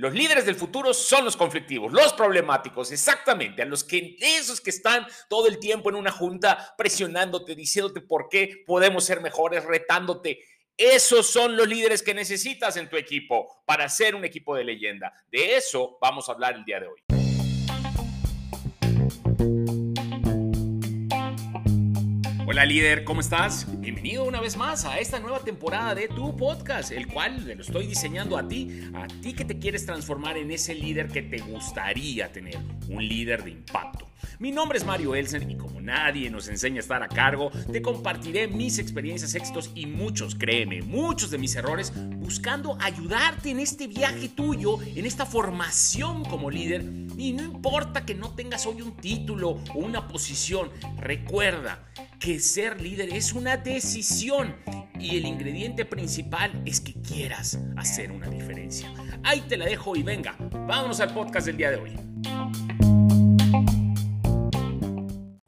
Los 0.00 0.14
líderes 0.14 0.46
del 0.46 0.54
futuro 0.54 0.94
son 0.94 1.26
los 1.26 1.36
conflictivos, 1.36 1.92
los 1.92 2.14
problemáticos, 2.14 2.90
exactamente, 2.90 3.60
a 3.60 3.66
los 3.66 3.84
que 3.84 4.16
esos 4.18 4.58
que 4.58 4.70
están 4.70 5.06
todo 5.28 5.46
el 5.46 5.58
tiempo 5.58 5.90
en 5.90 5.96
una 5.96 6.10
junta 6.10 6.74
presionándote, 6.78 7.54
diciéndote 7.54 8.00
por 8.00 8.30
qué 8.30 8.64
podemos 8.66 9.04
ser 9.04 9.20
mejores, 9.20 9.62
retándote. 9.62 10.42
Esos 10.74 11.30
son 11.30 11.54
los 11.54 11.68
líderes 11.68 12.02
que 12.02 12.14
necesitas 12.14 12.78
en 12.78 12.88
tu 12.88 12.96
equipo 12.96 13.62
para 13.66 13.90
ser 13.90 14.14
un 14.14 14.24
equipo 14.24 14.56
de 14.56 14.64
leyenda. 14.64 15.12
De 15.30 15.56
eso 15.56 15.98
vamos 16.00 16.30
a 16.30 16.32
hablar 16.32 16.54
el 16.54 16.64
día 16.64 16.80
de 16.80 16.86
hoy. 16.86 17.19
Hola 22.50 22.66
líder, 22.66 23.04
¿cómo 23.04 23.20
estás? 23.20 23.64
Bienvenido 23.80 24.24
una 24.24 24.40
vez 24.40 24.56
más 24.56 24.84
a 24.84 24.98
esta 24.98 25.20
nueva 25.20 25.38
temporada 25.38 25.94
de 25.94 26.08
tu 26.08 26.36
podcast, 26.36 26.90
el 26.90 27.06
cual 27.06 27.46
lo 27.46 27.62
estoy 27.62 27.86
diseñando 27.86 28.36
a 28.36 28.48
ti, 28.48 28.90
a 28.92 29.06
ti 29.06 29.34
que 29.34 29.44
te 29.44 29.60
quieres 29.60 29.86
transformar 29.86 30.36
en 30.36 30.50
ese 30.50 30.74
líder 30.74 31.06
que 31.06 31.22
te 31.22 31.38
gustaría 31.38 32.32
tener, 32.32 32.58
un 32.88 33.06
líder 33.06 33.44
de 33.44 33.50
impacto. 33.52 34.09
Mi 34.38 34.52
nombre 34.52 34.78
es 34.78 34.84
Mario 34.84 35.14
Elsen 35.14 35.50
y 35.50 35.56
como 35.56 35.80
nadie 35.80 36.30
nos 36.30 36.48
enseña 36.48 36.76
a 36.76 36.80
estar 36.80 37.02
a 37.02 37.08
cargo, 37.08 37.50
te 37.72 37.82
compartiré 37.82 38.48
mis 38.48 38.78
experiencias, 38.78 39.34
éxitos 39.34 39.70
y 39.74 39.86
muchos, 39.86 40.34
créeme, 40.34 40.82
muchos 40.82 41.30
de 41.30 41.38
mis 41.38 41.54
errores, 41.56 41.92
buscando 42.16 42.76
ayudarte 42.80 43.50
en 43.50 43.60
este 43.60 43.86
viaje 43.86 44.28
tuyo, 44.28 44.78
en 44.82 45.06
esta 45.06 45.26
formación 45.26 46.24
como 46.24 46.50
líder. 46.50 46.82
Y 47.16 47.32
no 47.32 47.42
importa 47.42 48.06
que 48.06 48.14
no 48.14 48.34
tengas 48.34 48.66
hoy 48.66 48.82
un 48.82 48.96
título 48.96 49.58
o 49.74 49.78
una 49.78 50.08
posición, 50.08 50.70
recuerda, 50.98 51.86
que 52.20 52.38
ser 52.38 52.80
líder 52.80 53.08
es 53.14 53.32
una 53.32 53.56
decisión 53.56 54.54
y 54.98 55.16
el 55.16 55.24
ingrediente 55.24 55.86
principal 55.86 56.62
es 56.66 56.80
que 56.80 56.92
quieras 57.00 57.58
hacer 57.76 58.12
una 58.12 58.28
diferencia. 58.28 58.92
Ahí 59.24 59.40
te 59.40 59.56
la 59.56 59.64
dejo 59.64 59.96
y 59.96 60.02
venga, 60.02 60.36
vámonos 60.38 61.00
al 61.00 61.14
podcast 61.14 61.46
del 61.46 61.56
día 61.56 61.70
de 61.70 61.76
hoy. 61.78 62.69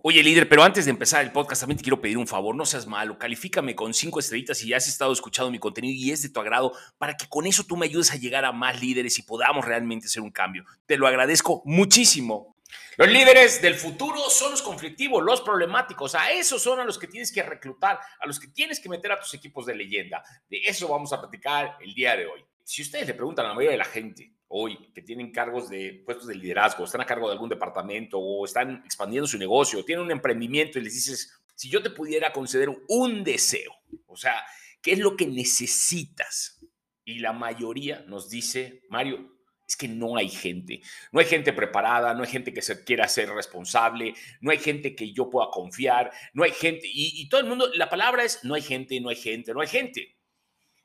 Oye 0.05 0.21
líder, 0.21 0.49
pero 0.49 0.65
antes 0.65 0.87
de 0.87 0.91
empezar 0.91 1.23
el 1.23 1.31
podcast 1.31 1.63
también 1.63 1.79
te 1.79 1.85
quiero 1.85 2.01
pedir 2.01 2.19
un 2.19 2.27
favor, 2.27 2.57
no 2.57 2.67
seas 2.67 2.89
malo, 2.89 3.17
califícame 3.21 3.77
con 3.77 3.95
cinco 3.95 4.19
estrellitas 4.19 4.59
si 4.59 4.67
ya 4.67 4.77
has 4.77 4.89
estado 4.89 5.13
escuchando 5.13 5.49
mi 5.49 5.61
contenido 5.61 5.95
y 5.95 6.11
es 6.11 6.23
de 6.23 6.29
tu 6.29 6.41
agrado 6.41 6.73
para 6.99 7.17
que 7.17 7.29
con 7.29 7.47
eso 7.47 7.63
tú 7.63 7.77
me 7.77 7.87
ayudes 7.87 8.11
a 8.11 8.17
llegar 8.17 8.45
a 8.45 8.51
más 8.51 8.81
líderes 8.81 9.17
y 9.21 9.23
podamos 9.23 9.65
realmente 9.65 10.07
hacer 10.07 10.21
un 10.21 10.33
cambio. 10.33 10.65
Te 10.87 10.97
lo 10.97 11.07
agradezco 11.07 11.63
muchísimo. 11.67 12.57
Los 12.97 13.07
líderes 13.07 13.63
del 13.63 13.77
futuro 13.77 14.29
son 14.29 14.51
los 14.51 14.63
conflictivos, 14.63 15.23
los 15.23 15.41
problemáticos. 15.41 16.17
A 16.17 16.33
esos 16.33 16.61
son 16.61 16.81
a 16.81 16.85
los 16.85 16.99
que 16.99 17.07
tienes 17.07 17.31
que 17.31 17.45
reclutar, 17.45 18.01
a 18.19 18.27
los 18.27 18.41
que 18.41 18.49
tienes 18.49 18.81
que 18.81 18.89
meter 18.89 19.13
a 19.13 19.21
tus 19.21 19.33
equipos 19.35 19.67
de 19.67 19.77
leyenda. 19.77 20.21
De 20.51 20.63
eso 20.65 20.89
vamos 20.89 21.13
a 21.13 21.21
platicar 21.21 21.77
el 21.81 21.95
día 21.95 22.17
de 22.17 22.27
hoy. 22.27 22.45
Si 22.65 22.83
ustedes 22.83 23.07
le 23.07 23.15
preguntan 23.15 23.47
a 23.47 23.51
la 23.51 23.55
mayoría 23.55 23.73
de 23.73 23.79
la 23.79 23.85
gente 23.85 24.33
hoy 24.55 24.91
que 24.95 25.03
tienen 25.03 25.33
cargos 25.33 25.69
de 25.69 26.03
puestos 26.05 26.29
de 26.29 26.35
liderazgo, 26.35 26.85
están 26.85 27.01
a 27.01 27.07
cargo 27.07 27.27
de 27.27 27.33
algún 27.33 27.49
departamento 27.49 28.19
o 28.19 28.45
están 28.45 28.83
expandiendo 28.85 29.27
su 29.27 29.39
negocio, 29.39 29.85
tienen 29.85 30.05
un 30.05 30.11
emprendimiento 30.11 30.79
y 30.79 30.83
les 30.83 30.95
dices, 30.95 31.43
si 31.55 31.71
yo 31.71 31.83
te 31.83 31.91
pudiera 31.91 32.33
conceder 32.33 32.69
un 32.89 33.25
deseo, 33.25 33.73
o 34.07 34.17
sea, 34.17 34.45
¿qué 34.83 34.93
es 34.93 34.99
lo 34.99 35.17
que 35.17 35.27
necesitas? 35.27 36.61
Y 37.05 37.19
la 37.19 37.33
mayoría 37.33 38.05
nos 38.07 38.29
dice, 38.29 38.83
Mario, 38.91 39.33
es 39.67 39.77
que 39.77 39.89
no 39.89 40.17
hay 40.17 40.29
gente. 40.29 40.83
No 41.13 41.21
hay 41.21 41.27
gente 41.27 41.53
preparada, 41.55 42.13
no 42.13 42.23
hay 42.23 42.29
gente 42.29 42.53
que 42.53 42.61
se 42.61 42.85
quiera 42.85 43.09
ser 43.09 43.31
responsable, 43.31 44.15
no 44.41 44.51
hay 44.51 44.59
gente 44.59 44.95
que 44.95 45.13
yo 45.13 45.31
pueda 45.31 45.49
confiar, 45.51 46.13
no 46.35 46.45
hay 46.45 46.53
gente. 46.53 46.87
Y, 46.93 47.27
todo 47.29 47.41
el 47.41 47.47
mundo, 47.47 47.71
la 47.75 47.89
palabra 47.89 48.23
es, 48.23 48.45
no 48.45 48.55
hay 48.55 48.63
gente, 48.63 49.01
no 49.01 49.09
hay 49.09 49.17
gente, 49.17 49.55
no 49.55 49.61
hay 49.63 49.69
gente. 49.69 50.19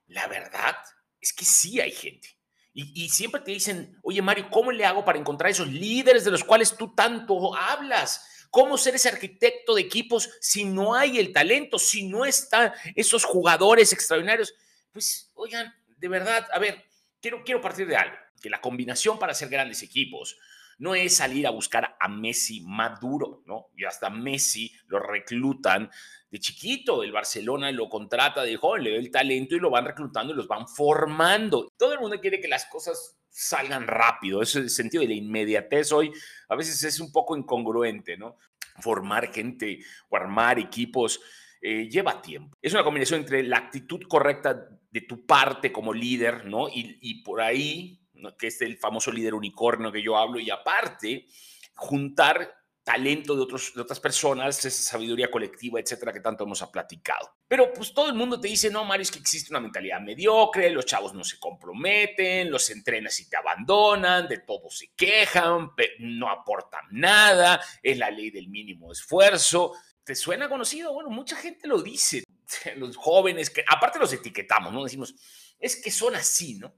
La 0.08 0.28
verdad 0.28 0.78
es 1.20 1.34
que 1.34 1.44
sí 1.44 1.82
hay 1.82 1.92
gente. 1.92 2.37
Y, 2.80 3.10
siempre 3.10 3.42
te 3.42 3.50
dicen, 3.50 3.98
oye 4.04 4.22
Mario, 4.22 4.50
¿cómo 4.52 4.72
le 4.72 4.86
hago 4.86 5.04
para 5.04 5.18
encontrar 5.18 5.50
esos 5.50 5.68
líderes 5.68 6.24
de 6.24 6.30
los 6.30 6.44
cuales 6.44 6.78
tú 6.78 6.94
tanto 6.94 7.56
hablas? 7.56 8.48
¿Cómo 8.52 8.78
ser 8.78 8.94
ese 8.94 9.10
arquitecto 9.10 9.74
de 9.74 9.82
equipos 9.82 10.30
si 10.42 10.64
no 10.64 10.94
hay 10.94 11.18
el 11.18 11.34
talento, 11.34 11.80
si 11.80 12.08
no 12.08 12.24
están 12.24 12.72
esos 12.94 13.24
jugadores 13.24 13.94
extraordinarios? 13.94 14.54
Pues, 14.92 15.32
oigan, 15.34 15.74
de 15.88 16.08
verdad, 16.08 16.48
a 16.54 16.60
ver, 16.60 16.86
quiero, 17.20 17.44
quiero 17.44 17.62
partir 17.62 17.88
de 17.88 17.96
algo 17.96 18.16
que 18.40 18.52
la 18.52 18.62
combinación 18.62 19.18
para 19.18 19.32
hacer 19.32 19.50
grandes 19.50 19.82
equipos 19.82 20.38
no 20.80 20.96
es 20.96 21.16
salir 21.16 21.48
a 21.48 21.52
buscar 21.52 21.98
a 22.00 22.08
Messi 22.08 22.62
maduro, 22.62 23.44
¿no? 23.46 23.68
Y 23.76 23.86
hasta 23.86 24.10
Messi 24.10 24.72
lo 24.88 25.00
reclutan 25.00 25.90
de 26.30 26.40
chiquito, 26.40 27.04
el 27.04 27.12
Barcelona 27.12 27.72
lo 27.72 27.90
contrata 27.90 28.44
de 28.44 28.58
joven, 28.58 28.84
le 28.84 28.92
da 28.92 28.98
el 28.98 29.12
talento 29.12 29.56
y 29.56 29.60
lo 29.60 29.70
van 29.70 29.86
reclutando 29.86 30.34
y 30.34 30.36
los 30.36 30.48
van 30.48 30.68
formando. 30.68 31.72
Todo 31.78 31.94
el 31.94 32.00
mundo 32.00 32.20
quiere 32.20 32.40
que 32.40 32.48
las 32.48 32.66
cosas 32.66 33.18
salgan 33.30 33.88
rápido, 33.88 34.42
ese 34.42 34.68
sentido 34.70 35.02
de 35.02 35.10
la 35.10 35.14
inmediatez 35.14 35.92
hoy 35.92 36.12
a 36.50 36.56
veces 36.56 36.84
es 36.84 37.00
un 37.00 37.12
poco 37.12 37.38
incongruente, 37.38 38.18
¿no? 38.18 38.38
Formar 38.80 39.34
gente 39.34 39.80
o 40.10 40.18
armar 40.18 40.60
equipos 40.60 41.20
eh, 41.62 41.88
lleva 41.90 42.22
tiempo. 42.22 42.56
Es 42.62 42.74
una 42.74 42.84
combinación 42.84 43.22
entre 43.22 43.44
la 43.44 43.58
actitud 43.58 44.02
correcta 44.08 44.70
de 44.92 45.02
tu 45.02 45.26
parte 45.26 45.72
como 45.72 45.94
líder, 45.94 46.46
¿no? 46.46 46.68
Y 46.72 47.24
por 47.24 47.42
ahí 47.42 48.00
que 48.38 48.48
es 48.48 48.62
el 48.62 48.78
famoso 48.78 49.12
líder 49.12 49.34
unicornio 49.34 49.92
que 49.92 50.02
yo 50.02 50.18
hablo, 50.18 50.40
y 50.40 50.50
aparte, 50.50 51.28
juntar 51.76 52.58
talento 52.88 53.36
de, 53.36 53.42
otros, 53.42 53.74
de 53.76 53.82
otras 53.82 54.00
personas, 54.00 54.64
esa 54.64 54.82
sabiduría 54.92 55.30
colectiva, 55.30 55.78
etcétera, 55.78 56.14
que 56.14 56.22
tanto 56.22 56.46
hemos 56.46 56.64
platicado. 56.72 57.36
Pero 57.46 57.74
pues 57.74 57.94
todo 57.94 58.08
el 58.08 58.14
mundo 58.14 58.40
te 58.40 58.48
dice, 58.48 58.72
no, 58.72 58.86
Mario, 58.86 59.02
es 59.02 59.12
que 59.12 59.20
existe 59.20 59.52
una 59.52 59.60
mentalidad 59.60 60.00
mediocre, 60.00 60.70
los 60.70 60.86
chavos 60.86 61.14
no 61.14 61.26
se 61.26 61.38
comprometen, 61.38 62.50
los 62.50 62.70
entrenas 62.70 63.20
y 63.20 63.30
te 63.30 63.36
abandonan, 63.36 64.30
de 64.30 64.38
todo 64.38 64.70
se 64.70 64.94
quejan, 64.96 65.72
no 66.00 66.30
aportan 66.30 66.86
nada, 66.92 67.60
es 67.84 67.98
la 67.98 68.10
ley 68.10 68.32
del 68.32 68.48
mínimo 68.48 68.94
esfuerzo. 68.94 69.74
¿Te 70.02 70.16
suena 70.16 70.48
conocido? 70.48 70.94
Bueno, 70.94 71.10
mucha 71.10 71.36
gente 71.36 71.68
lo 71.68 71.82
dice, 71.82 72.24
los 72.78 72.96
jóvenes, 72.96 73.50
que 73.50 73.66
aparte 73.68 74.00
los 74.00 74.14
etiquetamos, 74.14 74.72
¿no? 74.72 74.86
Decimos, 74.86 75.14
es 75.60 75.76
que 75.76 75.92
son 75.92 76.16
así, 76.16 76.56
¿no? 76.56 76.74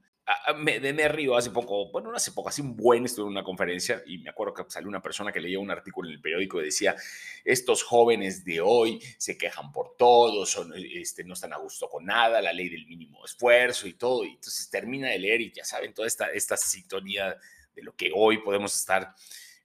Me, 0.57 0.79
me 0.79 1.07
río 1.07 1.35
hace 1.35 1.49
poco, 1.49 1.91
bueno, 1.91 2.11
no 2.11 2.15
hace 2.15 2.31
poco, 2.31 2.49
hace 2.49 2.61
un 2.61 2.75
buen 2.75 3.05
estuve 3.05 3.25
en 3.25 3.31
una 3.31 3.43
conferencia 3.43 4.03
y 4.05 4.19
me 4.19 4.29
acuerdo 4.29 4.53
que 4.53 4.63
salió 4.67 4.87
una 4.87 5.01
persona 5.01 5.31
que 5.31 5.39
leía 5.39 5.59
un 5.59 5.71
artículo 5.71 6.07
en 6.07 6.15
el 6.15 6.21
periódico 6.21 6.61
y 6.61 6.65
decía, 6.65 6.95
estos 7.43 7.83
jóvenes 7.83 8.45
de 8.45 8.61
hoy 8.61 8.99
se 9.17 9.37
quejan 9.37 9.71
por 9.71 9.95
todo, 9.97 10.45
son, 10.45 10.73
este, 10.75 11.23
no 11.23 11.33
están 11.33 11.53
a 11.53 11.57
gusto 11.57 11.89
con 11.89 12.05
nada, 12.05 12.41
la 12.41 12.53
ley 12.53 12.69
del 12.69 12.85
mínimo 12.85 13.25
esfuerzo 13.25 13.87
y 13.87 13.93
todo, 13.93 14.23
y 14.23 14.29
entonces 14.29 14.69
termina 14.69 15.09
de 15.09 15.19
leer 15.19 15.41
y 15.41 15.51
ya 15.51 15.65
saben, 15.65 15.93
toda 15.93 16.07
esta, 16.07 16.27
esta 16.27 16.57
sintonía 16.57 17.35
de 17.73 17.81
lo 17.81 17.95
que 17.95 18.11
hoy 18.13 18.39
podemos 18.39 18.75
estar 18.75 19.15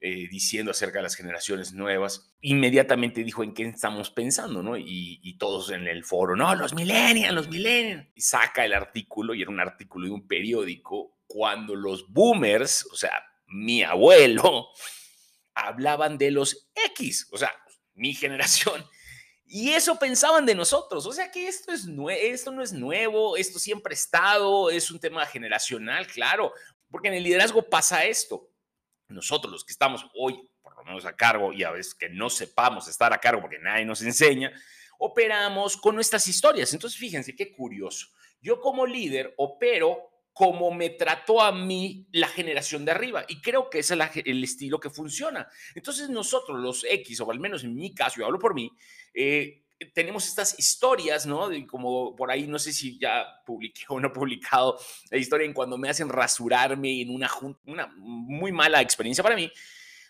eh, 0.07 0.29
diciendo 0.31 0.71
acerca 0.71 0.99
de 0.99 1.05
las 1.05 1.15
generaciones 1.15 1.73
nuevas, 1.73 2.31
inmediatamente 2.43 3.25
dijo 3.25 3.43
en 3.43 3.55
qué 3.55 3.63
estamos 3.63 4.11
pensando, 4.11 4.63
¿no? 4.63 4.77
Y, 4.77 5.35
todos 5.39 5.71
en 5.71 5.89
el 5.89 6.05
foro, 6.05 6.37
no, 6.37 6.55
los 6.55 6.75
millennials, 6.75 7.35
los 7.35 7.49
millennials. 7.49 8.07
Y 8.15 8.21
saca 8.21 8.67
el 8.67 8.75
artículo, 8.75 9.33
y 9.33 9.41
era 9.41 9.51
un 9.51 9.61
artículo 9.61 10.07
de 10.07 10.13
un 10.13 10.29
periódico, 10.29 11.17
cuando 11.27 11.75
los 11.75 12.07
boomers, 12.13 12.87
o 12.93 12.97
sea, 12.97 13.13
mi 13.47 13.83
abuelo, 13.83 14.69
hablaban 15.55 16.19
de 16.19 16.33
los 16.33 16.71
X, 16.75 17.27
o 17.33 17.39
sea, 17.39 17.51
mi 17.95 18.13
generación. 18.13 18.85
Y 19.47 19.71
eso 19.71 19.99
pensaban 19.99 20.47
de 20.47 20.55
nosotros. 20.55 21.07
O 21.07 21.13
sea 21.13 21.31
que 21.31 21.47
esto, 21.47 21.71
es 21.71 21.87
esto 22.09 22.51
no 22.51 22.63
es 22.63 22.73
nuevo, 22.73 23.37
esto 23.37 23.59
siempre 23.59 23.93
ha 23.93 23.95
estado, 23.95 24.69
es 24.69 24.91
un 24.91 24.99
tema 24.99 25.25
generacional, 25.27 26.07
claro, 26.09 26.53
porque 26.91 27.09
en 27.09 27.15
el 27.15 27.23
liderazgo 27.23 27.63
pasa 27.63 28.05
esto 28.05 28.51
nosotros 29.15 29.53
los 29.53 29.65
que 29.65 29.73
estamos 29.73 30.07
hoy, 30.15 30.49
por 30.63 30.77
lo 30.77 30.85
menos 30.85 31.05
a 31.05 31.17
cargo, 31.17 31.53
y 31.53 31.63
a 31.63 31.71
veces 31.71 31.95
que 31.95 32.09
no 32.09 32.29
sepamos 32.29 32.89
estar 32.89 33.13
a 33.13 33.19
cargo 33.19 33.41
porque 33.41 33.59
nadie 33.59 33.85
nos 33.85 34.03
enseña, 34.03 34.53
operamos 34.99 35.77
con 35.77 35.95
nuestras 35.95 36.27
historias. 36.29 36.73
Entonces, 36.75 36.99
fíjense 36.99 37.35
qué 37.35 37.53
curioso. 37.53 38.09
Yo 38.41 38.61
como 38.61 38.87
líder 38.87 39.35
opero 39.39 40.11
como 40.35 40.73
me 40.73 40.91
trató 40.91 41.41
a 41.41 41.53
mí 41.53 42.09
la 42.11 42.27
generación 42.27 42.85
de 42.85 42.91
arriba. 42.91 43.25
Y 43.29 43.41
creo 43.41 43.71
que 43.71 43.79
ese 43.79 43.95
es 43.95 44.23
el 44.27 44.43
estilo 44.43 44.81
que 44.81 44.91
funciona. 44.91 45.49
Entonces 45.77 46.11
nosotros, 46.11 46.61
los 46.61 46.85
X, 46.85 47.21
o 47.21 47.31
al 47.31 47.39
menos 47.39 47.63
en 47.63 47.75
mi 47.75 47.95
caso, 47.95 48.17
yo 48.19 48.27
hablo 48.27 48.41
por 48.41 48.53
mí, 48.53 48.69
eh, 49.15 49.64
tenemos 49.93 50.27
estas 50.27 50.59
historias, 50.59 51.27
¿no? 51.27 51.49
De 51.49 51.67
como 51.67 52.15
por 52.15 52.31
ahí, 52.31 52.47
no 52.47 52.59
sé 52.59 52.73
si 52.73 52.99
ya 52.99 53.43
publiqué 53.45 53.85
o 53.89 54.01
no 54.01 54.13
publicado 54.13 54.79
la 55.11 55.19
historia 55.19 55.47
en 55.47 55.53
cuando 55.53 55.77
me 55.77 55.89
hacen 55.89 56.09
rasurarme 56.09 57.03
en 57.03 57.11
una, 57.11 57.31
una 57.67 57.87
muy 57.97 58.53
mala 58.53 58.81
experiencia 58.81 59.23
para 59.23 59.37
mí. 59.37 59.51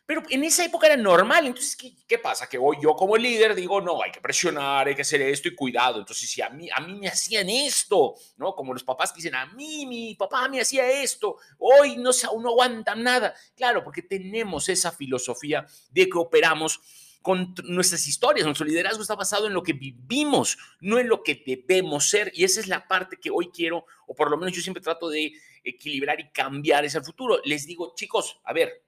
Pero 0.06 0.23
en 0.29 0.44
esa 0.44 0.65
época 0.65 0.87
era 0.87 0.97
normal. 0.97 1.47
Entonces, 1.47 1.76
¿qué, 2.06 2.19
pasa? 2.19 2.47
Que 2.47 2.59
hoy 2.59 2.76
yo 2.82 2.94
como 2.94 3.17
líder 3.17 3.55
digo, 3.55 3.81
no, 3.81 4.03
hay 4.03 4.12
que 4.12 4.21
presionar, 4.21 4.87
hay 4.87 4.94
que 4.94 5.03
hacer 5.03 5.23
esto 5.23 5.49
y 5.49 5.55
cuidado. 5.55 5.99
Entonces, 5.99 6.29
si 6.29 6.43
a 6.43 6.50
mí, 6.50 6.69
a 6.75 6.81
mí 6.81 6.94
me 6.94 7.09
hacían 7.09 7.49
esto, 7.49 8.15
¿no? 8.37 8.55
Como 8.55 8.75
los 8.75 8.85
papás 8.85 9.12
que 9.12 9.17
dicen, 9.17 9.35
a 9.35 9.47
mí, 9.47 9.87
mi 9.87 10.15
papá 10.15 10.47
me 10.49 10.61
hacía 10.61 10.91
esto, 10.91 11.38
hoy 11.59 11.97
no, 11.97 12.11
no 12.38 12.49
aguantan 12.50 13.03
nada. 13.03 13.35
Claro, 13.56 13.82
porque 13.82 14.03
tenemos 14.03 14.69
esa 14.69 14.93
filosofía 14.93 15.67
de 15.91 16.09
que 16.09 16.19
operamos 16.19 16.81
con 17.25 17.55
nuestras 17.65 18.06
historias. 18.06 18.44
Nuestro 18.44 18.67
liderazgo 18.67 19.00
está 19.00 19.15
basado 19.15 19.47
en 19.47 19.55
lo 19.55 19.62
que 19.62 19.73
vivimos, 19.73 20.59
no 20.81 20.99
en 20.99 21.09
lo 21.09 21.23
que 21.23 21.43
debemos 21.47 22.11
ser. 22.11 22.31
Y 22.35 22.44
esa 22.44 22.61
es 22.61 22.69
la 22.69 22.87
parte 22.87 23.17
que 23.17 23.31
hoy 23.31 23.49
quiero, 23.49 23.87
o 24.06 24.15
por 24.15 24.31
lo 24.31 24.37
menos 24.37 24.55
yo 24.55 24.61
siempre 24.61 24.82
trato 24.82 25.09
de 25.09 25.32
equilibrar 25.65 26.21
y 26.21 26.29
cambiar 26.32 26.85
ese 26.85 27.00
futuro. 27.00 27.41
Les 27.47 27.67
digo, 27.67 27.94
chicos, 27.97 28.43
a 28.44 28.53
ver, 28.53 28.85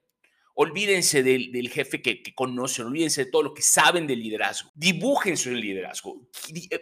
olvídense 0.52 1.22
del, 1.22 1.70
jefe 1.70 2.02
que, 2.02 2.22
conocen, 2.34 2.84
olvídense 2.84 3.24
de 3.24 3.30
todo 3.30 3.42
lo 3.42 3.54
que 3.54 3.62
saben 3.62 4.06
del 4.06 4.20
liderazgo. 4.20 4.70
Dibujen 4.74 5.38
su 5.38 5.50
liderazgo. 5.52 6.28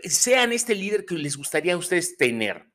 Sean 0.02 0.50
este 0.50 0.74
líder 0.74 1.04
que 1.04 1.14
les 1.14 1.36
gustaría 1.36 1.74
a 1.74 1.76
ustedes 1.76 2.16
tener. 2.16 2.66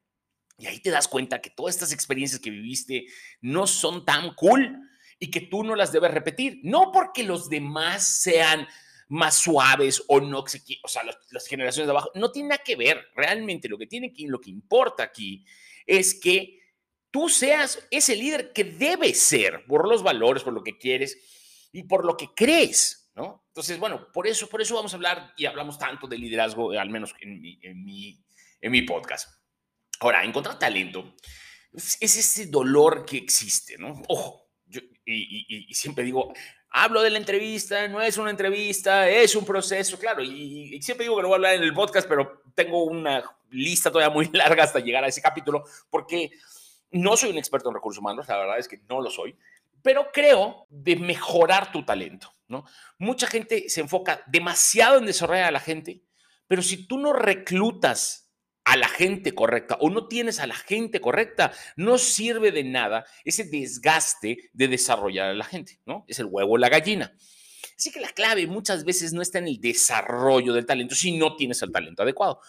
Y 0.57 0.67
ahí 0.67 0.79
te 0.79 0.89
das 0.89 1.09
cuenta 1.09 1.41
que 1.41 1.49
todas 1.49 1.75
estas 1.75 1.91
experiencias 1.91 2.39
que 2.39 2.49
viviste 2.49 3.07
no 3.41 3.67
son 3.67 4.05
tan 4.05 4.33
cool 4.35 4.88
y 5.19 5.29
que 5.29 5.41
tú 5.41 5.63
no 5.63 5.75
las 5.75 5.91
debes 5.91 6.11
repetir. 6.11 6.61
No 6.63 6.91
porque 6.91 7.23
los 7.23 7.49
demás 7.49 8.07
sean 8.07 8.67
más 9.09 9.35
suaves 9.35 10.03
o 10.07 10.21
no, 10.21 10.39
o 10.39 10.87
sea, 10.87 11.03
las, 11.03 11.47
generaciones 11.47 11.87
de 11.87 11.91
abajo, 11.91 12.11
no 12.15 12.31
tiene 12.31 12.49
nada 12.49 12.63
que 12.63 12.75
ver. 12.75 13.07
Realmente 13.15 13.67
lo 13.67 13.77
que 13.77 13.87
tiene 13.87 14.13
que, 14.13 14.27
lo 14.27 14.39
que 14.39 14.49
importa 14.49 15.03
aquí 15.03 15.45
es 15.85 16.13
que 16.19 16.59
tú 17.11 17.27
seas 17.27 17.85
ese 17.91 18.15
líder 18.15 18.53
que 18.53 18.63
debes 18.63 19.19
ser 19.19 19.65
por 19.65 19.87
los 19.87 20.03
valores, 20.03 20.43
por 20.43 20.53
lo 20.53 20.63
que 20.63 20.77
quieres 20.77 21.17
y 21.71 21.83
por 21.83 22.05
lo 22.05 22.15
que 22.15 22.29
crees, 22.35 23.11
¿no? 23.15 23.43
Entonces, 23.47 23.79
bueno, 23.79 24.07
por 24.13 24.27
eso, 24.27 24.47
por 24.47 24.61
eso 24.61 24.75
vamos 24.75 24.93
a 24.93 24.95
hablar 24.95 25.33
y 25.35 25.45
hablamos 25.45 25.77
tanto 25.77 26.07
de 26.07 26.17
liderazgo, 26.17 26.71
al 26.71 26.89
menos 26.89 27.13
en 27.19 27.41
mi, 27.41 27.59
en 27.63 27.83
mi, 27.83 28.23
en 28.61 28.71
mi 28.71 28.83
podcast. 28.83 29.27
Ahora, 29.99 30.23
encontrar 30.23 30.57
talento 30.57 31.15
es 31.73 32.01
ese 32.01 32.45
dolor 32.45 33.05
que 33.05 33.17
existe, 33.17 33.77
¿no? 33.77 34.01
Ojo, 34.07 34.48
y, 35.13 35.73
siempre 35.73 36.03
digo, 36.03 36.33
hablo 36.69 37.01
de 37.01 37.09
la 37.09 37.17
entrevista, 37.17 37.87
no 37.87 38.01
es 38.01 38.17
una 38.17 38.29
entrevista, 38.29 39.09
es 39.09 39.35
un 39.35 39.45
proceso, 39.45 39.97
claro, 39.97 40.23
y, 40.23 40.81
siempre 40.81 41.05
digo 41.05 41.15
que 41.15 41.23
lo 41.23 41.27
voy 41.29 41.35
a 41.35 41.37
hablar 41.37 41.55
en 41.55 41.63
el 41.63 41.73
podcast, 41.73 42.07
pero 42.07 42.43
tengo 42.55 42.83
una 42.83 43.23
lista 43.49 43.91
todavía 43.91 44.13
muy 44.13 44.29
larga 44.33 44.63
hasta 44.63 44.79
llegar 44.79 45.03
a 45.03 45.07
ese 45.07 45.21
capítulo, 45.21 45.63
porque 45.89 46.31
no 46.91 47.17
soy 47.17 47.31
un 47.31 47.37
experto 47.37 47.69
en 47.69 47.75
recursos 47.75 47.99
humanos, 47.99 48.27
la 48.27 48.37
verdad 48.37 48.59
es 48.59 48.67
que 48.67 48.81
no 48.89 49.01
lo 49.01 49.09
soy, 49.09 49.35
pero 49.81 50.11
creo 50.11 50.65
de 50.69 50.95
mejorar 50.95 51.71
tu 51.71 51.85
talento, 51.85 52.33
¿no? 52.47 52.65
Mucha 52.97 53.27
gente 53.27 53.69
se 53.69 53.81
enfoca 53.81 54.23
demasiado 54.27 54.97
en 54.97 55.05
desarrollar 55.05 55.45
a 55.45 55.51
la 55.51 55.59
gente, 55.59 56.01
pero 56.47 56.61
si 56.61 56.85
tú 56.87 56.97
no 56.97 57.13
reclutas 57.13 58.28
a 58.69 58.77
la 58.77 58.87
gente 58.87 59.33
correcta 59.33 59.77
o 59.81 59.89
no 59.89 60.07
tienes 60.07 60.39
a 60.39 60.45
la 60.45 60.53
gente 60.53 61.01
correcta, 61.01 61.51
no 61.75 61.97
sirve 61.97 62.51
de 62.51 62.63
nada 62.63 63.03
ese 63.25 63.43
desgaste 63.43 64.51
de 64.53 64.67
desarrollar 64.67 65.29
a 65.29 65.33
la 65.33 65.43
gente, 65.43 65.79
¿no? 65.87 66.05
Es 66.07 66.19
el 66.19 66.27
huevo 66.27 66.53
o 66.53 66.57
la 66.57 66.69
gallina. 66.69 67.11
Así 67.75 67.91
que 67.91 67.99
la 67.99 68.09
clave 68.09 68.45
muchas 68.45 68.85
veces 68.85 69.11
no 69.11 69.23
está 69.23 69.39
en 69.39 69.47
el 69.47 69.59
desarrollo 69.59 70.53
del 70.53 70.67
talento 70.67 70.93
si 70.93 71.17
no 71.17 71.35
tienes 71.35 71.59
el 71.63 71.71
talento 71.71 72.03
adecuado. 72.03 72.41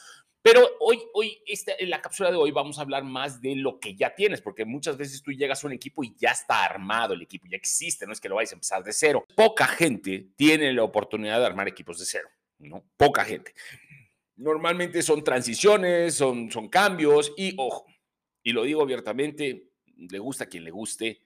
Pero 0.42 0.68
hoy, 0.80 0.98
hoy 1.14 1.42
en 1.78 1.88
la 1.88 2.02
cápsula 2.02 2.30
de 2.30 2.36
hoy 2.36 2.50
vamos 2.50 2.78
a 2.78 2.82
hablar 2.82 3.02
más 3.02 3.40
de 3.40 3.56
lo 3.56 3.80
que 3.80 3.94
ya 3.94 4.14
tienes, 4.14 4.42
porque 4.42 4.66
muchas 4.66 4.98
veces 4.98 5.22
tú 5.22 5.32
llegas 5.32 5.64
a 5.64 5.68
un 5.68 5.72
equipo 5.72 6.04
y 6.04 6.14
ya 6.18 6.32
está 6.32 6.64
armado 6.64 7.14
el 7.14 7.22
equipo, 7.22 7.46
ya 7.50 7.56
existe, 7.56 8.06
no 8.06 8.12
es 8.12 8.20
que 8.20 8.28
lo 8.28 8.34
vayas 8.34 8.52
a 8.52 8.56
empezar 8.56 8.84
de 8.84 8.92
cero. 8.92 9.24
Poca 9.34 9.66
gente 9.66 10.28
tiene 10.36 10.70
la 10.74 10.82
oportunidad 10.82 11.38
de 11.40 11.46
armar 11.46 11.66
equipos 11.66 11.98
de 11.98 12.04
cero, 12.04 12.28
¿no? 12.58 12.84
Poca 12.98 13.24
gente. 13.24 13.54
Normalmente 14.40 15.02
son 15.02 15.22
transiciones, 15.22 16.14
son, 16.14 16.50
son 16.50 16.70
cambios 16.70 17.30
y, 17.36 17.54
ojo, 17.58 17.84
y 18.42 18.52
lo 18.52 18.62
digo 18.62 18.80
abiertamente, 18.80 19.68
le 19.96 20.18
gusta 20.18 20.44
a 20.44 20.46
quien 20.46 20.64
le 20.64 20.70
guste, 20.70 21.20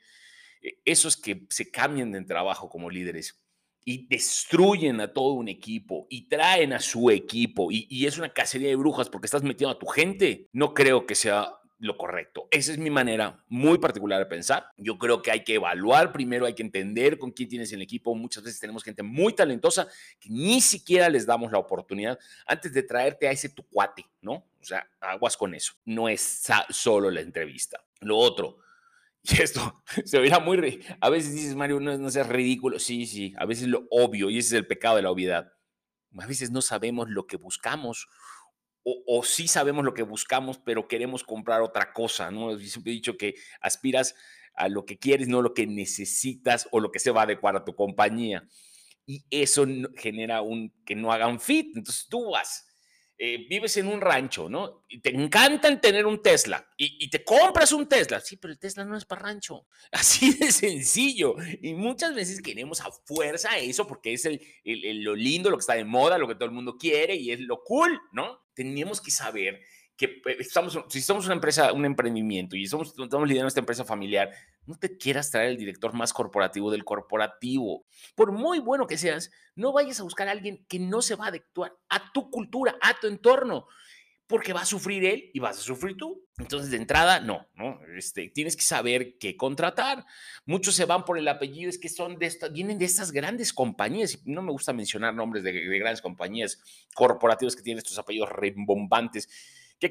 eh, 0.60 0.80
esos 0.84 1.16
que 1.16 1.46
se 1.48 1.70
cambian 1.70 2.10
de 2.10 2.24
trabajo 2.24 2.68
como 2.68 2.90
líderes 2.90 3.40
y 3.84 4.08
destruyen 4.08 5.00
a 5.00 5.12
todo 5.12 5.34
un 5.34 5.46
equipo 5.46 6.08
y 6.10 6.28
traen 6.28 6.72
a 6.72 6.80
su 6.80 7.08
equipo 7.08 7.70
y, 7.70 7.86
y, 7.88 8.06
es 8.06 8.18
una 8.18 8.32
cacería 8.32 8.70
de 8.70 8.76
brujas 8.76 9.08
porque 9.08 9.26
estás 9.26 9.44
metiendo 9.44 9.76
a 9.76 9.78
tu 9.78 9.86
gente, 9.86 10.48
no 10.52 10.74
creo 10.74 11.06
que 11.06 11.14
sea 11.14 11.52
lo 11.84 11.98
correcto. 11.98 12.48
Esa 12.50 12.72
es 12.72 12.78
mi 12.78 12.88
manera 12.88 13.44
muy 13.48 13.78
particular 13.78 14.18
de 14.18 14.26
pensar. 14.26 14.70
Yo 14.78 14.96
creo 14.98 15.20
que 15.20 15.30
hay 15.30 15.44
que 15.44 15.56
evaluar 15.56 16.12
primero, 16.12 16.46
hay 16.46 16.54
que 16.54 16.62
entender 16.62 17.18
con 17.18 17.30
quién 17.30 17.48
tienes 17.48 17.72
el 17.72 17.82
equipo. 17.82 18.14
Muchas 18.14 18.42
veces 18.42 18.58
tenemos 18.58 18.82
gente 18.82 19.02
muy 19.02 19.34
talentosa 19.34 19.86
que 20.18 20.30
ni 20.30 20.62
siquiera 20.62 21.10
les 21.10 21.26
damos 21.26 21.52
la 21.52 21.58
oportunidad 21.58 22.18
antes 22.46 22.72
de 22.72 22.82
traerte 22.82 23.28
a 23.28 23.32
ese 23.32 23.50
tu 23.50 23.62
cuate, 23.64 24.06
¿no? 24.22 24.32
O 24.32 24.64
sea, 24.64 24.88
aguas 24.98 25.36
con 25.36 25.54
eso. 25.54 25.74
No 25.84 26.08
es 26.08 26.42
solo 26.70 27.10
la 27.10 27.20
entrevista. 27.20 27.84
Lo 28.00 28.16
otro, 28.16 28.58
y 29.22 29.42
esto 29.42 29.82
se 30.04 30.18
verá 30.18 30.38
muy... 30.38 30.82
A 31.00 31.10
veces 31.10 31.34
dices, 31.34 31.54
Mario, 31.54 31.80
no, 31.80 31.96
no 31.98 32.10
seas 32.10 32.28
ridículo. 32.28 32.78
Sí, 32.78 33.06
sí, 33.06 33.34
a 33.36 33.44
veces 33.44 33.68
lo 33.68 33.86
obvio, 33.90 34.30
y 34.30 34.38
ese 34.38 34.48
es 34.48 34.52
el 34.60 34.66
pecado 34.66 34.96
de 34.96 35.02
la 35.02 35.10
obviedad. 35.10 35.52
A 36.18 36.26
veces 36.26 36.50
no 36.50 36.62
sabemos 36.62 37.10
lo 37.10 37.26
que 37.26 37.36
buscamos 37.36 38.08
o, 38.84 39.22
sí 39.22 39.48
sabemos 39.48 39.84
lo 39.84 39.94
que 39.94 40.02
buscamos, 40.02 40.58
pero 40.58 40.86
queremos 40.86 41.24
comprar 41.24 41.62
otra 41.62 41.92
cosa, 41.92 42.30
¿no? 42.30 42.52
Yo 42.52 42.68
siempre 42.68 42.92
he 42.92 42.96
dicho 42.96 43.16
que 43.16 43.34
aspiras 43.60 44.14
a 44.54 44.68
lo 44.68 44.84
que 44.84 44.98
quieres, 44.98 45.26
no 45.26 45.42
lo 45.42 45.54
que 45.54 45.66
necesitas 45.66 46.68
o 46.70 46.80
lo 46.80 46.92
que 46.92 46.98
se 46.98 47.10
va 47.10 47.22
a 47.22 47.24
adecuar 47.24 47.56
a 47.56 47.64
tu 47.64 47.74
compañía. 47.74 48.46
Y 49.06 49.24
eso 49.30 49.66
genera 49.96 50.42
un 50.42 50.72
que 50.84 50.94
no 50.94 51.12
hagan 51.12 51.40
fit. 51.40 51.76
Entonces 51.76 52.06
tú 52.08 52.30
vas 52.30 52.66
eh, 53.16 53.46
vives 53.48 53.76
en 53.76 53.86
un 53.86 54.00
rancho, 54.00 54.48
¿no? 54.48 54.84
Y 54.88 55.00
te 55.00 55.14
encantan 55.14 55.80
tener 55.80 56.04
un 56.04 56.20
Tesla 56.20 56.66
y, 56.76 57.08
te 57.08 57.22
compras 57.22 57.70
un 57.72 57.88
Tesla. 57.88 58.20
Sí, 58.20 58.36
pero 58.36 58.52
el 58.52 58.58
Tesla 58.58 58.84
no 58.84 58.96
es 58.96 59.04
para 59.04 59.22
rancho. 59.22 59.66
Así 59.92 60.34
de 60.34 60.50
sencillo. 60.50 61.36
Y 61.62 61.74
muchas 61.74 62.14
veces 62.14 62.42
queremos 62.42 62.80
a 62.80 62.90
fuerza 62.90 63.56
eso 63.58 63.86
porque 63.86 64.14
es 64.14 64.24
el, 64.24 64.40
lo 65.04 65.14
lindo, 65.14 65.48
lo 65.48 65.56
que 65.56 65.60
está 65.60 65.74
de 65.74 65.84
moda, 65.84 66.18
lo 66.18 66.26
que 66.26 66.34
todo 66.34 66.46
el 66.46 66.54
mundo 66.54 66.76
quiere 66.76 67.14
y 67.14 67.30
es 67.30 67.38
lo 67.38 67.62
cool, 67.62 68.00
¿no? 68.12 68.40
Tenemos 68.52 69.00
que 69.00 69.12
saber 69.12 69.60
que 69.96 70.06
eh, 70.06 70.36
estamos, 70.38 70.78
si 70.88 71.00
somos 71.00 71.26
una 71.26 71.34
empresa, 71.34 71.72
un 71.72 71.84
emprendimiento 71.84 72.56
y 72.56 72.64
estamos, 72.64 72.94
estamos 72.98 73.28
liderando 73.28 73.48
esta 73.48 73.60
empresa 73.60 73.84
familiar, 73.84 74.30
no 74.66 74.76
te 74.76 74.96
quieras 74.96 75.30
traer 75.30 75.50
el 75.50 75.56
director 75.56 75.92
más 75.92 76.12
corporativo 76.12 76.70
del 76.70 76.84
corporativo. 76.84 77.84
Por 78.14 78.32
muy 78.32 78.58
bueno 78.58 78.86
que 78.86 78.98
seas, 78.98 79.30
no 79.54 79.72
vayas 79.72 80.00
a 80.00 80.04
buscar 80.04 80.28
a 80.28 80.32
alguien 80.32 80.64
que 80.68 80.78
no 80.78 81.02
se 81.02 81.16
va 81.16 81.26
a 81.26 81.28
adecuar 81.28 81.76
a 81.88 82.12
tu 82.12 82.30
cultura, 82.30 82.76
a 82.80 82.98
tu 82.98 83.06
entorno, 83.06 83.66
porque 84.26 84.52
va 84.52 84.62
a 84.62 84.66
sufrir 84.66 85.04
él 85.04 85.30
y 85.32 85.38
vas 85.38 85.58
a 85.58 85.60
sufrir 85.60 85.96
tú. 85.96 86.22
Entonces, 86.38 86.72
de 86.72 86.78
entrada, 86.78 87.20
no, 87.20 87.46
¿no? 87.54 87.78
Este, 87.96 88.28
tienes 88.28 88.56
que 88.56 88.62
saber 88.62 89.16
qué 89.18 89.36
contratar. 89.36 90.04
Muchos 90.46 90.74
se 90.74 90.86
van 90.86 91.04
por 91.04 91.16
el 91.16 91.28
apellido, 91.28 91.70
es 91.70 91.78
que 91.78 91.88
son 91.88 92.18
de 92.18 92.32
vienen 92.50 92.78
de 92.78 92.86
estas 92.86 93.12
grandes 93.12 93.52
compañías, 93.52 94.18
no 94.24 94.42
me 94.42 94.50
gusta 94.50 94.72
mencionar 94.72 95.14
nombres 95.14 95.44
de, 95.44 95.52
de 95.52 95.78
grandes 95.78 96.02
compañías 96.02 96.58
corporativas 96.94 97.54
que 97.54 97.62
tienen 97.62 97.78
estos 97.78 97.98
apellidos 97.98 98.30
rebombantes 98.30 99.28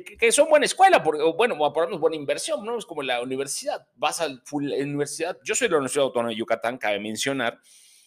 que, 0.01 0.31
son 0.31 0.49
buena 0.49 0.65
escuela, 0.65 1.03
porque, 1.03 1.21
bueno, 1.35 1.57
por 1.73 1.89
lo 1.89 1.99
buena 1.99 2.15
inversión, 2.15 2.65
¿no? 2.65 2.77
Es 2.77 2.85
como 2.85 3.03
la 3.03 3.21
universidad, 3.21 3.87
vas 3.95 4.21
a 4.21 4.27
la 4.27 4.41
universidad, 4.51 5.37
yo 5.43 5.55
soy 5.55 5.67
de 5.67 5.71
la 5.71 5.77
Universidad 5.77 6.05
Autónoma 6.05 6.29
de 6.29 6.35
Yucatán, 6.35 6.77
cabe 6.77 6.99
mencionar, 6.99 7.59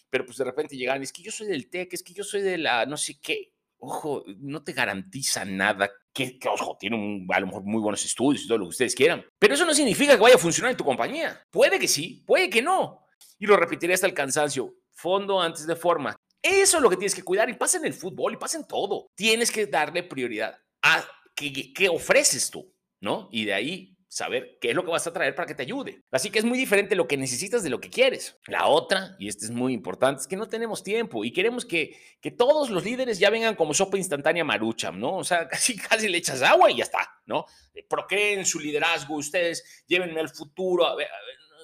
pero 0.09 0.25
pues 0.25 0.37
de 0.37 0.43
repente 0.43 0.75
llegan, 0.75 1.01
es 1.01 1.13
que 1.13 1.21
yo 1.21 1.31
soy 1.31 1.47
del 1.47 1.69
TEC, 1.69 1.93
es 1.93 2.03
que 2.03 2.13
yo 2.13 2.23
soy 2.23 2.41
de 2.41 2.57
la 2.57 2.85
no 2.85 2.97
sé 2.97 3.19
qué, 3.21 3.53
ojo, 3.77 4.23
no 4.39 4.63
te 4.63 4.73
garantiza 4.73 5.45
nada, 5.45 5.89
que, 6.13 6.39
ojo, 6.49 6.77
tiene 6.79 6.95
un, 6.95 7.27
a 7.31 7.39
lo 7.39 7.47
mejor 7.47 7.63
muy 7.63 7.81
buenos 7.81 8.03
estudios 8.03 8.43
y 8.43 8.47
todo 8.47 8.57
lo 8.57 8.65
que 8.65 8.69
ustedes 8.69 8.95
quieran, 8.95 9.25
pero 9.37 9.53
eso 9.53 9.65
no 9.65 9.73
significa 9.73 10.15
que 10.15 10.21
vaya 10.21 10.35
a 10.35 10.39
funcionar 10.39 10.71
en 10.71 10.77
tu 10.77 10.83
compañía, 10.83 11.41
puede 11.51 11.79
que 11.79 11.87
sí, 11.87 12.23
puede 12.25 12.49
que 12.49 12.61
no, 12.61 13.05
y 13.39 13.45
lo 13.45 13.55
repetiré 13.55 13.93
hasta 13.93 14.07
el 14.07 14.13
cansancio, 14.13 14.75
fondo 14.91 15.39
antes 15.41 15.67
de 15.67 15.75
forma. 15.75 16.15
Eso 16.41 16.77
es 16.77 16.83
lo 16.83 16.89
que 16.89 16.97
tienes 16.97 17.15
que 17.15 17.23
cuidar 17.23 17.49
y 17.49 17.53
pasa 17.53 17.77
en 17.77 17.85
el 17.85 17.93
fútbol 17.93 18.33
y 18.33 18.37
pasa 18.37 18.57
en 18.57 18.67
todo. 18.67 19.07
Tienes 19.15 19.51
que 19.51 19.65
darle 19.65 20.03
prioridad 20.03 20.57
a 20.81 21.03
¿qué, 21.37 21.89
ofreces 21.89 22.49
tú? 22.49 22.73
¿No? 22.99 23.29
Y 23.31 23.45
de 23.45 23.53
ahí 23.53 23.93
saber 24.09 24.57
qué 24.59 24.69
es 24.69 24.75
lo 24.75 24.83
que 24.83 24.89
vas 24.89 25.05
a 25.05 25.13
traer 25.13 25.35
para 25.35 25.45
que 25.45 25.53
te 25.53 25.61
ayude. 25.61 26.01
Así 26.11 26.31
que 26.31 26.39
es 26.39 26.45
muy 26.45 26.57
diferente 26.57 26.95
lo 26.95 27.07
que 27.07 27.17
necesitas 27.17 27.61
de 27.61 27.69
lo 27.69 27.79
que 27.79 27.89
quieres. 27.89 28.39
La 28.47 28.65
otra, 28.65 29.15
y 29.19 29.27
esta 29.27 29.45
es 29.45 29.51
muy 29.51 29.73
importante, 29.73 30.21
es 30.21 30.27
que 30.27 30.35
no 30.35 30.47
tenemos 30.47 30.81
tiempo 30.81 31.23
y 31.23 31.31
queremos 31.31 31.65
que, 31.65 31.95
que 32.19 32.31
todos 32.31 32.69
los 32.71 32.83
líderes 32.83 33.19
ya 33.19 33.29
vengan 33.29 33.55
como 33.55 33.73
sopa 33.73 33.97
instantánea 33.97 34.43
marucham, 34.43 34.99
¿no? 34.99 35.17
O 35.17 35.23
sea, 35.23 35.47
casi, 35.49 35.77
casi 35.77 36.07
le 36.07 36.17
echas 36.17 36.41
agua 36.41 36.71
y 36.71 36.77
ya 36.77 36.85
está, 36.85 37.21
¿no? 37.25 37.45
Procreen 37.87 38.45
su 38.45 38.59
liderazgo, 38.59 39.15
ustedes 39.15 39.83
llévenme 39.85 40.19
al 40.19 40.29
futuro, 40.29 40.87
a 40.87 40.95
ver, 40.95 41.09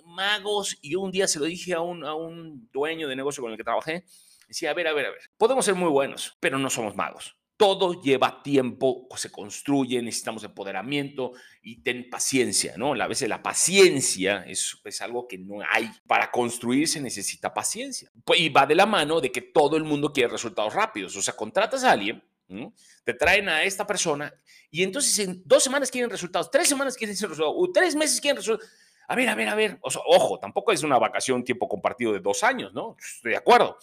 magos. 0.05 0.77
Y 0.81 0.95
un 0.95 1.09
día 1.11 1.27
se 1.27 1.39
lo 1.39 1.45
dije 1.45 1.73
a 1.73 1.81
un, 1.81 2.05
a 2.05 2.13
un 2.13 2.69
dueño 2.71 3.07
de 3.07 3.15
negocio 3.15 3.41
con 3.41 3.51
el 3.51 3.57
que 3.57 3.63
trabajé, 3.63 4.05
decía, 4.47 4.69
a 4.69 4.73
ver, 4.75 4.87
a 4.87 4.93
ver, 4.93 5.07
a 5.07 5.11
ver, 5.11 5.21
podemos 5.37 5.65
ser 5.65 5.73
muy 5.73 5.89
buenos, 5.89 6.37
pero 6.39 6.59
no 6.59 6.69
somos 6.69 6.95
magos 6.95 7.35
todo 7.57 8.01
lleva 8.01 8.41
tiempo, 8.41 9.07
se 9.15 9.31
construye, 9.31 10.01
necesitamos 10.01 10.43
empoderamiento 10.43 11.33
y 11.61 11.81
ten 11.81 12.09
paciencia, 12.09 12.73
¿no? 12.77 12.93
A 12.93 13.07
veces 13.07 13.29
la 13.29 13.43
paciencia 13.43 14.43
es, 14.47 14.77
es 14.83 15.01
algo 15.01 15.27
que 15.27 15.37
no 15.37 15.57
hay. 15.71 15.89
Para 16.07 16.31
construir 16.31 16.87
se 16.87 16.99
necesita 16.99 17.53
paciencia. 17.53 18.11
Pues, 18.25 18.39
y 18.39 18.49
va 18.49 18.65
de 18.65 18.75
la 18.75 18.85
mano 18.85 19.21
de 19.21 19.31
que 19.31 19.41
todo 19.41 19.77
el 19.77 19.83
mundo 19.83 20.11
quiere 20.11 20.29
resultados 20.29 20.73
rápidos. 20.73 21.15
O 21.15 21.21
sea, 21.21 21.35
contratas 21.35 21.83
a 21.83 21.91
alguien, 21.91 22.23
te 23.03 23.13
traen 23.13 23.49
a 23.49 23.63
esta 23.63 23.87
persona 23.87 24.33
y 24.69 24.83
entonces 24.83 25.17
en 25.19 25.41
dos 25.45 25.63
semanas 25.63 25.89
quieren 25.89 26.09
resultados, 26.09 26.51
tres 26.51 26.67
semanas 26.67 26.95
quieren 26.95 27.15
resultados, 27.15 27.55
o 27.55 27.71
tres 27.71 27.95
meses 27.95 28.19
quieren 28.19 28.37
resultados. 28.37 28.71
A 29.07 29.15
ver, 29.15 29.29
a 29.29 29.35
ver, 29.35 29.49
a 29.49 29.55
ver. 29.55 29.79
ojo, 29.81 30.39
tampoco 30.39 30.71
es 30.71 30.83
una 30.83 30.97
vacación 30.97 31.43
tiempo 31.43 31.67
compartido 31.67 32.13
de 32.13 32.19
dos 32.19 32.43
años, 32.43 32.73
¿no? 32.73 32.95
Estoy 32.99 33.31
de 33.31 33.37
acuerdo 33.37 33.77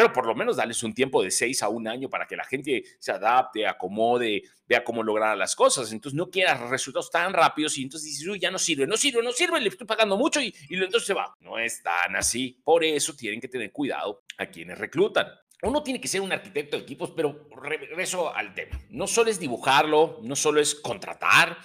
pero 0.00 0.14
por 0.14 0.26
lo 0.26 0.34
menos 0.34 0.56
darles 0.56 0.82
un 0.82 0.94
tiempo 0.94 1.22
de 1.22 1.30
seis 1.30 1.62
a 1.62 1.68
un 1.68 1.86
año 1.86 2.08
para 2.08 2.26
que 2.26 2.34
la 2.34 2.44
gente 2.44 2.82
se 2.98 3.12
adapte, 3.12 3.66
acomode, 3.66 4.42
vea 4.66 4.82
cómo 4.82 5.02
lograr 5.02 5.36
las 5.36 5.54
cosas. 5.54 5.92
Entonces 5.92 6.16
no 6.16 6.30
quieras 6.30 6.58
resultados 6.70 7.10
tan 7.10 7.34
rápidos 7.34 7.76
y 7.76 7.82
entonces 7.82 8.08
dices, 8.08 8.26
uy, 8.26 8.38
ya 8.38 8.50
no 8.50 8.58
sirve, 8.58 8.86
no 8.86 8.96
sirve, 8.96 9.22
no 9.22 9.30
sirve, 9.30 9.60
le 9.60 9.68
estoy 9.68 9.86
pagando 9.86 10.16
mucho 10.16 10.40
y, 10.40 10.54
y 10.70 10.76
entonces 10.76 11.06
se 11.06 11.12
va. 11.12 11.36
No 11.40 11.58
es 11.58 11.82
tan 11.82 12.16
así. 12.16 12.58
Por 12.64 12.82
eso 12.82 13.14
tienen 13.14 13.42
que 13.42 13.48
tener 13.48 13.70
cuidado 13.72 14.22
a 14.38 14.46
quienes 14.46 14.78
reclutan. 14.78 15.26
Uno 15.62 15.82
tiene 15.82 16.00
que 16.00 16.08
ser 16.08 16.22
un 16.22 16.32
arquitecto 16.32 16.78
de 16.78 16.82
equipos, 16.82 17.10
pero 17.14 17.46
regreso 17.60 18.34
al 18.34 18.54
tema. 18.54 18.80
No 18.88 19.06
solo 19.06 19.30
es 19.30 19.38
dibujarlo, 19.38 20.20
no 20.22 20.34
solo 20.34 20.62
es 20.62 20.74
contratar, 20.74 21.58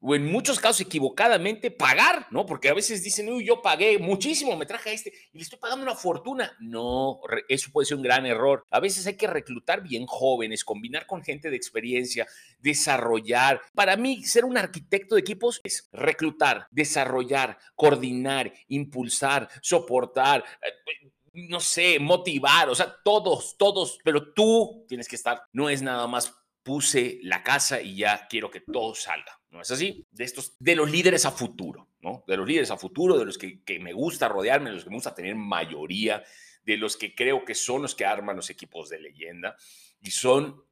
o 0.00 0.14
en 0.14 0.30
muchos 0.30 0.58
casos 0.58 0.80
equivocadamente 0.80 1.70
pagar, 1.70 2.26
¿no? 2.30 2.46
Porque 2.46 2.68
a 2.68 2.74
veces 2.74 3.02
dicen, 3.02 3.28
uy, 3.28 3.44
yo 3.44 3.60
pagué 3.60 3.98
muchísimo, 3.98 4.56
me 4.56 4.66
traje 4.66 4.92
este 4.92 5.12
y 5.32 5.38
le 5.38 5.42
estoy 5.42 5.58
pagando 5.58 5.82
una 5.82 5.94
fortuna. 5.94 6.56
No, 6.60 7.20
eso 7.48 7.70
puede 7.70 7.86
ser 7.86 7.98
un 7.98 8.02
gran 8.02 8.24
error. 8.26 8.64
A 8.70 8.80
veces 8.80 9.06
hay 9.06 9.16
que 9.16 9.26
reclutar 9.26 9.82
bien 9.82 10.06
jóvenes, 10.06 10.64
combinar 10.64 11.06
con 11.06 11.22
gente 11.22 11.50
de 11.50 11.56
experiencia, 11.56 12.26
desarrollar. 12.58 13.60
Para 13.74 13.96
mí, 13.96 14.24
ser 14.24 14.44
un 14.44 14.56
arquitecto 14.56 15.14
de 15.14 15.20
equipos 15.20 15.60
es 15.64 15.88
reclutar, 15.92 16.66
desarrollar, 16.70 17.58
coordinar, 17.74 18.52
impulsar, 18.68 19.48
soportar. 19.60 20.44
Eh, 20.62 21.10
no 21.32 21.60
sé, 21.60 21.98
motivar, 22.00 22.68
o 22.68 22.74
sea, 22.74 22.96
todos, 23.04 23.56
todos, 23.56 23.98
pero 24.02 24.32
tú 24.32 24.84
tienes 24.88 25.06
que 25.06 25.14
estar, 25.14 25.44
no 25.52 25.70
es 25.70 25.80
nada 25.80 26.08
más 26.08 26.34
puse 26.64 27.20
la 27.22 27.42
casa 27.42 27.80
y 27.80 27.96
ya 27.96 28.26
quiero 28.28 28.50
que 28.50 28.60
todo 28.60 28.94
salga. 28.94 29.39
¿No 29.50 29.60
es 29.60 29.70
así? 29.70 30.06
De 30.12 30.24
estos, 30.24 30.54
de 30.58 30.76
los 30.76 30.90
líderes 30.90 31.26
a 31.26 31.32
futuro, 31.32 31.88
¿no? 32.00 32.24
De 32.26 32.36
los 32.36 32.46
líderes 32.46 32.70
a 32.70 32.76
futuro, 32.76 33.18
de 33.18 33.24
los 33.24 33.36
que, 33.36 33.60
me 33.80 33.92
gusta 33.92 34.28
rodearme, 34.28 34.70
de 34.70 34.76
los 34.76 34.84
que 34.84 34.90
me 34.90 34.96
gusta 34.96 35.14
tener 35.14 35.34
mayoría, 35.34 36.22
de 36.62 36.76
los 36.76 36.96
que 36.96 37.14
creo 37.14 37.44
que 37.44 37.54
son 37.54 37.82
los 37.82 37.94
que 37.94 38.04
arman 38.04 38.36
los 38.36 38.50
equipos 38.50 38.88
de 38.88 39.00
leyenda 39.00 39.56
y 40.00 40.12
son 40.12 40.62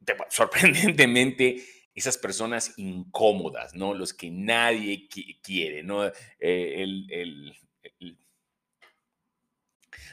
sorprendentemente 0.30 1.62
esas 1.94 2.16
personas 2.16 2.74
incómodas, 2.78 3.74
¿no? 3.74 3.92
Los 3.92 4.14
que 4.14 4.30
nadie 4.30 5.08
quiere, 5.42 5.82
¿no? 5.82 6.06
Eh, 6.06 6.12
el, 6.38 7.54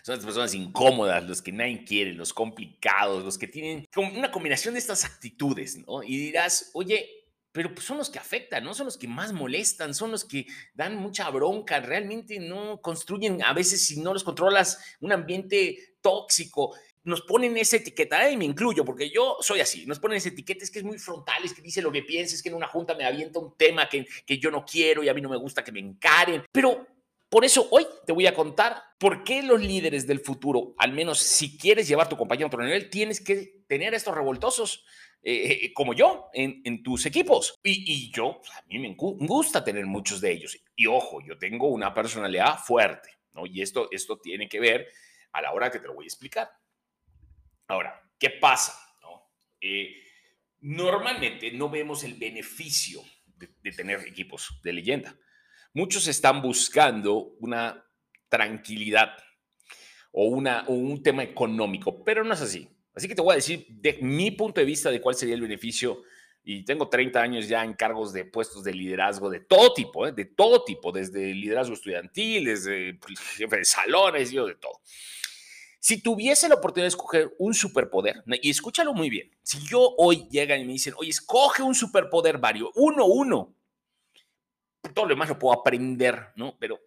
son 0.03 0.17
las 0.17 0.25
personas 0.25 0.53
incómodas, 0.53 1.23
los 1.23 1.41
que 1.41 1.51
nadie 1.51 1.83
quiere, 1.83 2.13
los 2.13 2.33
complicados, 2.33 3.23
los 3.23 3.37
que 3.37 3.47
tienen 3.47 3.87
una 3.95 4.31
combinación 4.31 4.73
de 4.73 4.79
estas 4.79 5.05
actitudes, 5.05 5.77
¿no? 5.77 6.03
Y 6.03 6.17
dirás, 6.17 6.71
oye, 6.73 7.24
pero 7.55 7.73
pues 7.73 7.85
son 7.85 7.97
los 7.97 8.09
que 8.09 8.19
afectan, 8.19 8.65
¿no? 8.65 8.73
Son 8.73 8.85
los 8.85 8.97
que 8.97 9.07
más 9.07 9.31
molestan, 9.31 9.95
son 9.95 10.11
los 10.11 10.25
que 10.25 10.45
dan 10.73 10.97
mucha 10.97 11.29
bronca, 11.29 11.79
realmente 11.79 12.37
no 12.37 12.81
construyen, 12.81 13.41
a 13.41 13.53
veces 13.53 13.85
si 13.85 14.01
no 14.01 14.11
los 14.11 14.25
controlas, 14.25 14.77
un 14.99 15.13
ambiente 15.13 15.95
tóxico. 16.01 16.75
Nos 17.05 17.21
ponen 17.21 17.55
esa 17.55 17.77
etiqueta, 17.77 18.29
y 18.29 18.35
me 18.35 18.43
incluyo, 18.43 18.83
porque 18.83 19.09
yo 19.09 19.37
soy 19.39 19.61
así, 19.61 19.85
nos 19.85 19.99
ponen 19.99 20.17
esa 20.17 20.27
etiqueta, 20.27 20.65
es 20.65 20.69
que 20.69 20.79
es 20.79 20.85
muy 20.85 20.99
frontal, 20.99 21.45
es 21.45 21.53
que 21.53 21.61
dice 21.61 21.81
lo 21.81 21.93
que 21.93 22.03
piensa, 22.03 22.35
es 22.35 22.43
que 22.43 22.49
en 22.49 22.55
una 22.55 22.67
junta 22.67 22.93
me 22.93 23.05
avienta 23.05 23.39
un 23.39 23.55
tema 23.55 23.87
que, 23.87 24.05
que 24.25 24.37
yo 24.37 24.51
no 24.51 24.65
quiero 24.65 25.01
y 25.01 25.07
a 25.07 25.13
mí 25.13 25.21
no 25.21 25.29
me 25.29 25.37
gusta 25.37 25.63
que 25.63 25.71
me 25.71 25.79
encaren, 25.79 26.43
pero 26.51 26.85
por 27.29 27.43
eso 27.43 27.67
hoy 27.71 27.85
te 28.05 28.13
voy 28.13 28.27
a 28.27 28.33
contar 28.33 28.81
por 28.99 29.23
qué 29.23 29.43
los 29.43 29.61
líderes 29.61 30.07
del 30.07 30.19
futuro, 30.19 30.75
al 30.77 30.93
menos 30.93 31.19
si 31.19 31.57
quieres 31.57 31.87
llevar 31.87 32.07
tu 32.07 32.17
compañía 32.17 32.45
a 32.45 32.47
otro 32.47 32.63
nivel, 32.63 32.89
tienes 32.89 33.19
que 33.19 33.63
tener 33.67 33.93
estos 33.93 34.15
revoltosos 34.15 34.85
eh, 35.27 35.65
eh, 35.65 35.73
como 35.73 35.93
yo 35.95 36.29
en, 36.33 36.83
tus 36.83 37.05
equipos. 37.07 37.59
Y, 37.63 38.11
yo, 38.11 38.41
pues, 38.41 38.51
a 38.51 38.63
mí 38.67 38.77
me 38.77 38.95
gusta 38.95 39.63
tener 39.63 39.85
muchos 39.87 40.21
de 40.21 40.31
ellos. 40.31 40.57
Y 40.75 40.85
ojo, 40.85 41.19
yo 41.25 41.37
tengo 41.37 41.67
una 41.67 41.93
personalidad 41.93 42.59
fuerte, 42.59 43.09
¿no? 43.33 43.47
Y 43.47 43.61
esto, 43.61 43.89
esto 43.91 44.19
tiene 44.19 44.47
que 44.47 44.59
ver 44.59 44.87
a 45.33 45.41
la 45.41 45.51
hora 45.51 45.71
que 45.71 45.79
te 45.79 45.87
lo 45.87 45.95
voy 45.95 46.05
a 46.05 46.07
explicar. 46.07 46.51
Ahora, 47.67 47.99
¿qué 48.19 48.29
pasa? 48.29 48.79
Eh, 49.59 49.95
normalmente 50.61 51.51
no 51.51 51.71
vemos 51.71 52.03
el 52.03 52.13
beneficio 52.13 53.01
de 53.35 53.71
tener 53.71 54.01
equipos 54.01 54.59
de 54.63 54.73
leyenda. 54.73 55.17
Muchos 55.75 56.07
están 56.07 56.41
buscando 56.41 57.35
una 57.41 57.85
tranquilidad 58.29 59.09
o, 60.13 60.27
una, 60.27 60.63
un 60.69 61.03
tema 61.03 61.21
económico, 61.21 62.01
pero 62.01 62.23
no 62.23 62.33
es 62.33 62.39
así. 62.39 62.69
Así 62.95 63.09
que 63.09 63.13
te 63.13 63.21
voy 63.21 63.33
a 63.33 63.35
decir 63.35 63.67
de 63.67 63.99
mi 64.01 64.31
punto 64.31 64.61
de 64.61 64.65
vista 64.65 64.89
de 64.89 65.01
cuál 65.01 65.15
sería 65.15 65.35
el 65.35 65.41
beneficio. 65.41 66.03
Y 66.45 66.63
tengo 66.63 66.87
30 66.87 67.21
años 67.21 67.49
ya 67.49 67.61
en 67.61 67.73
cargos 67.73 68.13
de 68.13 68.23
puestos 68.23 68.63
de 68.63 68.73
liderazgo 68.73 69.29
de 69.29 69.41
todo 69.41 69.73
tipo, 69.73 70.07
¿eh? 70.07 70.13
de 70.13 70.23
todo 70.23 70.63
tipo, 70.63 70.93
desde 70.93 71.33
liderazgo 71.33 71.73
estudiantil, 71.73 72.45
desde 72.45 72.93
pues, 72.93 73.19
jefe 73.19 73.57
de 73.57 73.65
salones, 73.65 74.31
yo 74.31 74.45
de 74.45 74.55
todo. 74.55 74.79
Si 75.81 76.01
tuviese 76.01 76.47
la 76.47 76.55
oportunidad 76.55 76.85
de 76.85 76.95
escoger 76.95 77.35
un 77.37 77.53
superpoder, 77.53 78.23
y 78.41 78.49
escúchalo 78.49 78.93
muy 78.93 79.09
bien, 79.09 79.29
si 79.43 79.59
yo 79.67 79.93
hoy 79.97 80.25
llegan 80.31 80.61
y 80.61 80.63
me 80.63 80.71
dicen, 80.71 80.93
oye, 80.95 81.09
escoge 81.09 81.63
un 81.63 81.75
superpoder, 81.75 82.37
Vario, 82.37 82.71
uno, 82.75 83.05
uno, 83.07 83.55
todo 84.93 85.05
lo 85.05 85.15
demás 85.15 85.29
lo 85.29 85.39
puedo 85.39 85.57
aprender, 85.59 86.31
¿no? 86.35 86.57
Pero 86.59 86.79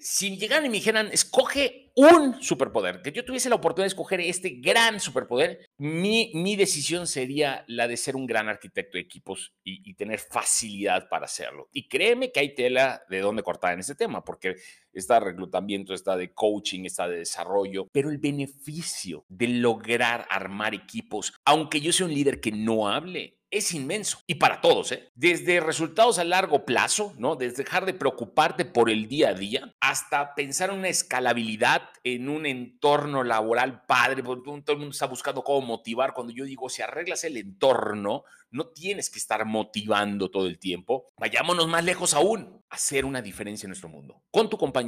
si 0.00 0.36
llegaran 0.36 0.66
y 0.66 0.68
me 0.68 0.76
dijeran, 0.76 1.08
escoge 1.08 1.92
un 1.96 2.40
superpoder, 2.40 3.02
que 3.02 3.10
yo 3.10 3.24
tuviese 3.24 3.48
la 3.48 3.56
oportunidad 3.56 3.86
de 3.86 3.88
escoger 3.88 4.20
este 4.20 4.50
gran 4.60 5.00
superpoder, 5.00 5.68
mi, 5.78 6.30
mi 6.34 6.54
decisión 6.54 7.08
sería 7.08 7.64
la 7.66 7.88
de 7.88 7.96
ser 7.96 8.14
un 8.14 8.26
gran 8.26 8.48
arquitecto 8.48 8.96
de 8.96 9.02
equipos 9.02 9.52
y, 9.64 9.90
y, 9.90 9.94
tener 9.94 10.20
facilidad 10.20 11.08
para 11.08 11.24
hacerlo. 11.24 11.68
Y 11.72 11.88
créeme 11.88 12.30
que 12.30 12.40
hay 12.40 12.54
tela 12.54 13.02
de 13.08 13.18
dónde 13.18 13.42
cortar 13.42 13.72
en 13.72 13.80
ese 13.80 13.96
tema, 13.96 14.24
porque 14.24 14.54
está 15.00 15.14
de 15.14 15.26
reclutamiento, 15.26 15.94
está 15.94 16.16
de 16.16 16.32
coaching, 16.32 16.84
está 16.84 17.08
de 17.08 17.18
desarrollo, 17.18 17.88
pero 17.92 18.10
el 18.10 18.18
beneficio 18.18 19.24
de 19.28 19.48
lograr 19.48 20.26
armar 20.30 20.74
equipos, 20.74 21.32
aunque 21.44 21.80
yo 21.80 21.92
sea 21.92 22.06
un 22.06 22.14
líder 22.14 22.40
que 22.40 22.52
no 22.52 22.88
hable, 22.88 23.38
es 23.50 23.72
inmenso 23.72 24.18
y 24.26 24.34
para 24.34 24.60
todos, 24.60 24.92
¿eh? 24.92 25.10
Desde 25.14 25.60
resultados 25.60 26.18
a 26.18 26.24
largo 26.24 26.64
plazo, 26.64 27.14
¿no? 27.16 27.36
Desde 27.36 27.64
dejar 27.64 27.86
de 27.86 27.94
preocuparte 27.94 28.64
por 28.64 28.90
el 28.90 29.08
día 29.08 29.30
a 29.30 29.34
día 29.34 29.74
hasta 29.80 30.34
pensar 30.34 30.70
en 30.70 30.78
una 30.78 30.88
escalabilidad 30.88 31.82
en 32.04 32.28
un 32.28 32.46
entorno 32.46 33.24
laboral 33.24 33.84
padre, 33.86 34.22
porque 34.22 34.42
todo 34.44 34.72
el 34.72 34.78
mundo 34.78 34.92
está 34.92 35.06
buscando 35.06 35.42
cómo 35.42 35.66
motivar. 35.66 36.14
Cuando 36.14 36.32
yo 36.32 36.44
digo, 36.44 36.68
si 36.68 36.82
arreglas 36.82 37.24
el 37.24 37.36
entorno, 37.36 38.24
no 38.50 38.68
tienes 38.68 39.10
que 39.10 39.18
estar 39.18 39.44
motivando 39.44 40.30
todo 40.30 40.46
el 40.46 40.58
tiempo. 40.58 41.06
Vayámonos 41.18 41.68
más 41.68 41.84
lejos 41.84 42.14
aún, 42.14 42.62
hacer 42.70 43.04
una 43.04 43.22
diferencia 43.22 43.66
en 43.66 43.70
nuestro 43.70 43.88
mundo, 43.88 44.22
con 44.30 44.48
tu 44.48 44.58
compañía, 44.58 44.87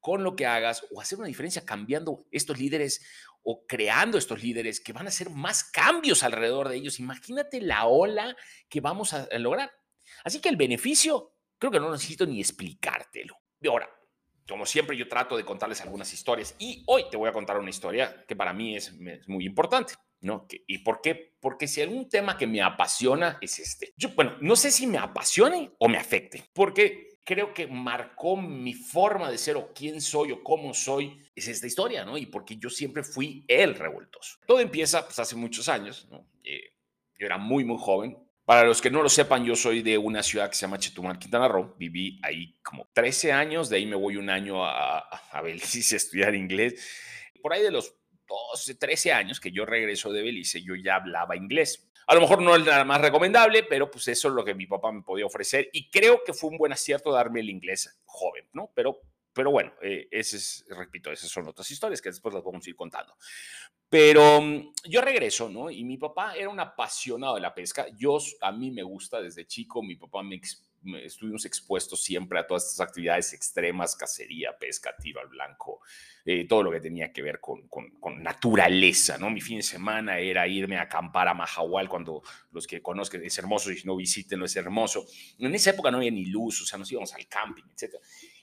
con 0.00 0.22
lo 0.22 0.36
que 0.36 0.46
hagas 0.46 0.86
o 0.92 1.00
hacer 1.00 1.18
una 1.18 1.28
diferencia 1.28 1.64
cambiando 1.64 2.26
estos 2.30 2.58
líderes 2.58 3.04
o 3.42 3.66
creando 3.66 4.18
estos 4.18 4.42
líderes 4.42 4.80
que 4.80 4.92
van 4.92 5.06
a 5.06 5.08
hacer 5.08 5.30
más 5.30 5.64
cambios 5.64 6.22
alrededor 6.22 6.68
de 6.68 6.76
ellos. 6.76 7.00
Imagínate 7.00 7.60
la 7.60 7.86
ola 7.86 8.36
que 8.68 8.80
vamos 8.80 9.14
a 9.14 9.26
lograr. 9.38 9.72
Así 10.24 10.40
que 10.40 10.48
el 10.48 10.56
beneficio, 10.56 11.34
creo 11.58 11.72
que 11.72 11.80
no 11.80 11.90
necesito 11.90 12.26
ni 12.26 12.40
explicártelo. 12.40 13.36
Y 13.60 13.68
ahora, 13.68 13.88
como 14.48 14.66
siempre, 14.66 14.96
yo 14.96 15.08
trato 15.08 15.36
de 15.36 15.44
contarles 15.44 15.80
algunas 15.82 16.12
historias 16.12 16.54
y 16.58 16.82
hoy 16.86 17.04
te 17.10 17.16
voy 17.16 17.28
a 17.28 17.32
contar 17.32 17.58
una 17.58 17.70
historia 17.70 18.24
que 18.26 18.36
para 18.36 18.52
mí 18.52 18.76
es, 18.76 18.92
muy 19.26 19.44
importante. 19.44 19.94
¿No? 20.20 20.48
¿Y 20.66 20.78
por 20.78 21.00
qué? 21.00 21.36
Porque 21.38 21.68
si 21.68 21.80
algún 21.80 22.08
tema 22.08 22.36
que 22.36 22.48
me 22.48 22.60
apasiona 22.60 23.38
es 23.40 23.60
este. 23.60 23.94
Yo, 23.96 24.08
bueno, 24.16 24.36
no 24.40 24.56
sé 24.56 24.72
si 24.72 24.84
me 24.84 24.98
apasione 24.98 25.70
o 25.78 25.88
me 25.88 25.96
afecte, 25.96 26.50
porque 26.52 27.17
creo 27.28 27.52
que 27.52 27.66
marcó 27.66 28.38
mi 28.38 28.72
forma 28.72 29.30
de 29.30 29.36
ser 29.36 29.58
o 29.58 29.70
quién 29.74 30.00
soy 30.00 30.32
o 30.32 30.42
cómo 30.42 30.72
soy, 30.72 31.20
es 31.36 31.46
esta 31.46 31.66
historia, 31.66 32.02
¿no? 32.02 32.16
Y 32.16 32.24
porque 32.24 32.56
yo 32.56 32.70
siempre 32.70 33.02
fui 33.02 33.44
el 33.46 33.74
revoltoso. 33.74 34.38
Todo 34.46 34.60
empieza 34.60 35.04
pues, 35.04 35.18
hace 35.18 35.36
muchos 35.36 35.68
años, 35.68 36.08
¿no? 36.10 36.26
Eh, 36.42 36.72
yo 37.18 37.26
era 37.26 37.36
muy, 37.36 37.64
muy 37.66 37.76
joven. 37.78 38.16
Para 38.46 38.64
los 38.64 38.80
que 38.80 38.90
no 38.90 39.02
lo 39.02 39.10
sepan, 39.10 39.44
yo 39.44 39.54
soy 39.56 39.82
de 39.82 39.98
una 39.98 40.22
ciudad 40.22 40.48
que 40.48 40.54
se 40.54 40.62
llama 40.62 40.78
Chetumal, 40.78 41.18
Quintana 41.18 41.48
Roo. 41.48 41.74
Viví 41.78 42.18
ahí 42.22 42.56
como 42.62 42.88
13 42.94 43.30
años, 43.32 43.68
de 43.68 43.76
ahí 43.76 43.84
me 43.84 43.96
voy 43.96 44.16
un 44.16 44.30
año 44.30 44.64
a, 44.64 45.00
a 45.00 45.42
Belice 45.42 45.80
a 45.94 45.98
estudiar 45.98 46.34
inglés. 46.34 46.82
Por 47.42 47.52
ahí 47.52 47.62
de 47.62 47.70
los 47.70 47.94
12, 48.26 48.76
13 48.76 49.12
años 49.12 49.38
que 49.38 49.52
yo 49.52 49.66
regreso 49.66 50.10
de 50.12 50.22
Belice, 50.22 50.62
yo 50.62 50.74
ya 50.76 50.94
hablaba 50.94 51.36
inglés. 51.36 51.87
A 52.08 52.14
lo 52.14 52.22
mejor 52.22 52.40
no 52.40 52.56
es 52.56 52.64
la 52.64 52.84
más 52.84 53.02
recomendable, 53.02 53.64
pero 53.64 53.90
pues 53.90 54.08
eso 54.08 54.28
es 54.28 54.34
lo 54.34 54.42
que 54.42 54.54
mi 54.54 54.66
papá 54.66 54.90
me 54.90 55.02
podía 55.02 55.26
ofrecer 55.26 55.68
y 55.74 55.90
creo 55.90 56.22
que 56.24 56.32
fue 56.32 56.48
un 56.48 56.56
buen 56.56 56.72
acierto 56.72 57.12
darme 57.12 57.40
el 57.40 57.50
inglés 57.50 58.00
joven, 58.06 58.48
¿no? 58.54 58.70
Pero, 58.74 59.02
pero 59.30 59.50
bueno, 59.50 59.74
eh, 59.82 60.08
repito, 60.70 61.12
esas 61.12 61.30
son 61.30 61.46
otras 61.46 61.70
historias 61.70 62.00
que 62.00 62.08
después 62.08 62.34
las 62.34 62.42
vamos 62.42 62.66
a 62.66 62.70
ir 62.70 62.76
contando. 62.76 63.14
Pero 63.90 64.40
mm, 64.40 64.72
yo 64.84 65.02
regreso, 65.02 65.50
¿no? 65.50 65.70
Y 65.70 65.84
mi 65.84 65.98
papá 65.98 66.34
era 66.34 66.48
un 66.48 66.58
apasionado 66.58 67.34
de 67.34 67.42
la 67.42 67.54
pesca. 67.54 67.86
Yo, 67.94 68.16
a 68.40 68.52
mí 68.52 68.70
me 68.70 68.82
gusta 68.82 69.20
desde 69.20 69.46
chico, 69.46 69.82
mi 69.82 69.96
papá 69.96 70.22
me, 70.22 70.40
estuvimos 71.02 71.44
expuestos 71.44 72.02
siempre 72.02 72.38
a 72.38 72.46
todas 72.46 72.64
estas 72.64 72.86
actividades 72.86 73.32
extremas, 73.32 73.96
cacería, 73.96 74.56
pesca, 74.58 74.94
tiro 74.96 75.20
al 75.20 75.28
blanco, 75.28 75.80
eh, 76.24 76.46
todo 76.46 76.62
lo 76.62 76.70
que 76.70 76.80
tenía 76.80 77.12
que 77.12 77.22
ver 77.22 77.40
con, 77.40 77.68
con, 77.68 78.22
naturaleza, 78.22 79.18
¿no? 79.18 79.30
Mi 79.30 79.40
fin 79.40 79.58
de 79.58 79.62
semana 79.62 80.18
era 80.18 80.46
irme 80.46 80.76
a 80.76 80.82
acampar 80.82 81.28
a 81.28 81.34
Mahahual 81.34 81.88
cuando 81.88 82.22
los 82.50 82.66
que 82.66 82.82
conozcan 82.82 83.22
es 83.22 83.38
hermoso 83.38 83.70
y 83.70 83.76
si 83.76 83.86
no 83.86 83.96
visiten, 83.96 84.42
es 84.42 84.56
hermoso. 84.56 85.06
En 85.38 85.54
esa 85.54 85.70
época 85.70 85.90
no 85.90 85.98
había 85.98 86.10
ni 86.10 86.26
luz, 86.26 86.62
o 86.62 86.66
sea, 86.66 86.78
nos 86.78 86.90
íbamos 86.90 87.14
al 87.14 87.26
camping, 87.28 87.64
etc. 87.70 87.94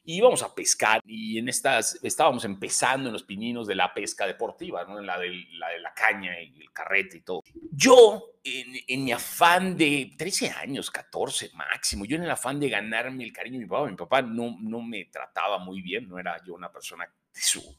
Y 0.05 0.17
íbamos 0.17 0.43
a 0.43 0.53
pescar 0.53 1.01
y 1.05 1.39
en 1.39 1.49
estas 1.49 1.99
estábamos 2.03 2.45
empezando 2.45 3.09
en 3.09 3.13
los 3.13 3.23
pininos 3.23 3.67
de 3.67 3.75
la 3.75 3.93
pesca 3.93 4.27
deportiva, 4.27 4.85
¿no? 4.85 4.99
En 4.99 5.05
la 5.05 5.17
de 5.17 5.45
la, 5.53 5.69
de 5.69 5.79
la 5.79 5.93
caña 5.93 6.39
y 6.39 6.61
el 6.61 6.71
carrete 6.71 7.17
y 7.17 7.21
todo. 7.21 7.43
Yo, 7.71 8.37
en, 8.43 8.75
en, 8.87 9.03
mi 9.03 9.11
afán 9.11 9.75
de 9.75 10.13
13 10.17 10.51
años, 10.51 10.91
14 10.91 11.51
máximo, 11.55 12.05
yo 12.05 12.17
en 12.17 12.23
el 12.23 12.31
afán 12.31 12.59
de 12.59 12.69
ganarme 12.69 13.23
el 13.23 13.33
cariño 13.33 13.59
de 13.59 13.65
mi 13.65 13.69
papá, 13.69 13.89
mi 13.89 13.95
papá 13.95 14.21
no, 14.21 14.55
no 14.61 14.81
me 14.81 15.05
trataba 15.05 15.57
muy 15.57 15.81
bien, 15.81 16.07
no 16.07 16.19
era 16.19 16.37
yo 16.45 16.53
una 16.53 16.71
persona 16.71 17.05
de 17.33 17.41
su 17.41 17.75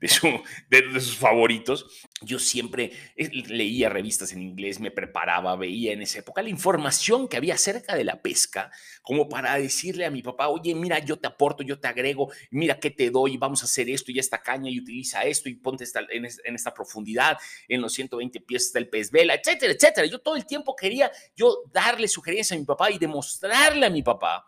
de, 0.00 0.08
su, 0.08 0.42
de, 0.68 1.00
sus 1.00 1.16
favoritos. 1.16 2.07
Yo 2.20 2.38
siempre 2.38 2.92
eh, 3.16 3.28
leía 3.48 3.88
revistas 3.88 4.32
en 4.32 4.42
inglés, 4.42 4.80
me 4.80 4.90
preparaba, 4.90 5.54
veía 5.56 5.92
en 5.92 6.02
esa 6.02 6.18
época 6.18 6.42
la 6.42 6.48
información 6.48 7.28
que 7.28 7.36
había 7.36 7.54
acerca 7.54 7.94
de 7.94 8.04
la 8.04 8.20
pesca, 8.20 8.70
como 9.02 9.28
para 9.28 9.56
decirle 9.56 10.04
a 10.04 10.10
mi 10.10 10.22
papá, 10.22 10.48
oye, 10.48 10.74
mira, 10.74 10.98
yo 10.98 11.18
te 11.18 11.28
aporto, 11.28 11.62
yo 11.62 11.78
te 11.78 11.88
agrego, 11.88 12.30
mira 12.50 12.80
qué 12.80 12.90
te 12.90 13.10
doy, 13.10 13.36
vamos 13.36 13.62
a 13.62 13.66
hacer 13.66 13.88
esto 13.88 14.10
y 14.10 14.18
esta 14.18 14.42
caña 14.42 14.70
y 14.70 14.80
utiliza 14.80 15.22
esto 15.22 15.48
y 15.48 15.54
ponte 15.54 15.84
esta, 15.84 16.00
en, 16.10 16.24
esta 16.24 16.74
profundidad, 16.74 17.38
en 17.68 17.80
los 17.80 17.92
120 17.92 18.40
pies 18.40 18.66
está 18.66 18.78
el 18.78 18.88
pez 18.88 19.10
vela, 19.10 19.34
etcétera, 19.34 19.72
etcétera. 19.72 20.06
Yo 20.06 20.18
todo 20.18 20.36
el 20.36 20.46
tiempo 20.46 20.74
quería 20.74 21.10
yo 21.36 21.64
darle 21.72 22.08
sugerencias 22.08 22.56
a 22.56 22.60
mi 22.60 22.66
papá 22.66 22.90
y 22.90 22.98
demostrarle 22.98 23.86
a 23.86 23.90
mi 23.90 24.02
papá 24.02 24.44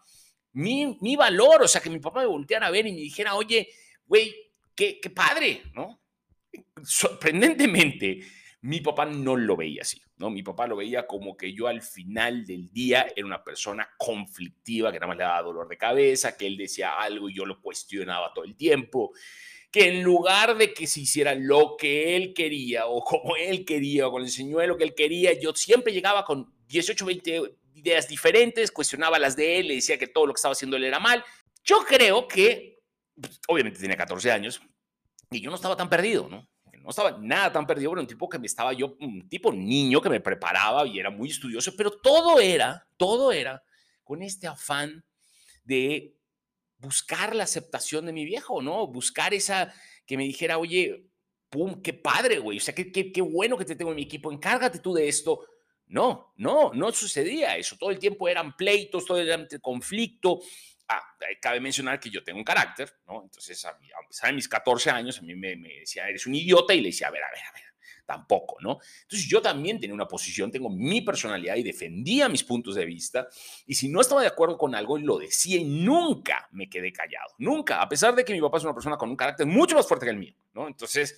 mi, 0.52 0.98
mi 1.00 1.16
valor, 1.16 1.62
o 1.62 1.68
sea, 1.68 1.80
que 1.80 1.90
mi 1.90 2.00
papá 2.00 2.20
me 2.20 2.26
volteara 2.26 2.66
a 2.66 2.70
ver 2.70 2.86
y 2.86 2.92
me 2.92 3.00
dijera, 3.00 3.34
oye, 3.34 3.68
güey, 4.06 4.34
qué, 4.74 4.98
padre, 5.14 5.62
¿no? 5.74 5.99
Sorprendentemente, 6.82 8.20
mi 8.62 8.80
papá 8.80 9.06
no 9.06 9.36
lo 9.36 9.56
veía 9.56 9.82
así, 9.82 10.02
¿no? 10.18 10.28
Mi 10.30 10.42
papá 10.42 10.66
lo 10.66 10.76
veía 10.76 11.06
como 11.06 11.36
que 11.36 11.52
yo 11.54 11.66
al 11.66 11.80
final 11.80 12.44
del 12.44 12.70
día 12.70 13.06
era 13.16 13.26
una 13.26 13.42
persona 13.42 13.88
conflictiva, 13.96 14.92
que 14.92 14.98
nada 14.98 15.08
más 15.08 15.16
le 15.16 15.24
daba 15.24 15.42
dolor 15.42 15.68
de 15.68 15.78
cabeza, 15.78 16.36
que 16.36 16.46
él 16.46 16.56
decía 16.56 16.94
algo 17.00 17.28
y 17.28 17.34
yo 17.34 17.46
lo 17.46 17.60
cuestionaba 17.60 18.32
todo 18.34 18.44
el 18.44 18.56
tiempo, 18.56 19.12
que 19.70 19.88
en 19.88 20.02
lugar 20.02 20.58
de 20.58 20.74
que 20.74 20.86
se 20.86 21.00
hiciera 21.00 21.34
lo 21.34 21.76
que 21.78 22.16
él 22.16 22.34
quería 22.34 22.86
o 22.86 23.02
como 23.02 23.36
él 23.36 23.64
quería 23.64 24.08
o 24.08 24.10
con 24.10 24.22
el 24.22 24.30
señuelo 24.30 24.76
que 24.76 24.84
él 24.84 24.94
quería, 24.94 25.38
yo 25.38 25.54
siempre 25.54 25.92
llegaba 25.92 26.24
con 26.24 26.52
18, 26.66 27.06
20 27.06 27.42
ideas 27.74 28.08
diferentes, 28.08 28.70
cuestionaba 28.70 29.18
las 29.18 29.36
de 29.36 29.60
él, 29.60 29.68
le 29.68 29.76
decía 29.76 29.96
que 29.96 30.08
todo 30.08 30.26
lo 30.26 30.34
que 30.34 30.38
estaba 30.38 30.52
haciendo 30.52 30.76
él 30.76 30.84
era 30.84 30.98
mal. 30.98 31.24
Yo 31.64 31.78
creo 31.86 32.28
que, 32.28 32.80
pues, 33.18 33.40
obviamente 33.48 33.80
tenía 33.80 33.96
14 33.96 34.30
años, 34.32 34.60
y 35.30 35.40
yo 35.40 35.50
no 35.50 35.56
estaba 35.56 35.76
tan 35.76 35.88
perdido, 35.88 36.28
¿no? 36.28 36.48
No 36.82 36.90
estaba 36.90 37.18
nada 37.18 37.52
tan 37.52 37.66
perdido, 37.66 37.92
era 37.92 38.00
un 38.00 38.06
tipo 38.06 38.28
que 38.28 38.38
me 38.38 38.46
estaba 38.46 38.72
yo, 38.72 38.96
un 39.00 39.28
tipo 39.28 39.52
niño 39.52 40.00
que 40.00 40.08
me 40.08 40.20
preparaba 40.20 40.86
y 40.86 40.98
era 40.98 41.10
muy 41.10 41.28
estudioso, 41.28 41.74
pero 41.76 41.90
todo 41.90 42.40
era, 42.40 42.88
todo 42.96 43.32
era 43.32 43.62
con 44.02 44.22
este 44.22 44.46
afán 44.46 45.04
de 45.62 46.16
buscar 46.78 47.36
la 47.36 47.44
aceptación 47.44 48.06
de 48.06 48.12
mi 48.12 48.24
viejo, 48.24 48.62
¿no? 48.62 48.86
Buscar 48.86 49.34
esa, 49.34 49.72
que 50.06 50.16
me 50.16 50.24
dijera, 50.24 50.58
oye, 50.58 51.06
pum, 51.50 51.82
qué 51.82 51.92
padre, 51.92 52.38
güey, 52.38 52.58
o 52.58 52.60
sea, 52.60 52.74
qué, 52.74 52.90
qué, 52.90 53.12
qué 53.12 53.20
bueno 53.20 53.58
que 53.58 53.66
te 53.66 53.76
tengo 53.76 53.90
en 53.90 53.96
mi 53.96 54.02
equipo, 54.02 54.32
encárgate 54.32 54.78
tú 54.78 54.94
de 54.94 55.06
esto. 55.06 55.46
No, 55.90 56.34
no, 56.36 56.72
no 56.72 56.92
sucedía 56.92 57.56
eso. 57.56 57.76
Todo 57.76 57.90
el 57.90 57.98
tiempo 57.98 58.28
eran 58.28 58.56
pleitos, 58.56 59.04
todo 59.04 59.18
el 59.18 59.48
conflicto. 59.60 60.40
Ah, 60.88 61.02
eh, 61.20 61.38
cabe 61.40 61.60
mencionar 61.60 61.98
que 61.98 62.10
yo 62.10 62.22
tengo 62.22 62.38
un 62.38 62.44
carácter, 62.44 62.92
¿no? 63.08 63.22
Entonces, 63.24 63.64
a, 63.64 63.76
pesar 64.08 64.30
de 64.30 64.36
mis 64.36 64.48
14 64.48 64.90
años, 64.90 65.18
a 65.18 65.22
mí 65.22 65.34
me, 65.34 65.56
decía, 65.56 66.08
eres 66.08 66.26
un 66.26 66.34
idiota, 66.34 66.74
y 66.74 66.80
le 66.80 66.88
decía, 66.88 67.08
a 67.08 67.10
ver, 67.10 67.22
a 67.24 67.30
ver, 67.30 67.40
a 67.40 67.52
ver, 67.52 67.62
tampoco, 68.06 68.56
¿no? 68.60 68.78
Entonces, 69.02 69.28
yo 69.28 69.42
también 69.42 69.80
tenía 69.80 69.94
una 69.94 70.06
posición, 70.06 70.50
tengo 70.50 70.70
mi 70.70 71.00
personalidad 71.00 71.56
y 71.56 71.62
defendía 71.62 72.28
mis 72.28 72.44
puntos 72.44 72.76
de 72.76 72.84
vista, 72.84 73.28
y 73.66 73.74
si 73.74 73.88
no 73.88 74.00
estaba 74.00 74.20
de 74.22 74.28
acuerdo 74.28 74.56
con 74.56 74.74
algo, 74.74 74.98
lo 74.98 75.18
decía 75.18 75.58
y 75.58 75.64
nunca 75.64 76.48
me 76.52 76.68
quedé 76.68 76.92
callado, 76.92 77.34
nunca, 77.38 77.80
a 77.80 77.88
pesar 77.88 78.14
de 78.14 78.24
que 78.24 78.32
mi 78.32 78.40
papá 78.40 78.58
es 78.58 78.64
una 78.64 78.74
persona 78.74 78.96
con 78.96 79.10
un 79.10 79.16
carácter 79.16 79.46
mucho 79.46 79.76
más 79.76 79.86
fuerte 79.86 80.06
que 80.06 80.10
el 80.10 80.18
mío, 80.18 80.34
¿no? 80.54 80.66
Entonces, 80.66 81.16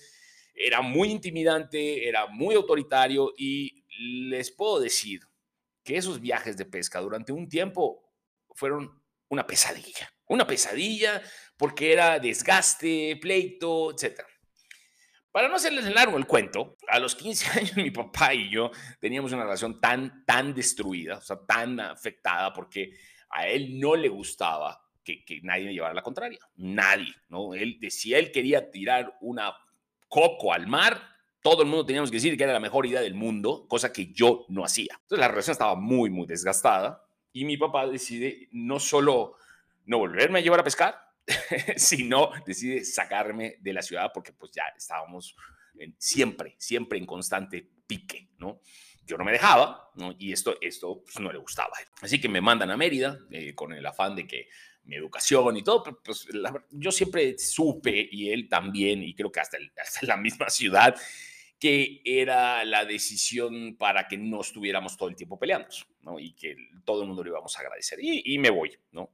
era 0.55 0.81
muy 0.81 1.09
intimidante, 1.09 2.07
era 2.07 2.27
muy 2.27 2.53
autoritario, 2.53 3.33
y 3.37 3.82
les 3.99 4.51
puedo 4.51 4.79
decir 4.79 5.21
que 5.83 5.97
esos 5.97 6.19
viajes 6.19 6.57
de 6.57 6.65
pesca 6.65 6.99
durante 6.99 7.31
un 7.31 7.47
tiempo 7.49 8.13
fueron 8.51 9.01
una 9.29 9.45
pesadilla, 9.45 10.13
una 10.27 10.47
pesadilla 10.47 11.21
porque 11.57 11.93
era 11.93 12.19
desgaste, 12.19 13.17
pleito, 13.21 13.91
etc. 13.91 14.21
Para 15.31 15.47
no 15.47 15.55
hacerles 15.55 15.85
largo 15.85 16.17
el 16.17 16.27
cuento, 16.27 16.77
a 16.87 16.99
los 16.99 17.15
15 17.15 17.49
años 17.59 17.75
mi 17.75 17.91
papá 17.91 18.33
y 18.33 18.49
yo 18.49 18.71
teníamos 18.99 19.31
una 19.31 19.43
relación 19.43 19.81
tan, 19.81 20.23
tan 20.25 20.53
destruida, 20.53 21.17
o 21.17 21.21
sea, 21.21 21.37
tan 21.45 21.79
afectada 21.79 22.53
porque 22.53 22.91
a 23.29 23.47
él 23.47 23.79
no 23.79 23.95
le 23.95 24.09
gustaba 24.09 24.79
que, 25.03 25.23
nadie 25.43 25.65
me 25.65 25.73
llevara 25.73 25.93
la 25.93 26.01
contraria, 26.01 26.39
nadie, 26.55 27.13
¿no? 27.27 27.53
Él 27.53 27.77
decía, 27.79 28.19
él 28.19 28.31
quería 28.31 28.71
tirar 28.71 29.17
una 29.21 29.53
coco 30.07 30.53
al 30.53 30.67
mar, 30.67 31.01
todo 31.43 31.61
el 31.61 31.67
mundo 31.67 31.85
teníamos 31.85 32.09
que 32.09 32.17
decir 32.17 32.37
que 32.37 32.43
era 32.43 32.53
la 32.53 32.59
mejor 32.59 32.85
idea 32.85 33.01
del 33.01 33.13
mundo, 33.13 33.67
cosa 33.67 33.91
que 33.91 34.11
yo 34.13 34.45
no 34.47 34.63
hacía. 34.63 34.93
Entonces 35.01 35.19
la 35.19 35.27
relación 35.27 35.51
estaba 35.51 35.75
muy, 35.75 36.09
muy 36.09 36.25
desgastada 36.25 37.05
y 37.33 37.45
mi 37.45 37.57
papá 37.57 37.85
decide 37.85 38.47
no 38.51 38.79
solo 38.79 39.35
no 39.85 39.99
volverme 39.99 40.39
a 40.39 40.41
llevar 40.41 40.61
a 40.61 40.63
pescar, 40.63 40.95
sino 41.75 42.31
decide 42.45 42.85
sacarme 42.85 43.57
de 43.59 43.73
la 43.73 43.81
ciudad 43.81 44.11
porque 44.13 44.31
pues 44.31 44.53
ya 44.53 44.63
estábamos 44.75 45.35
siempre, 45.97 46.55
siempre 46.57 46.97
en 46.97 47.05
constante 47.05 47.69
pique, 47.85 48.29
¿no? 48.37 48.61
Yo 49.05 49.17
no 49.17 49.25
me 49.25 49.33
dejaba, 49.33 49.91
¿no? 49.95 50.15
Y 50.17 50.31
esto, 50.31 50.55
esto 50.61 51.03
pues, 51.03 51.19
no 51.19 51.29
le 51.29 51.39
gustaba. 51.39 51.73
Así 52.01 52.21
que 52.21 52.29
me 52.29 52.39
mandan 52.39 52.71
a 52.71 52.77
Mérida 52.77 53.19
eh, 53.31 53.53
con 53.53 53.73
el 53.73 53.85
afán 53.85 54.15
de 54.15 54.25
que 54.25 54.47
mi 54.85 54.95
educación 54.95 55.57
y 55.57 55.63
todo, 55.63 55.83
pues 56.03 56.27
yo 56.71 56.91
siempre 56.91 57.37
supe, 57.37 58.07
y 58.11 58.29
él 58.31 58.47
también, 58.47 59.01
y 59.03 59.13
creo 59.13 59.31
que 59.31 59.39
hasta, 59.39 59.57
hasta 59.81 60.05
la 60.05 60.17
misma 60.17 60.49
ciudad, 60.49 60.95
que 61.63 62.01
era 62.03 62.65
la 62.65 62.83
decisión 62.83 63.77
para 63.77 64.05
que 64.05 64.17
no 64.17 64.41
estuviéramos 64.41 64.97
todo 64.97 65.07
el 65.07 65.15
tiempo 65.15 65.39
peleando, 65.39 65.69
¿no? 66.01 66.19
Y 66.19 66.33
que 66.33 66.57
todo 66.83 67.03
el 67.03 67.07
mundo 67.07 67.23
lo 67.23 67.29
íbamos 67.29 67.55
a 67.55 67.61
agradecer. 67.61 67.99
Y, 68.01 68.37
me 68.37 68.49
voy, 68.49 68.77
¿no? 68.91 69.11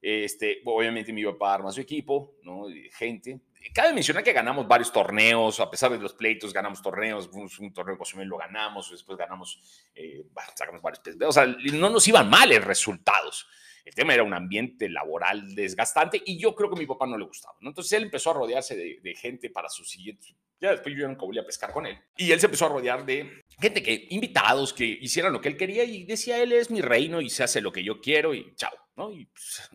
Este, 0.00 0.62
obviamente 0.64 1.12
mi 1.12 1.22
papá 1.26 1.52
arma 1.56 1.70
su 1.70 1.82
equipo, 1.82 2.36
¿no? 2.42 2.68
Gente. 2.94 3.42
Cabe 3.74 3.92
mencionar 3.92 4.24
que 4.24 4.32
ganamos 4.32 4.66
varios 4.66 4.90
torneos, 4.90 5.60
a 5.60 5.70
pesar 5.70 5.90
de 5.92 5.98
los 5.98 6.14
pleitos, 6.14 6.54
ganamos 6.54 6.80
torneos. 6.80 7.28
Un, 7.34 7.50
un 7.58 7.72
torneo 7.74 7.98
de 7.98 8.24
lo 8.24 8.38
ganamos, 8.38 8.90
después 8.90 9.18
ganamos, 9.18 9.60
eh, 9.94 10.24
sacamos 10.54 10.80
varios. 10.80 11.02
O 11.22 11.32
sea, 11.32 11.44
no 11.44 11.90
nos 11.90 12.08
iban 12.08 12.30
mal 12.30 12.48
los 12.48 12.64
resultados. 12.64 13.46
El 13.84 13.94
tema 13.94 14.14
era 14.14 14.22
un 14.22 14.34
ambiente 14.34 14.88
laboral 14.88 15.54
desgastante 15.54 16.22
y 16.24 16.38
yo 16.38 16.54
creo 16.54 16.70
que 16.70 16.76
a 16.76 16.78
mi 16.78 16.86
papá 16.86 17.06
no 17.06 17.16
le 17.16 17.24
gustaba. 17.24 17.56
¿no? 17.60 17.70
Entonces 17.70 17.92
él 17.92 18.04
empezó 18.04 18.30
a 18.30 18.34
rodearse 18.34 18.76
de, 18.76 19.14
gente 19.14 19.50
para 19.50 19.68
su 19.68 19.84
siguiente. 19.84 20.28
Ya 20.60 20.70
después 20.70 20.94
yo 20.96 21.08
nunca 21.08 21.22
volví 21.22 21.38
a 21.38 21.44
pescar 21.44 21.72
con 21.72 21.86
él. 21.86 21.98
Y 22.16 22.32
él 22.32 22.40
se 22.40 22.46
empezó 22.46 22.66
a 22.66 22.68
rodear 22.68 23.04
de 23.04 23.42
gente 23.60 23.82
que, 23.82 24.06
invitados 24.10 24.72
que 24.72 24.84
hicieran 24.84 25.32
lo 25.32 25.40
que 25.40 25.48
él 25.48 25.56
quería 25.56 25.84
y 25.84 26.04
decía, 26.04 26.42
él 26.42 26.52
es 26.52 26.70
mi 26.70 26.80
reino 26.80 27.20
y 27.20 27.30
se 27.30 27.42
hace 27.42 27.60
lo 27.60 27.72
que 27.72 27.82
yo 27.82 28.00
quiero 28.00 28.34
y 28.34 28.54
chao, 28.54 28.72
¿no? 28.96 29.10
Y 29.10 29.26
pues, 29.26 29.70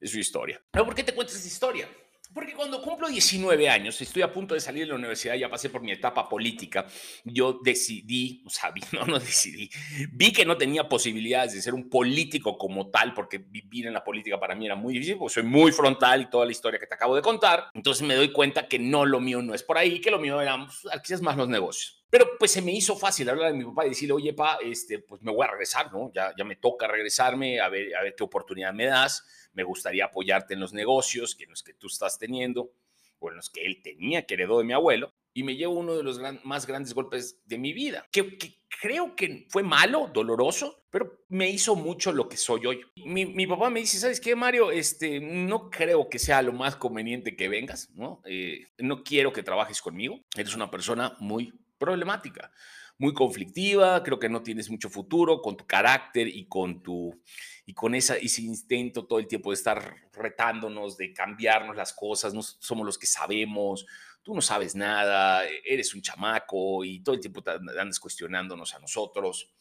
es 0.00 0.10
su 0.10 0.18
historia. 0.18 0.62
¿Pero 0.70 0.84
por 0.84 0.94
qué 0.94 1.04
te 1.04 1.14
cuento 1.14 1.32
esta 1.32 1.46
historia? 1.46 1.88
Porque 2.32 2.54
cuando 2.54 2.80
cumplo 2.80 3.08
19 3.08 3.68
años, 3.68 4.00
estoy 4.00 4.22
a 4.22 4.32
punto 4.32 4.54
de 4.54 4.60
salir 4.60 4.84
de 4.84 4.88
la 4.88 4.94
universidad, 4.94 5.34
ya 5.34 5.50
pasé 5.50 5.68
por 5.70 5.82
mi 5.82 5.92
etapa 5.92 6.28
política, 6.28 6.86
yo 7.24 7.60
decidí, 7.62 8.42
o 8.46 8.50
sea, 8.50 8.72
no, 8.92 9.06
no 9.06 9.18
decidí, 9.18 9.70
vi 10.12 10.32
que 10.32 10.44
no 10.44 10.56
tenía 10.56 10.88
posibilidades 10.88 11.54
de 11.54 11.62
ser 11.62 11.74
un 11.74 11.88
político 11.88 12.56
como 12.56 12.90
tal, 12.90 13.12
porque 13.14 13.38
vivir 13.38 13.86
en 13.86 13.92
la 13.92 14.02
política 14.02 14.40
para 14.40 14.54
mí 14.54 14.66
era 14.66 14.76
muy 14.76 14.94
difícil, 14.94 15.16
porque 15.18 15.34
soy 15.34 15.42
muy 15.42 15.72
frontal 15.72 16.22
y 16.22 16.30
toda 16.30 16.46
la 16.46 16.52
historia 16.52 16.80
que 16.80 16.86
te 16.86 16.94
acabo 16.94 17.16
de 17.16 17.22
contar. 17.22 17.68
Entonces 17.74 18.06
me 18.06 18.14
doy 18.14 18.32
cuenta 18.32 18.66
que 18.66 18.78
no, 18.78 19.04
lo 19.04 19.20
mío 19.20 19.42
no 19.42 19.54
es 19.54 19.62
por 19.62 19.78
ahí, 19.78 20.00
que 20.00 20.10
lo 20.10 20.18
mío 20.18 20.40
eran 20.40 20.66
pues, 20.66 21.02
quizás 21.02 21.22
más 21.22 21.36
los 21.36 21.48
negocios. 21.48 22.01
Pero 22.12 22.36
pues 22.38 22.50
se 22.50 22.60
me 22.60 22.72
hizo 22.72 22.94
fácil 22.94 23.30
hablar 23.30 23.52
de 23.52 23.58
mi 23.58 23.64
papá 23.64 23.86
y 23.86 23.88
decirle, 23.88 24.12
oye, 24.12 24.34
pa, 24.34 24.58
este, 24.62 24.98
pues 24.98 25.22
me 25.22 25.32
voy 25.32 25.46
a 25.46 25.50
regresar, 25.50 25.90
¿no? 25.90 26.12
Ya, 26.12 26.34
ya 26.36 26.44
me 26.44 26.56
toca 26.56 26.86
regresarme, 26.86 27.58
a 27.58 27.70
ver, 27.70 27.96
a 27.96 28.02
ver 28.02 28.14
qué 28.14 28.22
oportunidad 28.22 28.74
me 28.74 28.84
das 28.84 29.24
me 29.52 29.64
gustaría 29.64 30.06
apoyarte 30.06 30.54
en 30.54 30.60
los 30.60 30.72
negocios, 30.72 31.34
que 31.34 31.44
en 31.44 31.50
los 31.50 31.62
que 31.62 31.74
tú 31.74 31.86
estás 31.86 32.18
teniendo, 32.18 32.72
o 33.18 33.30
en 33.30 33.36
los 33.36 33.50
que 33.50 33.64
él 33.64 33.80
tenía, 33.82 34.26
que 34.26 34.34
heredó 34.34 34.58
de 34.58 34.64
mi 34.64 34.72
abuelo, 34.72 35.12
y 35.34 35.44
me 35.44 35.56
llevo 35.56 35.74
uno 35.74 35.96
de 35.96 36.02
los 36.02 36.20
más 36.44 36.66
grandes 36.66 36.92
golpes 36.92 37.40
de 37.46 37.56
mi 37.56 37.72
vida, 37.72 38.06
que, 38.12 38.36
creo 38.80 39.14
que 39.14 39.46
fue 39.48 39.62
malo, 39.62 40.10
doloroso, 40.12 40.84
pero 40.90 41.24
me 41.28 41.48
hizo 41.48 41.74
mucho 41.74 42.12
lo 42.12 42.28
que 42.28 42.36
soy 42.36 42.66
hoy. 42.66 42.80
Mi, 42.96 43.46
papá 43.46 43.70
me 43.70 43.80
dice, 43.80 43.98
¿sabes 43.98 44.20
qué, 44.20 44.34
Mario? 44.34 44.70
Este, 44.70 45.20
no 45.20 45.70
creo 45.70 46.08
que 46.08 46.18
sea 46.18 46.42
lo 46.42 46.52
más 46.52 46.76
conveniente 46.76 47.36
que 47.36 47.48
vengas, 47.48 47.90
¿no? 47.94 48.20
Eh, 48.24 48.66
no 48.78 49.02
quiero 49.04 49.32
que 49.32 49.42
trabajes 49.42 49.80
conmigo, 49.80 50.20
eres 50.36 50.54
una 50.54 50.70
persona 50.70 51.16
muy 51.20 51.52
problemática 51.82 52.52
muy 52.98 53.12
conflictiva, 53.12 54.00
creo 54.04 54.18
que 54.18 54.28
no 54.28 54.44
tienes 54.44 54.70
mucho 54.70 54.88
futuro 54.88 55.40
con 55.40 55.56
tu 55.56 55.66
carácter 55.66 56.28
y 56.28 56.46
con 56.46 56.82
tu 56.82 57.20
y 57.66 57.74
con 57.74 57.96
esa, 57.96 58.16
ese 58.16 58.42
intento 58.42 59.06
todo 59.06 59.18
el 59.18 59.26
tiempo 59.26 59.50
de 59.50 59.54
estar 59.54 59.96
retándonos, 60.12 60.96
de 60.96 61.12
cambiarnos 61.12 61.74
las 61.74 61.92
cosas, 61.92 62.32
no 62.32 62.42
somos 62.42 62.86
los 62.86 62.98
que 62.98 63.06
sabemos, 63.06 63.86
tú 64.22 64.34
no 64.34 64.40
sabes 64.40 64.76
nada, 64.76 65.44
eres 65.64 65.94
un 65.94 66.02
chamaco 66.02 66.84
y 66.84 67.02
todo 67.02 67.16
el 67.16 67.20
tiempo 67.20 67.42
andas 67.46 67.98
cuestionándonos 67.98 68.72
a 68.74 68.78
nosotros. 68.78 69.52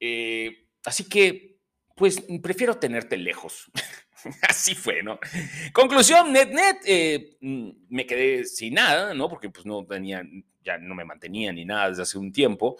Eh, 0.00 0.68
así 0.84 1.08
que, 1.08 1.58
pues, 1.94 2.24
prefiero 2.42 2.78
tenerte 2.78 3.18
lejos. 3.18 3.70
Así 4.48 4.74
fue, 4.74 5.02
¿no? 5.02 5.18
Conclusión, 5.72 6.32
net, 6.32 6.50
net, 6.50 6.78
eh, 6.84 7.36
mm, 7.40 7.70
me 7.88 8.06
quedé 8.06 8.44
sin 8.44 8.74
nada, 8.74 9.14
¿no? 9.14 9.28
Porque 9.28 9.50
pues 9.50 9.66
no 9.66 9.84
tenía, 9.86 10.22
ya 10.62 10.78
no 10.78 10.94
me 10.94 11.04
mantenía 11.04 11.52
ni 11.52 11.64
nada 11.64 11.88
desde 11.88 12.02
hace 12.02 12.18
un 12.18 12.32
tiempo, 12.32 12.76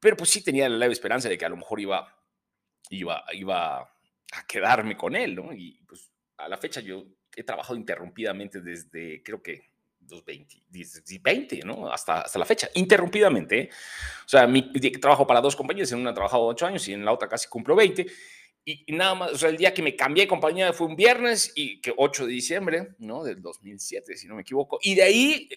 pero 0.00 0.16
pues 0.16 0.30
sí 0.30 0.42
tenía 0.42 0.68
la 0.68 0.76
leve 0.76 0.92
esperanza 0.92 1.28
de 1.28 1.36
que 1.36 1.44
a 1.44 1.48
lo 1.48 1.56
mejor 1.56 1.80
iba, 1.80 2.16
iba, 2.90 3.24
iba 3.32 3.80
a 3.80 4.46
quedarme 4.46 4.96
con 4.96 5.16
él, 5.16 5.34
¿no? 5.34 5.52
Y 5.52 5.80
pues 5.86 6.10
a 6.36 6.48
la 6.48 6.56
fecha 6.56 6.80
yo 6.80 7.04
he 7.34 7.42
trabajado 7.42 7.76
interrumpidamente 7.76 8.60
desde, 8.60 9.22
creo 9.22 9.42
que 9.42 9.68
los 10.10 10.24
20, 10.24 10.62
20 11.20 11.60
¿no? 11.64 11.92
Hasta, 11.92 12.22
hasta 12.22 12.38
la 12.38 12.44
fecha, 12.44 12.68
interrumpidamente. 12.74 13.60
¿eh? 13.60 13.70
O 14.24 14.28
sea, 14.28 14.46
mi, 14.46 14.62
trabajo 14.72 15.26
para 15.26 15.40
dos 15.40 15.54
compañías, 15.54 15.92
en 15.92 16.00
una 16.00 16.10
he 16.10 16.14
trabajado 16.14 16.46
8 16.46 16.66
años 16.66 16.88
y 16.88 16.94
en 16.94 17.04
la 17.04 17.12
otra 17.12 17.28
casi 17.28 17.48
cumplo 17.48 17.76
20 17.76 18.06
y, 18.70 18.92
nada 18.92 19.14
más, 19.14 19.32
o 19.32 19.38
sea, 19.38 19.48
el 19.48 19.56
día 19.56 19.72
que 19.72 19.80
me 19.80 19.96
cambié 19.96 20.24
de 20.24 20.28
compañía 20.28 20.74
fue 20.74 20.88
un 20.88 20.94
viernes 20.94 21.52
y 21.56 21.80
que 21.80 21.94
8 21.96 22.26
de 22.26 22.32
diciembre, 22.32 22.88
¿no? 22.98 23.24
Del 23.24 23.40
2007, 23.40 24.14
si 24.14 24.28
no 24.28 24.34
me 24.34 24.42
equivoco. 24.42 24.78
Y 24.82 24.94
de 24.94 25.02
ahí 25.04 25.48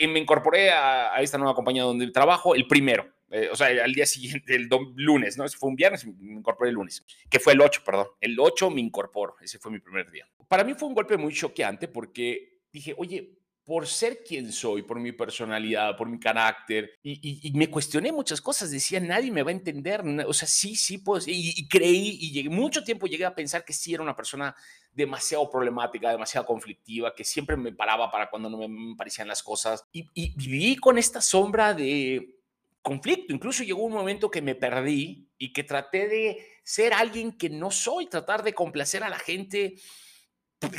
me 0.00 0.18
incorporé 0.18 0.70
a, 0.70 1.14
esta 1.20 1.38
nueva 1.38 1.54
compañía 1.54 1.84
donde 1.84 2.10
trabajo 2.10 2.56
el 2.56 2.66
primero, 2.66 3.06
eh, 3.30 3.48
o 3.52 3.54
sea, 3.54 3.68
al 3.68 3.92
día 3.92 4.04
siguiente, 4.04 4.56
el 4.56 4.68
lunes, 4.96 5.38
¿no? 5.38 5.44
Ese 5.44 5.56
fue 5.56 5.68
un 5.68 5.76
viernes, 5.76 6.04
me 6.06 6.32
incorporé 6.32 6.70
el 6.70 6.74
lunes, 6.74 7.04
que 7.30 7.38
fue 7.38 7.52
el 7.52 7.60
8, 7.60 7.82
perdón. 7.86 8.08
El 8.20 8.36
8 8.40 8.68
me 8.70 8.80
incorporo, 8.80 9.36
ese 9.40 9.60
fue 9.60 9.70
mi 9.70 9.78
primer 9.78 10.10
día. 10.10 10.26
Para 10.48 10.64
mí 10.64 10.74
fue 10.74 10.88
un 10.88 10.94
golpe 10.94 11.16
muy 11.16 11.32
choqueante 11.32 11.86
porque 11.86 12.62
dije, 12.72 12.94
oye, 12.98 13.38
por 13.66 13.88
ser 13.88 14.22
quien 14.22 14.52
soy, 14.52 14.82
por 14.82 15.00
mi 15.00 15.10
personalidad, 15.10 15.96
por 15.96 16.08
mi 16.08 16.20
carácter, 16.20 16.92
y, 17.02 17.50
me 17.52 17.68
cuestioné 17.68 18.12
muchas 18.12 18.40
cosas, 18.40 18.70
decía, 18.70 19.00
nadie 19.00 19.32
me 19.32 19.42
va 19.42 19.50
a 19.50 19.54
entender, 19.54 20.04
o 20.24 20.32
sea, 20.32 20.46
sí, 20.46 20.76
sí, 20.76 20.98
pues, 20.98 21.24
y, 21.26 21.66
creí, 21.66 22.16
y 22.20 22.30
llegué, 22.30 22.48
mucho 22.48 22.84
tiempo 22.84 23.08
llegué 23.08 23.24
a 23.24 23.34
pensar 23.34 23.64
que 23.64 23.72
sí 23.72 23.92
era 23.92 24.04
una 24.04 24.14
persona 24.14 24.54
demasiado 24.92 25.50
problemática, 25.50 26.12
demasiado 26.12 26.46
conflictiva, 26.46 27.12
que 27.12 27.24
siempre 27.24 27.56
me 27.56 27.72
paraba 27.72 28.08
para 28.08 28.30
cuando 28.30 28.48
no 28.48 28.56
me 28.56 28.94
parecían 28.94 29.26
las 29.26 29.42
cosas, 29.42 29.84
y, 29.92 30.06
viví 30.36 30.76
con 30.76 30.96
esta 30.96 31.20
sombra 31.20 31.74
de 31.74 32.36
conflicto, 32.82 33.34
incluso 33.34 33.64
llegó 33.64 33.82
un 33.82 33.94
momento 33.94 34.30
que 34.30 34.42
me 34.42 34.54
perdí 34.54 35.28
y 35.38 35.52
que 35.52 35.64
traté 35.64 36.06
de 36.06 36.46
ser 36.62 36.92
alguien 36.92 37.36
que 37.36 37.50
no 37.50 37.72
soy, 37.72 38.06
tratar 38.06 38.44
de 38.44 38.54
complacer 38.54 39.02
a 39.02 39.08
la 39.08 39.18
gente, 39.18 39.74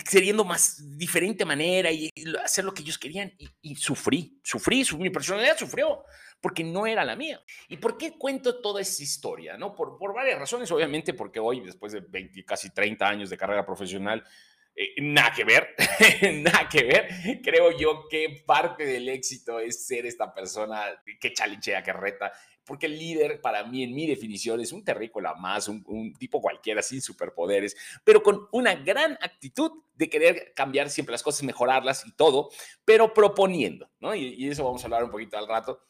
queriendo 0.10 0.44
más 0.44 0.98
diferente 0.98 1.46
manera 1.46 1.92
y 1.92 2.12
hacer 2.44 2.66
lo 2.66 2.74
que 2.74 2.82
ellos 2.82 2.98
querían 2.98 3.34
y, 3.62 3.76
sufrí, 3.76 4.40
sufrí, 4.44 4.84
mi 4.98 5.10
personalidad 5.10 5.58
sufrió 5.58 6.04
porque 6.42 6.64
no 6.64 6.86
era 6.86 7.04
la 7.04 7.16
mía. 7.16 7.42
¿Y 7.68 7.78
por 7.78 7.98
qué 7.98 8.18
cuento 8.18 8.62
toda 8.62 8.82
esa 8.82 9.04
historia? 9.04 9.58
¿no? 9.58 9.76
Por, 9.76 9.98
por 9.98 10.14
varias 10.14 10.40
razones, 10.40 10.72
obviamente 10.72 11.14
porque 11.14 11.40
hoy, 11.40 11.62
después 11.62 11.94
de 11.94 12.02
20, 12.02 12.44
casi 12.46 12.72
30 12.72 13.08
años 13.08 13.30
de 13.30 13.38
carrera 13.38 13.66
profesional, 13.66 14.24
eh, 14.76 14.94
nada 15.02 15.32
que 15.32 15.44
ver, 15.44 15.76
nada 16.44 16.70
que 16.70 16.84
ver. 16.84 17.42
Creo 17.44 17.76
yo 17.76 18.08
que 18.08 18.44
parte 18.46 18.86
del 18.86 19.10
éxito 19.10 19.60
es 19.60 19.88
ser 19.88 20.06
esta 20.06 20.34
persona 20.34 20.84
que 21.20 21.34
challengea, 21.34 21.82
que 21.82 21.94
reta, 21.94 22.32
porque 22.68 22.86
el 22.86 23.00
líder 23.00 23.40
para 23.40 23.64
mí, 23.64 23.82
en 23.82 23.96
mi 23.96 24.06
definición, 24.06 24.60
es 24.60 24.74
un 24.74 24.84
terrícola 24.84 25.34
más, 25.36 25.70
un, 25.70 26.14
tipo 26.20 26.42
cualquiera 26.42 26.82
sin 26.82 27.02
superpoderes, 27.02 27.76
pero 28.04 28.22
con 28.22 28.48
una 28.52 28.76
gran 28.76 29.14
actitud 29.22 29.72
de 29.96 30.10
querer 30.10 30.54
cambiar 30.54 30.90
siempre 30.90 31.14
las 31.14 31.24
cosas, 31.24 31.44
mejorarlas 31.44 32.06
y 32.06 32.12
todo, 32.12 32.50
pero 32.84 33.14
proponiendo, 33.14 33.90
¿no? 34.00 34.14
Y, 34.14 34.36
y 34.36 34.50
eso 34.50 34.66
vamos 34.66 34.84
a 34.84 34.88
hablar 34.88 35.04
un 35.04 35.12
poquito 35.12 35.38
al 35.38 35.48
rato. 35.48 35.82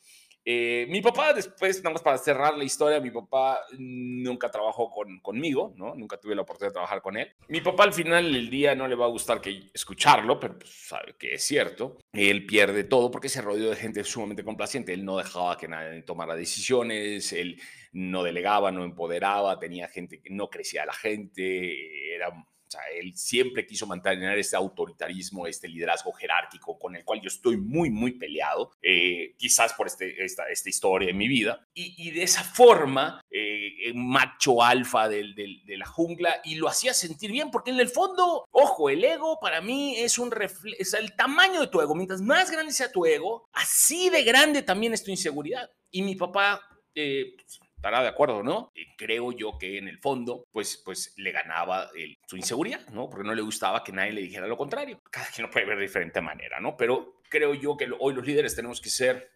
Eh, 0.49 0.85
mi 0.87 1.01
papá, 1.01 1.33
después, 1.33 1.83
nada 1.83 1.91
más 1.91 2.01
para 2.01 2.17
cerrar 2.17 2.57
la 2.57 2.63
historia, 2.63 3.01
mi 3.01 3.11
papá 3.11 3.59
nunca 3.77 4.49
trabajó 4.49 4.89
con, 4.89 5.19
conmigo, 5.19 5.73
¿no? 5.75 5.93
Nunca 5.93 6.17
tuve 6.17 6.35
la 6.35 6.43
oportunidad 6.43 6.69
de 6.69 6.75
trabajar 6.75 7.01
con 7.01 7.17
él. 7.17 7.33
Mi 7.49 7.59
papá 7.59 7.83
al 7.83 7.91
final 7.91 8.31
del 8.31 8.49
día 8.49 8.73
no 8.73 8.87
le 8.87 8.95
va 8.95 9.07
a 9.07 9.09
gustar 9.09 9.41
que 9.41 9.69
escucharlo, 9.73 10.39
pero 10.39 10.57
pues, 10.57 10.71
sabe 10.71 11.17
que 11.19 11.33
es 11.33 11.43
cierto. 11.43 11.97
Él 12.13 12.45
pierde 12.45 12.85
todo 12.85 13.11
porque 13.11 13.27
se 13.27 13.41
rodeó 13.41 13.69
de 13.71 13.75
gente 13.75 14.05
sumamente 14.05 14.45
complaciente. 14.45 14.93
Él 14.93 15.03
no 15.03 15.17
dejaba 15.17 15.57
que 15.57 15.67
nadie 15.67 16.01
tomara 16.03 16.33
decisiones, 16.33 17.33
él 17.33 17.61
no 17.91 18.23
delegaba, 18.23 18.71
no 18.71 18.85
empoderaba, 18.85 19.59
tenía 19.59 19.89
gente 19.89 20.21
que 20.21 20.29
no 20.29 20.49
crecía 20.49 20.85
la 20.85 20.93
gente, 20.93 22.15
era 22.15 22.31
o 22.67 22.71
sea, 22.71 22.81
él 22.99 23.15
siempre 23.15 23.65
quiso 23.65 23.87
mantener 23.87 24.37
este 24.37 24.57
autoritarismo, 24.57 25.47
este 25.47 25.69
liderazgo 25.69 26.11
jerárquico 26.11 26.77
con 26.77 26.95
el 26.95 27.05
cual 27.05 27.21
yo 27.21 27.27
estoy 27.27 27.55
muy, 27.55 27.89
muy 27.89 28.11
peleado, 28.11 28.71
eh, 28.81 29.35
quizás 29.37 29.73
por 29.73 29.87
este, 29.87 30.23
esta, 30.23 30.49
esta 30.49 30.69
historia 30.69 31.09
en 31.09 31.17
mi 31.17 31.29
vida. 31.29 31.65
Y, 31.73 32.11
de 32.11 32.23
esa 32.23 32.43
forma, 32.43 33.21
eh, 33.29 33.93
macho 33.93 34.61
alfa 34.61 35.07
de 35.07 35.33
la 35.77 35.85
jungla, 35.85 36.41
y 36.43 36.55
lo 36.55 36.67
hacía 36.67 36.93
sentir 36.93 37.31
bien, 37.31 37.51
porque 37.51 37.71
en 37.71 37.79
el 37.79 37.87
fondo, 37.87 38.45
ojo, 38.51 38.89
el 38.89 39.03
ego 39.03 39.39
para 39.39 39.61
mí 39.61 39.95
es 39.97 40.17
un 40.17 40.33
es 40.77 40.93
el 40.93 41.15
tamaño 41.15 41.61
de 41.61 41.67
tu 41.67 41.79
ego. 41.79 41.95
Mientras 41.95 42.21
más 42.21 42.51
grande 42.51 42.73
sea 42.73 42.91
tu 42.91 43.05
ego, 43.05 43.47
así 43.53 44.09
de 44.09 44.23
grande 44.23 44.61
también 44.61 44.93
es 44.93 45.03
tu 45.03 45.11
inseguridad. 45.11 45.69
Y 45.89 46.01
mi 46.01 46.15
papá... 46.15 46.61
Eh, 46.95 47.35
estará 47.77 48.01
de 48.01 48.09
acuerdo, 48.09 48.43
¿no? 48.43 48.71
creo 48.97 49.31
yo 49.31 49.57
que 49.57 49.77
en 49.77 49.87
el 49.87 49.99
fondo, 49.99 50.47
pues, 50.51 50.81
pues 50.83 51.13
le 51.17 51.31
ganaba 51.31 51.89
su 52.27 52.35
inseguridad, 52.35 52.85
¿no? 52.89 53.09
Porque 53.09 53.27
no 53.27 53.35
le 53.35 53.41
gustaba 53.43 53.83
que 53.83 53.91
nadie 53.91 54.11
le 54.11 54.21
dijera 54.21 54.47
lo 54.47 54.57
contrario. 54.57 54.99
Cada 55.11 55.27
quien 55.27 55.45
lo 55.45 55.51
puede 55.51 55.67
ver 55.67 55.77
de 55.77 55.83
diferente 55.83 56.19
manera, 56.19 56.59
¿no? 56.59 56.75
Pero 56.75 57.21
creo 57.29 57.53
yo 57.53 57.77
que 57.77 57.87
hoy 57.99 58.15
los 58.15 58.25
líderes 58.25 58.55
tenemos 58.55 58.81
que 58.81 58.89
ser, 58.89 59.31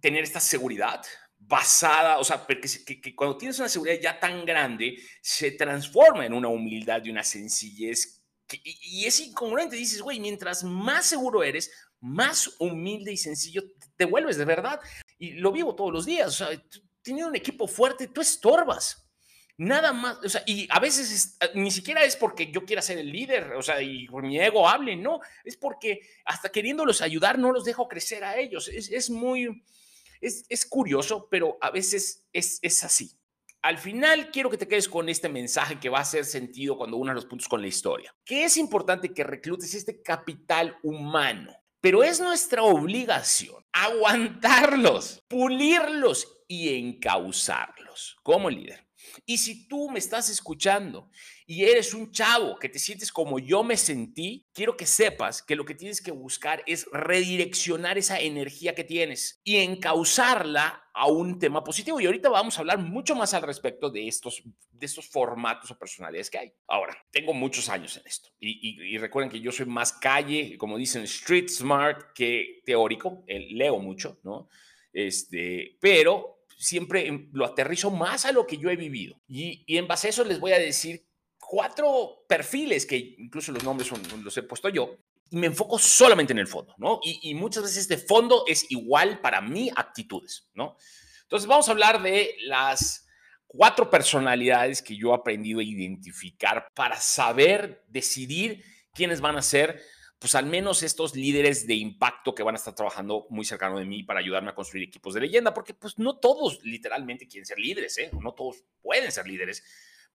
tener 0.00 0.24
esta 0.24 0.40
seguridad 0.40 1.00
basada, 1.38 2.18
o 2.18 2.24
sea, 2.24 2.44
porque 2.44 2.68
que, 2.84 3.14
cuando 3.14 3.36
tienes 3.36 3.58
una 3.58 3.68
seguridad 3.68 3.98
ya 4.00 4.20
tan 4.20 4.44
grande, 4.44 4.96
se 5.20 5.52
transforma 5.52 6.26
en 6.26 6.34
una 6.34 6.48
humildad 6.48 7.04
y 7.04 7.10
una 7.10 7.22
sencillez 7.22 8.22
y, 8.62 9.06
es 9.06 9.20
incongruente. 9.20 9.76
Dices, 9.76 10.02
güey, 10.02 10.20
mientras 10.20 10.64
más 10.64 11.06
seguro 11.06 11.42
eres, 11.42 11.70
más 12.00 12.56
humilde 12.58 13.12
y 13.12 13.16
sencillo 13.16 13.62
te 13.96 14.04
vuelves 14.04 14.36
de 14.36 14.44
verdad. 14.44 14.80
Y 15.18 15.32
lo 15.34 15.52
vivo 15.52 15.74
todos 15.74 15.92
los 15.92 16.04
días. 16.04 16.28
O 16.28 16.44
sea, 16.44 16.62
teniendo 17.02 17.28
un 17.28 17.36
equipo 17.36 17.66
fuerte, 17.66 18.08
tú 18.08 18.20
estorbas. 18.20 19.02
Nada 19.58 19.92
más, 19.92 20.18
o 20.24 20.28
sea, 20.28 20.42
y 20.46 20.66
a 20.70 20.80
veces 20.80 21.36
ah, 21.40 21.46
ni 21.54 21.70
siquiera 21.70 22.02
es 22.04 22.16
porque 22.16 22.50
yo 22.50 22.64
quiera 22.64 22.80
ser 22.80 22.98
el 22.98 23.12
líder, 23.12 23.52
o 23.52 23.62
sea, 23.62 23.82
y 23.82 24.08
mi 24.08 24.40
ego 24.40 24.68
hable, 24.68 24.96
no, 24.96 25.20
es 25.44 25.56
porque 25.56 26.00
hasta 26.24 26.48
queriéndolos 26.48 27.02
ayudar 27.02 27.38
no 27.38 27.52
los 27.52 27.64
dejo 27.64 27.86
crecer 27.86 28.24
a 28.24 28.38
ellos. 28.38 28.68
Es, 28.68 29.10
muy, 29.10 29.62
es, 30.20 30.66
curioso, 30.66 31.28
pero 31.30 31.58
a 31.60 31.70
veces 31.70 32.26
es, 32.32 32.58
es 32.62 32.82
así. 32.82 33.12
Al 33.60 33.78
final 33.78 34.30
quiero 34.32 34.50
que 34.50 34.58
te 34.58 34.66
quedes 34.66 34.88
con 34.88 35.08
este 35.08 35.28
mensaje 35.28 35.78
que 35.78 35.88
va 35.88 35.98
a 35.98 36.02
hacer 36.02 36.24
sentido 36.24 36.76
cuando 36.76 36.96
unas 36.96 37.14
los 37.14 37.26
puntos 37.26 37.46
con 37.46 37.60
la 37.60 37.68
historia. 37.68 38.12
Que 38.24 38.44
es 38.44 38.56
importante 38.56 39.14
que 39.14 39.22
reclutes 39.22 39.74
este 39.74 40.02
capital 40.02 40.76
humano, 40.82 41.54
pero 41.82 42.04
es 42.04 42.20
nuestra 42.20 42.62
obligación 42.62 43.62
aguantarlos, 43.72 45.20
pulirlos 45.28 46.28
y 46.46 46.78
encauzarlos 46.78 48.16
como 48.22 48.48
líder. 48.48 48.86
Y 49.26 49.38
si 49.38 49.66
tú 49.68 49.90
me 49.90 49.98
estás 49.98 50.28
escuchando 50.30 51.10
y 51.46 51.64
eres 51.64 51.94
un 51.94 52.10
chavo 52.10 52.58
que 52.58 52.68
te 52.68 52.78
sientes 52.78 53.12
como 53.12 53.38
yo 53.38 53.62
me 53.62 53.76
sentí, 53.76 54.46
quiero 54.52 54.76
que 54.76 54.86
sepas 54.86 55.42
que 55.42 55.56
lo 55.56 55.64
que 55.64 55.74
tienes 55.74 56.00
que 56.00 56.10
buscar 56.10 56.62
es 56.66 56.86
redireccionar 56.92 57.98
esa 57.98 58.20
energía 58.20 58.74
que 58.74 58.84
tienes 58.84 59.40
y 59.44 59.56
encauzarla 59.56 60.84
a 60.94 61.06
un 61.06 61.38
tema 61.38 61.64
positivo. 61.64 62.00
Y 62.00 62.06
ahorita 62.06 62.28
vamos 62.28 62.56
a 62.56 62.60
hablar 62.60 62.78
mucho 62.78 63.14
más 63.14 63.34
al 63.34 63.42
respecto 63.42 63.90
de 63.90 64.08
estos, 64.08 64.42
de 64.70 64.86
estos 64.86 65.08
formatos 65.08 65.70
o 65.70 65.78
personalidades 65.78 66.30
que 66.30 66.38
hay. 66.38 66.52
Ahora, 66.66 66.96
tengo 67.10 67.32
muchos 67.34 67.68
años 67.68 67.96
en 67.96 68.06
esto 68.06 68.30
y, 68.40 68.94
y, 68.94 68.98
recuerden 68.98 69.30
que 69.30 69.40
yo 69.40 69.52
soy 69.52 69.66
más 69.66 69.92
calle, 69.92 70.56
como 70.58 70.76
dicen, 70.76 71.02
street 71.04 71.48
smart 71.48 72.12
que 72.14 72.62
teórico. 72.64 73.24
Eh, 73.26 73.48
leo 73.50 73.78
mucho, 73.78 74.20
¿no? 74.22 74.48
Este, 74.92 75.78
pero 75.80 76.41
siempre 76.62 77.28
lo 77.32 77.44
aterrizo 77.44 77.90
más 77.90 78.24
a 78.24 78.32
lo 78.32 78.46
que 78.46 78.56
yo 78.56 78.70
he 78.70 78.76
vivido. 78.76 79.20
Y, 79.26 79.64
en 79.66 79.88
base 79.88 80.06
a 80.06 80.10
eso 80.10 80.24
les 80.24 80.38
voy 80.38 80.52
a 80.52 80.58
decir 80.58 81.04
cuatro 81.40 82.24
perfiles, 82.28 82.86
que 82.86 83.16
incluso 83.18 83.52
los 83.52 83.64
nombres 83.64 83.90
los 84.22 84.36
he 84.36 84.42
puesto 84.44 84.68
yo, 84.68 84.96
y 85.28 85.36
me 85.36 85.48
enfoco 85.48 85.78
solamente 85.78 86.32
en 86.32 86.38
el 86.38 86.46
fondo, 86.46 86.74
¿no? 86.78 87.00
Y, 87.02 87.34
muchas 87.34 87.64
veces 87.64 87.78
este 87.78 87.98
fondo 87.98 88.44
es 88.46 88.70
igual 88.70 89.20
para 89.20 89.40
mí 89.40 89.70
actitudes, 89.74 90.48
¿no? 90.54 90.76
Entonces 91.22 91.48
vamos 91.48 91.68
a 91.68 91.72
hablar 91.72 92.00
de 92.02 92.36
las 92.44 93.06
cuatro 93.46 93.90
personalidades 93.90 94.82
que 94.82 94.96
yo 94.96 95.10
he 95.10 95.14
aprendido 95.14 95.60
a 95.60 95.64
identificar 95.64 96.68
para 96.74 96.96
saber 97.00 97.84
decidir 97.88 98.62
quiénes 98.94 99.20
van 99.20 99.36
a 99.36 99.42
ser 99.42 99.82
pues 100.22 100.36
al 100.36 100.46
menos 100.46 100.84
estos 100.84 101.16
líderes 101.16 101.66
de 101.66 101.74
impacto 101.74 102.32
que 102.32 102.44
van 102.44 102.54
a 102.54 102.58
estar 102.58 102.76
trabajando 102.76 103.26
muy 103.28 103.44
cercano 103.44 103.76
de 103.80 103.84
mí 103.84 104.04
para 104.04 104.20
ayudarme 104.20 104.50
a 104.50 104.54
construir 104.54 104.86
equipos 104.86 105.14
de 105.14 105.20
leyenda, 105.20 105.52
porque 105.52 105.74
pues 105.74 105.98
no 105.98 106.20
todos 106.20 106.62
literalmente 106.62 107.26
quieren 107.26 107.44
ser 107.44 107.58
líderes, 107.58 107.98
¿eh? 107.98 108.08
no 108.20 108.32
todos 108.32 108.62
pueden 108.80 109.10
ser 109.10 109.26
líderes, 109.26 109.64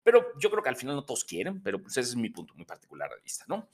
pero 0.02 0.38
yo 0.38 0.50
creo 0.50 0.62
que 0.62 0.68
al 0.68 0.76
final 0.76 0.94
no 0.94 1.06
todos 1.06 1.24
quieren, 1.24 1.62
pero 1.62 1.80
pues 1.80 1.96
ese 1.96 2.10
es 2.10 2.16
mi 2.16 2.28
punto 2.28 2.52
muy 2.54 2.66
particular 2.66 3.08
de 3.08 3.22
vista, 3.22 3.46
¿no? 3.48 3.70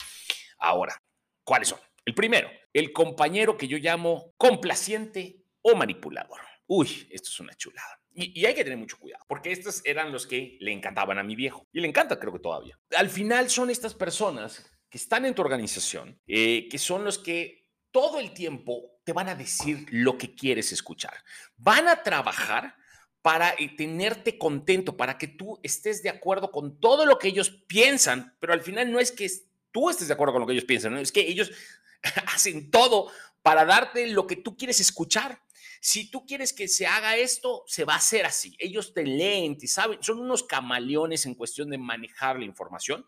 Ahora, 0.58 1.02
¿cuáles 1.42 1.66
son? 1.66 1.80
El 2.04 2.14
primero, 2.14 2.48
el 2.72 2.92
compañero 2.92 3.56
que 3.56 3.66
yo 3.66 3.78
llamo 3.78 4.32
complaciente 4.36 5.44
o 5.62 5.74
manipulador. 5.74 6.38
Uy, 6.68 7.08
esto 7.10 7.28
es 7.28 7.40
una 7.40 7.54
chulada. 7.54 8.00
Y, 8.14 8.46
hay 8.46 8.54
que 8.54 8.62
tener 8.62 8.78
mucho 8.78 8.98
cuidado, 8.98 9.24
porque 9.28 9.50
estos 9.50 9.82
eran 9.84 10.12
los 10.12 10.28
que 10.28 10.58
le 10.60 10.70
encantaban 10.70 11.18
a 11.18 11.24
mi 11.24 11.34
viejo. 11.34 11.66
Y 11.72 11.80
le 11.80 11.88
encanta, 11.88 12.20
creo 12.20 12.32
que 12.32 12.38
todavía. 12.38 12.78
Al 12.96 13.10
final 13.10 13.50
son 13.50 13.68
estas 13.68 13.94
personas 13.94 14.70
que 14.90 14.98
están 14.98 15.24
en 15.24 15.34
tu 15.34 15.42
organización, 15.42 16.20
eh, 16.26 16.68
que 16.68 16.78
son 16.78 17.04
los 17.04 17.18
que 17.18 17.68
todo 17.92 18.18
el 18.18 18.32
tiempo 18.32 19.00
te 19.04 19.12
van 19.12 19.28
a 19.28 19.34
decir 19.34 19.86
lo 19.90 20.18
que 20.18 20.34
quieres 20.34 20.72
escuchar. 20.72 21.14
Van 21.56 21.88
a 21.88 22.02
trabajar 22.02 22.74
para 23.22 23.50
eh, 23.58 23.74
tenerte 23.76 24.38
contento, 24.38 24.96
para 24.96 25.16
que 25.16 25.28
tú 25.28 25.58
estés 25.62 26.02
de 26.02 26.08
acuerdo 26.08 26.50
con 26.50 26.80
todo 26.80 27.06
lo 27.06 27.18
que 27.18 27.28
ellos 27.28 27.50
piensan, 27.66 28.36
pero 28.40 28.52
al 28.52 28.62
final 28.62 28.90
no 28.90 28.98
es 28.98 29.12
que 29.12 29.28
tú 29.70 29.90
estés 29.90 30.08
de 30.08 30.14
acuerdo 30.14 30.32
con 30.32 30.40
lo 30.40 30.46
que 30.46 30.54
ellos 30.54 30.64
piensan, 30.64 30.96
es 30.96 31.12
que 31.12 31.20
ellos 31.20 31.52
hacen 32.34 32.70
todo 32.70 33.10
para 33.42 33.64
darte 33.64 34.06
lo 34.08 34.26
que 34.26 34.36
tú 34.36 34.56
quieres 34.56 34.80
escuchar. 34.80 35.40
Si 35.82 36.10
tú 36.10 36.26
quieres 36.26 36.52
que 36.52 36.68
se 36.68 36.86
haga 36.86 37.16
esto, 37.16 37.64
se 37.66 37.86
va 37.86 37.94
a 37.94 37.96
hacer 37.96 38.26
así. 38.26 38.54
Ellos 38.58 38.92
te 38.92 39.02
leen, 39.02 39.56
te 39.56 39.66
saben, 39.66 39.98
son 40.02 40.20
unos 40.20 40.44
camaleones 40.44 41.24
en 41.24 41.34
cuestión 41.34 41.70
de 41.70 41.78
manejar 41.78 42.38
la 42.38 42.44
información. 42.44 43.06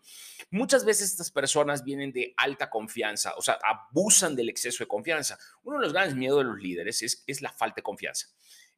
Muchas 0.49 0.83
veces 0.83 1.11
estas 1.11 1.29
personas 1.29 1.83
vienen 1.83 2.11
de 2.11 2.33
alta 2.35 2.71
confianza, 2.71 3.35
o 3.37 3.43
sea, 3.43 3.59
abusan 3.63 4.35
del 4.35 4.49
exceso 4.49 4.83
de 4.83 4.87
confianza. 4.87 5.37
Uno 5.61 5.77
de 5.77 5.83
los 5.83 5.93
grandes 5.93 6.15
miedos 6.15 6.39
de 6.39 6.45
los 6.45 6.57
líderes 6.57 7.03
es, 7.03 7.41
la 7.43 7.53
falta 7.53 7.75
de 7.75 7.83
confianza. 7.83 8.27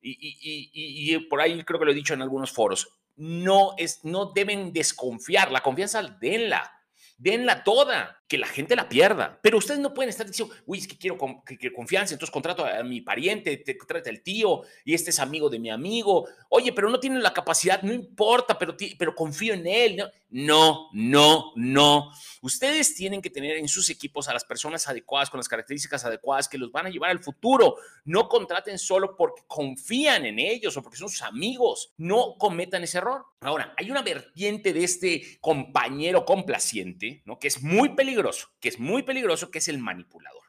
Y, 0.02 0.18
y, 0.20 1.18
por 1.30 1.40
ahí 1.40 1.64
creo 1.64 1.80
que 1.80 1.86
lo 1.86 1.92
he 1.92 1.96
dicho 1.96 2.14
en 2.14 2.22
algunos 2.22 2.52
foros, 2.52 2.90
no, 3.16 3.76
es, 3.78 4.04
no 4.04 4.34
deben 4.36 4.74
desconfiar, 4.74 5.52
la 5.52 5.64
confianza 5.64 6.04
denla, 6.04 6.70
denla 7.18 7.64
toda 7.64 8.24
que 8.28 8.38
la 8.38 8.48
gente 8.48 8.76
la 8.76 8.90
pierda. 8.90 9.40
Pero 9.42 9.58
ustedes 9.58 9.80
no 9.80 9.94
pueden 9.94 10.10
estar 10.10 10.26
diciendo, 10.26 10.54
uy, 10.66 10.80
es 10.80 10.88
que 10.88 10.98
quiero 10.98 11.18
que, 11.46 11.72
confianza, 11.72 12.14
entonces 12.14 12.32
contrato 12.32 12.66
a 12.66 12.84
mi 12.84 13.02
pariente, 13.02 13.58
te 13.58 13.76
trata 13.76 14.10
el 14.10 14.24
tío 14.24 14.62
y 14.84 14.94
este 14.94 15.12
es 15.12 15.20
amigo 15.20 15.50
de 15.50 15.60
mi 15.60 15.70
amigo. 15.70 16.28
Oye, 16.50 16.74
pero 16.74 16.90
no 16.90 17.00
tienen 17.00 17.22
la 17.22 17.34
capacidad, 17.34 17.82
no 17.84 17.94
importa, 17.94 18.58
pero, 18.58 18.76
pero 18.98 19.14
confío 19.14 19.54
en 19.54 19.68
él. 19.68 20.04
No, 20.30 20.90
no, 20.92 21.54
no. 21.56 22.12
Ustedes 22.42 22.96
tienen 22.96 23.22
que 23.22 23.30
tener 23.30 23.58
en 23.58 23.68
sus 23.68 23.90
equipos 23.90 24.28
a 24.28 24.34
las 24.34 24.44
personas 24.44 24.88
adecuadas, 24.88 25.30
con 25.30 25.38
las 25.38 25.48
características 25.48 26.04
adecuadas 26.04 26.50
que 26.50 26.58
los 26.58 26.72
van 26.72 26.88
a 26.88 26.90
llevar 26.90 27.12
al 27.12 27.24
futuro. 27.24 27.78
No 28.04 28.28
contraten 28.28 28.78
solo 28.78 29.16
porque 29.16 29.44
confían 29.48 30.26
en 30.26 30.40
ellos 30.40 30.76
o 30.76 30.82
porque 30.82 30.98
son 30.98 31.10
sus 31.10 31.22
amigos. 31.22 31.94
No 31.98 32.36
cometan 32.38 32.84
ese 32.84 32.98
error. 32.98 33.24
Ahora, 33.40 33.74
hay 33.78 33.92
una 33.92 34.02
vertiente 34.02 34.74
de 34.74 34.84
este 34.84 35.38
compañero 35.40 36.26
complaciente, 36.26 37.22
¿no? 37.26 37.38
Que 37.40 37.48
es 37.48 37.62
muy 37.62 37.90
peligroso 37.90 38.15
que 38.60 38.70
es 38.70 38.80
muy 38.80 39.04
peligroso, 39.04 39.52
que 39.52 39.60
es 39.60 39.68
el 39.68 39.78
manipulador. 39.78 40.44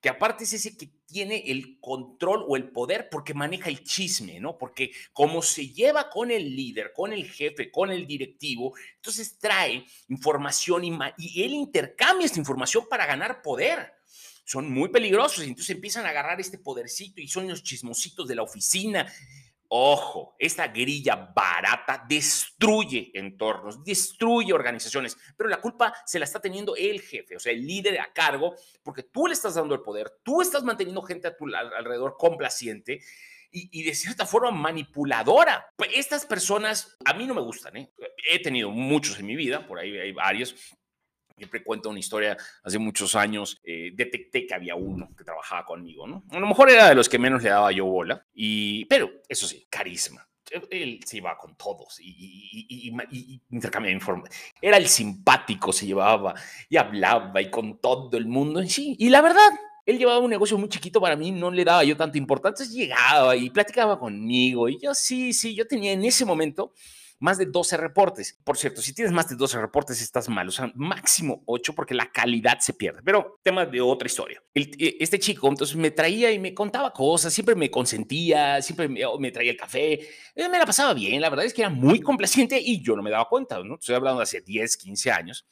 Que 0.00 0.08
aparte 0.08 0.44
es 0.44 0.52
ese 0.54 0.76
que 0.76 0.88
tiene 1.06 1.44
el 1.46 1.78
control 1.78 2.44
o 2.48 2.56
el 2.56 2.70
poder 2.70 3.08
porque 3.10 3.34
maneja 3.34 3.68
el 3.68 3.84
chisme, 3.84 4.40
¿no? 4.40 4.56
Porque 4.56 4.92
como 5.12 5.42
se 5.42 5.68
lleva 5.68 6.08
con 6.08 6.30
el 6.30 6.56
líder, 6.56 6.92
con 6.94 7.12
el 7.12 7.30
jefe, 7.30 7.70
con 7.70 7.90
el 7.90 8.06
directivo, 8.06 8.74
entonces 8.96 9.38
trae 9.38 9.84
información 10.08 10.84
y, 10.84 10.98
y 11.18 11.42
él 11.42 11.52
intercambia 11.52 12.24
esta 12.24 12.38
información 12.38 12.86
para 12.88 13.04
ganar 13.04 13.42
poder 13.42 13.92
son 14.50 14.68
muy 14.68 14.88
peligrosos 14.88 15.44
y 15.44 15.48
entonces 15.48 15.76
empiezan 15.76 16.06
a 16.06 16.08
agarrar 16.08 16.40
este 16.40 16.58
podercito 16.58 17.20
y 17.20 17.28
son 17.28 17.46
los 17.46 17.62
chismositos 17.62 18.26
de 18.26 18.34
la 18.34 18.42
oficina 18.42 19.06
Ojo, 19.72 20.34
esta 20.36 20.66
grilla 20.66 21.14
barata 21.32 22.04
destruye 22.08 23.12
entornos, 23.14 23.84
destruye 23.84 24.52
organizaciones, 24.52 25.16
pero 25.36 25.48
la 25.48 25.60
culpa 25.60 25.94
se 26.04 26.18
la 26.18 26.24
está 26.24 26.40
teniendo 26.40 26.74
el 26.74 27.00
jefe, 27.00 27.36
o 27.36 27.38
sea, 27.38 27.52
el 27.52 27.64
líder 27.64 28.00
a 28.00 28.12
cargo, 28.12 28.56
porque 28.82 29.04
tú 29.04 29.28
le 29.28 29.34
estás 29.34 29.54
dando 29.54 29.76
el 29.76 29.82
poder, 29.82 30.10
tú 30.24 30.42
estás 30.42 30.64
manteniendo 30.64 31.02
gente 31.02 31.28
a 31.28 31.36
tu 31.36 31.46
alrededor 31.54 32.16
complaciente 32.18 33.00
y, 33.52 33.84
de 33.84 33.94
cierta 33.94 34.26
forma 34.26 34.50
manipuladora. 34.50 35.72
Estas 35.94 36.26
personas 36.26 36.96
a 37.04 37.14
mí 37.14 37.24
no 37.28 37.34
me 37.34 37.40
gustan, 37.40 37.76
¿eh? 37.76 37.92
he 38.28 38.42
tenido 38.42 38.70
muchos 38.70 39.20
en 39.20 39.26
mi 39.26 39.36
vida, 39.36 39.68
por 39.68 39.78
ahí 39.78 39.96
hay 39.96 40.10
varios, 40.10 40.56
siempre 41.40 41.64
cuento 41.64 41.88
una 41.88 41.98
historia, 41.98 42.36
hace 42.62 42.78
muchos 42.78 43.16
años 43.16 43.58
eh, 43.64 43.92
detecté 43.94 44.46
que 44.46 44.54
había 44.54 44.74
uno 44.74 45.08
que 45.16 45.24
trabajaba 45.24 45.64
conmigo, 45.64 46.06
¿no? 46.06 46.22
A 46.30 46.38
lo 46.38 46.46
mejor 46.46 46.70
era 46.70 46.90
de 46.90 46.94
los 46.94 47.08
que 47.08 47.18
menos 47.18 47.42
le 47.42 47.48
daba 47.48 47.72
yo 47.72 47.86
bola, 47.86 48.26
y, 48.34 48.84
pero 48.84 49.10
eso 49.26 49.46
sí, 49.46 49.66
carisma. 49.70 50.26
Él 50.70 51.00
se 51.06 51.18
iba 51.18 51.38
con 51.38 51.56
todos 51.56 52.00
y, 52.00 52.08
y, 52.68 52.92
y, 53.12 53.40
intercambiaba 53.50 53.94
información. 53.94 54.36
Era 54.60 54.76
el 54.76 54.88
simpático, 54.88 55.72
se 55.72 55.86
llevaba 55.86 56.34
y 56.68 56.76
hablaba 56.76 57.40
y 57.40 57.48
con 57.50 57.78
todo 57.78 58.18
el 58.18 58.26
mundo 58.26 58.60
en 58.60 58.68
sí. 58.68 58.96
Y 58.98 59.10
la 59.10 59.22
verdad, 59.22 59.48
él 59.86 59.98
llevaba 59.98 60.18
un 60.18 60.30
negocio 60.30 60.58
muy 60.58 60.68
chiquito 60.68 61.00
para 61.00 61.14
mí, 61.14 61.30
no 61.30 61.52
le 61.52 61.64
daba 61.64 61.84
yo 61.84 61.96
tanta 61.96 62.18
importancia. 62.18 62.66
Llegaba 62.66 63.36
y 63.36 63.48
platicaba 63.48 63.96
conmigo. 63.96 64.68
Y 64.68 64.80
yo 64.80 64.92
sí, 64.92 65.32
sí, 65.32 65.54
yo 65.54 65.68
tenía 65.68 65.92
en 65.92 66.04
ese 66.04 66.24
momento 66.24 66.72
más 67.20 67.38
de 67.38 67.46
12 67.46 67.76
reportes. 67.76 68.38
Por 68.42 68.56
cierto, 68.56 68.82
si 68.82 68.92
tienes 68.94 69.12
más 69.12 69.28
de 69.28 69.36
12 69.36 69.60
reportes, 69.60 70.00
estás 70.00 70.28
mal. 70.28 70.48
O 70.48 70.50
sea, 70.50 70.72
máximo 70.74 71.42
8 71.46 71.74
porque 71.74 71.94
la 71.94 72.10
calidad 72.10 72.58
se 72.60 72.72
pierde. 72.72 73.02
Pero 73.04 73.38
tema 73.42 73.66
de 73.66 73.80
otra 73.80 74.06
historia. 74.06 74.42
E, 74.54 74.96
este 74.98 75.18
chico 75.18 75.48
entonces 75.48 75.76
me 75.76 75.90
traía 75.90 76.32
y 76.32 76.38
me 76.38 76.54
contaba 76.54 76.92
cosas, 76.92 77.32
siempre 77.32 77.54
me 77.54 77.70
consentía, 77.70 78.60
siempre 78.62 78.88
me, 78.88 79.04
oh, 79.04 79.18
traía 79.32 79.52
el 79.52 79.56
café. 79.56 80.00
Eh, 80.34 80.48
me 80.48 80.58
la 80.58 80.66
pasaba 80.66 80.94
bien. 80.94 81.20
La 81.20 81.28
verdad 81.28 81.44
es 81.44 81.54
que 81.54 81.62
era 81.62 81.70
muy 81.70 82.00
complaciente 82.00 82.58
y 82.58 82.82
yo 82.82 82.96
no 82.96 83.02
me 83.02 83.10
daba 83.10 83.28
cuenta. 83.28 83.62
¿no? 83.62 83.74
Estoy 83.74 83.94
hablando 83.94 84.18
de 84.18 84.24
hace 84.24 84.40
10, 84.40 84.76
15 84.78 85.10
años 85.12 85.46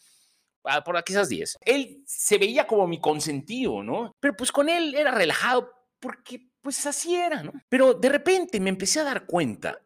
ah, 0.64 0.83
por 0.83 1.02
quizás 1.04 1.28
10. 1.28 1.59
Él 1.61 2.02
se 2.07 2.38
veía 2.38 2.66
como 2.66 2.87
mi 2.87 2.98
consentido, 2.98 3.83
¿no? 3.83 4.16
Pero 4.20 4.35
pues 4.37 4.50
con 4.50 4.68
él 4.68 4.94
era 4.94 5.11
relajado 5.11 5.70
porque 6.00 6.48
pues 6.62 6.85
así 6.87 7.14
era, 7.14 7.42
¿no? 7.42 7.52
Pero 7.68 7.94
de 7.94 8.09
repente 8.09 8.59
me 8.59 8.70
empecé 8.70 9.00
a 9.00 9.04
dar 9.04 9.26
cuenta 9.26 9.78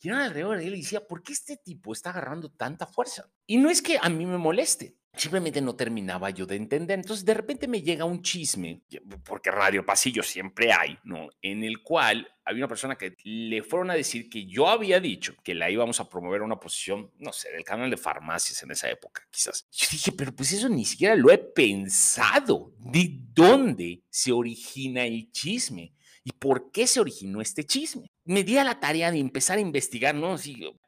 giraban 0.00 0.26
alrededor 0.26 0.58
de 0.58 0.66
él 0.66 0.74
y 0.74 0.80
decía, 0.80 1.06
¿por 1.06 1.22
qué 1.22 1.32
este 1.32 1.56
tipo 1.56 1.92
está 1.92 2.10
agarrando 2.10 2.50
tanta 2.50 2.86
fuerza? 2.86 3.30
Y 3.46 3.58
no 3.58 3.70
es 3.70 3.82
que 3.82 3.98
a 4.00 4.08
mí 4.08 4.24
me 4.24 4.38
moleste, 4.38 4.96
simplemente 5.14 5.60
no 5.60 5.74
terminaba 5.76 6.30
yo 6.30 6.46
de 6.46 6.56
entender. 6.56 6.98
Entonces 6.98 7.24
de 7.24 7.34
repente 7.34 7.68
me 7.68 7.82
llega 7.82 8.04
un 8.04 8.22
chisme, 8.22 8.82
porque 9.24 9.50
radio 9.50 9.84
pasillo 9.84 10.22
siempre 10.22 10.72
hay, 10.72 10.98
¿no? 11.04 11.28
En 11.42 11.64
el 11.64 11.82
cual 11.82 12.28
había 12.44 12.64
una 12.64 12.68
persona 12.68 12.96
que 12.96 13.14
le 13.24 13.62
fueron 13.62 13.90
a 13.90 13.94
decir 13.94 14.28
que 14.28 14.46
yo 14.46 14.68
había 14.68 15.00
dicho 15.00 15.34
que 15.44 15.54
la 15.54 15.70
íbamos 15.70 16.00
a 16.00 16.08
promover 16.08 16.40
a 16.40 16.44
una 16.44 16.58
posición, 16.58 17.10
no 17.18 17.32
sé, 17.32 17.50
del 17.50 17.64
canal 17.64 17.90
de 17.90 17.96
farmacias 17.96 18.62
en 18.62 18.70
esa 18.70 18.88
época, 18.88 19.26
quizás. 19.30 19.66
Yo 19.70 19.86
dije, 19.90 20.12
pero 20.12 20.34
pues 20.34 20.52
eso 20.52 20.68
ni 20.68 20.84
siquiera 20.84 21.14
lo 21.14 21.30
he 21.30 21.38
pensado. 21.38 22.72
¿De 22.78 23.10
dónde 23.34 24.02
se 24.08 24.32
origina 24.32 25.04
el 25.04 25.30
chisme? 25.30 25.94
¿Y 26.22 26.32
por 26.32 26.70
qué 26.70 26.86
se 26.86 27.00
originó 27.00 27.40
este 27.40 27.64
chisme? 27.64 28.10
Me 28.30 28.44
di 28.44 28.58
a 28.58 28.62
la 28.62 28.78
tarea 28.78 29.10
de 29.10 29.18
empezar 29.18 29.58
a 29.58 29.60
investigar, 29.60 30.14
¿no? 30.14 30.36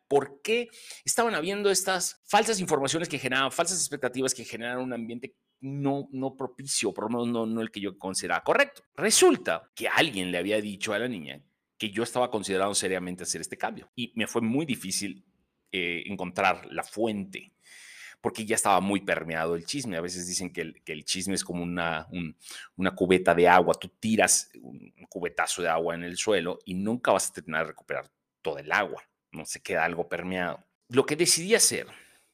¿Por 0.06 0.40
qué 0.42 0.68
estaban 1.04 1.34
habiendo 1.34 1.72
estas 1.72 2.22
falsas 2.24 2.60
informaciones 2.60 3.08
que 3.08 3.18
generaban, 3.18 3.50
falsas 3.50 3.80
expectativas 3.80 4.32
que 4.32 4.44
generaron 4.44 4.84
un 4.84 4.92
ambiente 4.92 5.34
no, 5.58 6.08
no 6.12 6.36
propicio, 6.36 6.94
por 6.94 7.10
lo 7.10 7.10
menos 7.10 7.26
no, 7.26 7.46
no 7.46 7.60
el 7.60 7.72
que 7.72 7.80
yo 7.80 7.98
consideraba 7.98 8.44
correcto? 8.44 8.84
Resulta 8.94 9.68
que 9.74 9.88
alguien 9.88 10.30
le 10.30 10.38
había 10.38 10.60
dicho 10.60 10.92
a 10.92 11.00
la 11.00 11.08
niña 11.08 11.42
que 11.76 11.90
yo 11.90 12.04
estaba 12.04 12.30
considerando 12.30 12.76
seriamente 12.76 13.24
hacer 13.24 13.40
este 13.40 13.58
cambio 13.58 13.90
y 13.96 14.12
me 14.14 14.28
fue 14.28 14.40
muy 14.40 14.64
difícil 14.64 15.24
eh, 15.72 16.04
encontrar 16.06 16.68
la 16.70 16.84
fuente 16.84 17.51
porque 18.22 18.46
ya 18.46 18.54
estaba 18.54 18.80
muy 18.80 19.00
permeado 19.00 19.56
el 19.56 19.66
chisme. 19.66 19.96
A 19.96 20.00
veces 20.00 20.26
dicen 20.26 20.52
que 20.52 20.74
el, 20.86 21.04
chisme 21.04 21.34
es 21.34 21.44
como 21.44 21.62
una, 21.62 22.06
una 22.76 22.94
cubeta 22.94 23.34
de 23.34 23.48
agua. 23.48 23.74
Tú 23.74 23.88
tiras 23.88 24.48
un 24.62 24.92
cubetazo 25.08 25.60
de 25.60 25.68
agua 25.68 25.96
en 25.96 26.04
el 26.04 26.16
suelo 26.16 26.60
y 26.64 26.74
nunca 26.74 27.12
vas 27.12 27.28
a 27.28 27.32
terminar 27.34 27.64
de 27.64 27.72
recuperar 27.72 28.10
todo 28.40 28.58
el 28.58 28.70
agua. 28.70 29.02
No 29.32 29.44
se 29.44 29.60
queda 29.60 29.84
algo 29.84 30.08
permeado. 30.08 30.64
Lo 30.88 31.04
que 31.04 31.16
decidí 31.16 31.54
hacer, 31.56 31.88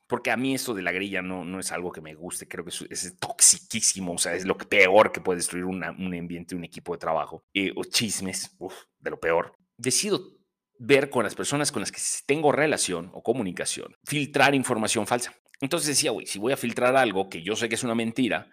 porque 0.06 0.30
a 0.30 0.36
mí 0.36 0.54
esto 0.54 0.74
de 0.74 0.82
la 0.82 0.92
grilla 0.92 1.22
no, 1.22 1.44
no 1.44 1.58
es 1.58 1.72
algo 1.72 1.90
que 1.90 2.02
me 2.02 2.14
guste, 2.14 2.46
creo 2.46 2.64
que 2.64 2.70
es, 2.70 2.82
es 2.90 3.16
toxiquísimo, 3.18 4.12
o 4.12 4.18
sea, 4.18 4.34
es 4.34 4.44
lo 4.44 4.58
peor 4.58 5.12
que 5.12 5.20
puede 5.20 5.38
destruir 5.38 5.64
un 5.64 5.84
ambiente, 5.84 6.54
un 6.54 6.64
equipo 6.64 6.92
de 6.92 6.98
trabajo. 6.98 7.44
Eh, 7.54 7.72
o 7.74 7.84
chismes, 7.84 8.54
de 8.98 9.10
lo 9.10 9.18
peor. 9.18 9.54
Decido 9.78 10.37
ver 10.78 11.10
con 11.10 11.24
las 11.24 11.34
personas 11.34 11.72
con 11.72 11.80
las 11.80 11.92
que 11.92 12.00
tengo 12.26 12.52
relación 12.52 13.10
o 13.12 13.22
comunicación, 13.22 13.96
filtrar 14.04 14.54
información 14.54 15.06
falsa. 15.06 15.34
Entonces 15.60 15.88
decía, 15.88 16.10
güey, 16.10 16.26
si 16.26 16.38
voy 16.38 16.52
a 16.52 16.56
filtrar 16.56 16.96
algo 16.96 17.28
que 17.28 17.42
yo 17.42 17.56
sé 17.56 17.68
que 17.68 17.74
es 17.74 17.82
una 17.82 17.94
mentira 17.94 18.48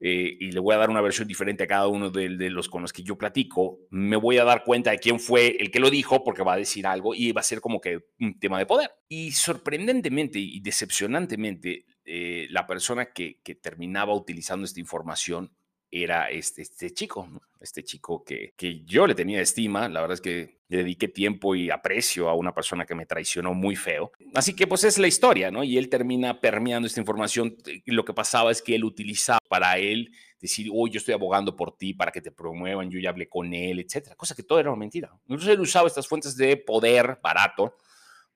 eh, 0.00 0.36
y 0.38 0.52
le 0.52 0.60
voy 0.60 0.74
a 0.74 0.78
dar 0.78 0.90
una 0.90 1.00
versión 1.00 1.26
diferente 1.26 1.64
a 1.64 1.66
cada 1.66 1.88
uno 1.88 2.10
de, 2.10 2.28
los 2.50 2.68
con 2.68 2.82
los 2.82 2.92
que 2.92 3.02
yo 3.02 3.16
platico, 3.16 3.78
me 3.90 4.16
voy 4.16 4.38
a 4.38 4.44
dar 4.44 4.64
cuenta 4.64 4.90
de 4.90 4.98
quién 4.98 5.18
fue 5.18 5.56
el 5.58 5.70
que 5.70 5.80
lo 5.80 5.90
dijo 5.90 6.22
porque 6.22 6.42
va 6.42 6.54
a 6.54 6.58
decir 6.58 6.86
algo 6.86 7.14
y 7.14 7.32
va 7.32 7.40
a 7.40 7.44
ser 7.44 7.60
como 7.60 7.80
que 7.80 8.00
un 8.20 8.38
tema 8.38 8.58
de 8.58 8.66
poder. 8.66 8.90
Y 9.08 9.32
sorprendentemente 9.32 10.38
y 10.38 10.60
decepcionantemente, 10.60 11.86
eh, 12.04 12.46
la 12.50 12.66
persona 12.66 13.12
que, 13.12 13.40
terminaba 13.62 14.14
utilizando 14.14 14.64
esta 14.64 14.80
información 14.80 15.56
era 15.90 16.28
este, 16.28 16.62
este 16.62 16.90
chico, 16.92 17.28
este 17.60 17.82
chico 17.82 18.24
que, 18.24 18.52
que 18.56 18.84
yo 18.84 19.06
le 19.06 19.14
tenía 19.14 19.40
estima, 19.40 19.88
la 19.88 20.00
verdad 20.00 20.14
es 20.14 20.20
que 20.20 20.63
dediqué 20.68 21.08
tiempo 21.08 21.54
y 21.54 21.70
aprecio 21.70 22.28
a 22.28 22.34
una 22.34 22.54
persona 22.54 22.86
que 22.86 22.94
me 22.94 23.06
traicionó 23.06 23.54
muy 23.54 23.76
feo. 23.76 24.12
Así 24.34 24.56
que 24.56 24.66
pues 24.66 24.84
es 24.84 24.98
la 24.98 25.06
historia, 25.06 25.50
¿no? 25.50 25.62
Y 25.64 25.78
él 25.78 25.88
termina 25.88 26.40
permeando 26.40 26.86
esta 26.86 27.00
información. 27.00 27.56
Y 27.84 27.92
lo 27.92 28.04
que 28.04 28.14
pasaba 28.14 28.50
es 28.50 28.62
que 28.62 28.74
él 28.74 28.84
utilizaba 28.84 29.38
para 29.48 29.78
él 29.78 30.10
decir, 30.40 30.68
oh, 30.72 30.86
yo 30.88 30.98
estoy 30.98 31.14
abogando 31.14 31.56
por 31.56 31.76
ti 31.76 31.94
para 31.94 32.12
que 32.12 32.20
te 32.20 32.30
promuevan, 32.30 32.90
yo 32.90 32.98
ya 32.98 33.10
hablé 33.10 33.28
con 33.28 33.52
él, 33.54 33.80
etcétera. 33.80 34.16
Cosa 34.16 34.34
que 34.34 34.42
todo 34.42 34.58
era 34.58 34.74
mentira. 34.74 35.10
Entonces 35.22 35.48
él 35.48 35.60
usaba 35.60 35.88
estas 35.88 36.06
fuentes 36.06 36.36
de 36.36 36.56
poder 36.56 37.18
barato 37.22 37.76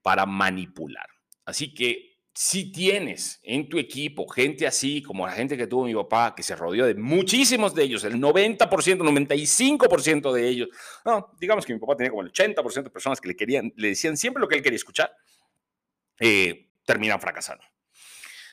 para 0.03 0.25
manipular. 0.25 1.07
Así 1.45 1.75
que 1.75 2.18
si 2.40 2.70
tienes 2.70 3.40
en 3.42 3.68
tu 3.68 3.81
equipo 3.81 4.29
gente 4.29 4.64
así 4.64 5.03
como 5.03 5.27
la 5.27 5.33
gente 5.33 5.57
que 5.57 5.66
tuvo 5.66 5.87
mi 5.87 5.94
papá, 5.96 6.37
que 6.37 6.44
se 6.44 6.55
rodeó 6.55 6.87
de 6.87 6.94
muchísimos 6.94 7.74
de 7.74 7.83
ellos, 7.83 8.05
el 8.05 8.14
90%, 8.14 8.59
95% 8.68 10.33
de 10.33 10.48
ellos, 10.48 10.68
no, 11.05 11.35
digamos 11.40 11.66
que 11.66 11.74
mi 11.74 11.81
papá 11.81 11.96
tenía 11.96 12.11
como 12.11 12.22
el 12.22 12.33
80% 12.33 12.85
de 12.85 12.90
personas 12.90 13.20
que 13.20 13.27
le 13.27 13.35
querían, 13.35 13.72
le 13.74 13.88
decían 13.88 14.16
siempre 14.16 14.40
lo 14.40 14.46
que 14.46 14.55
él 14.55 14.62
quería 14.62 14.77
escuchar, 14.77 15.12
eh, 16.20 16.68
terminan 16.85 17.20
fracasando. 17.20 17.64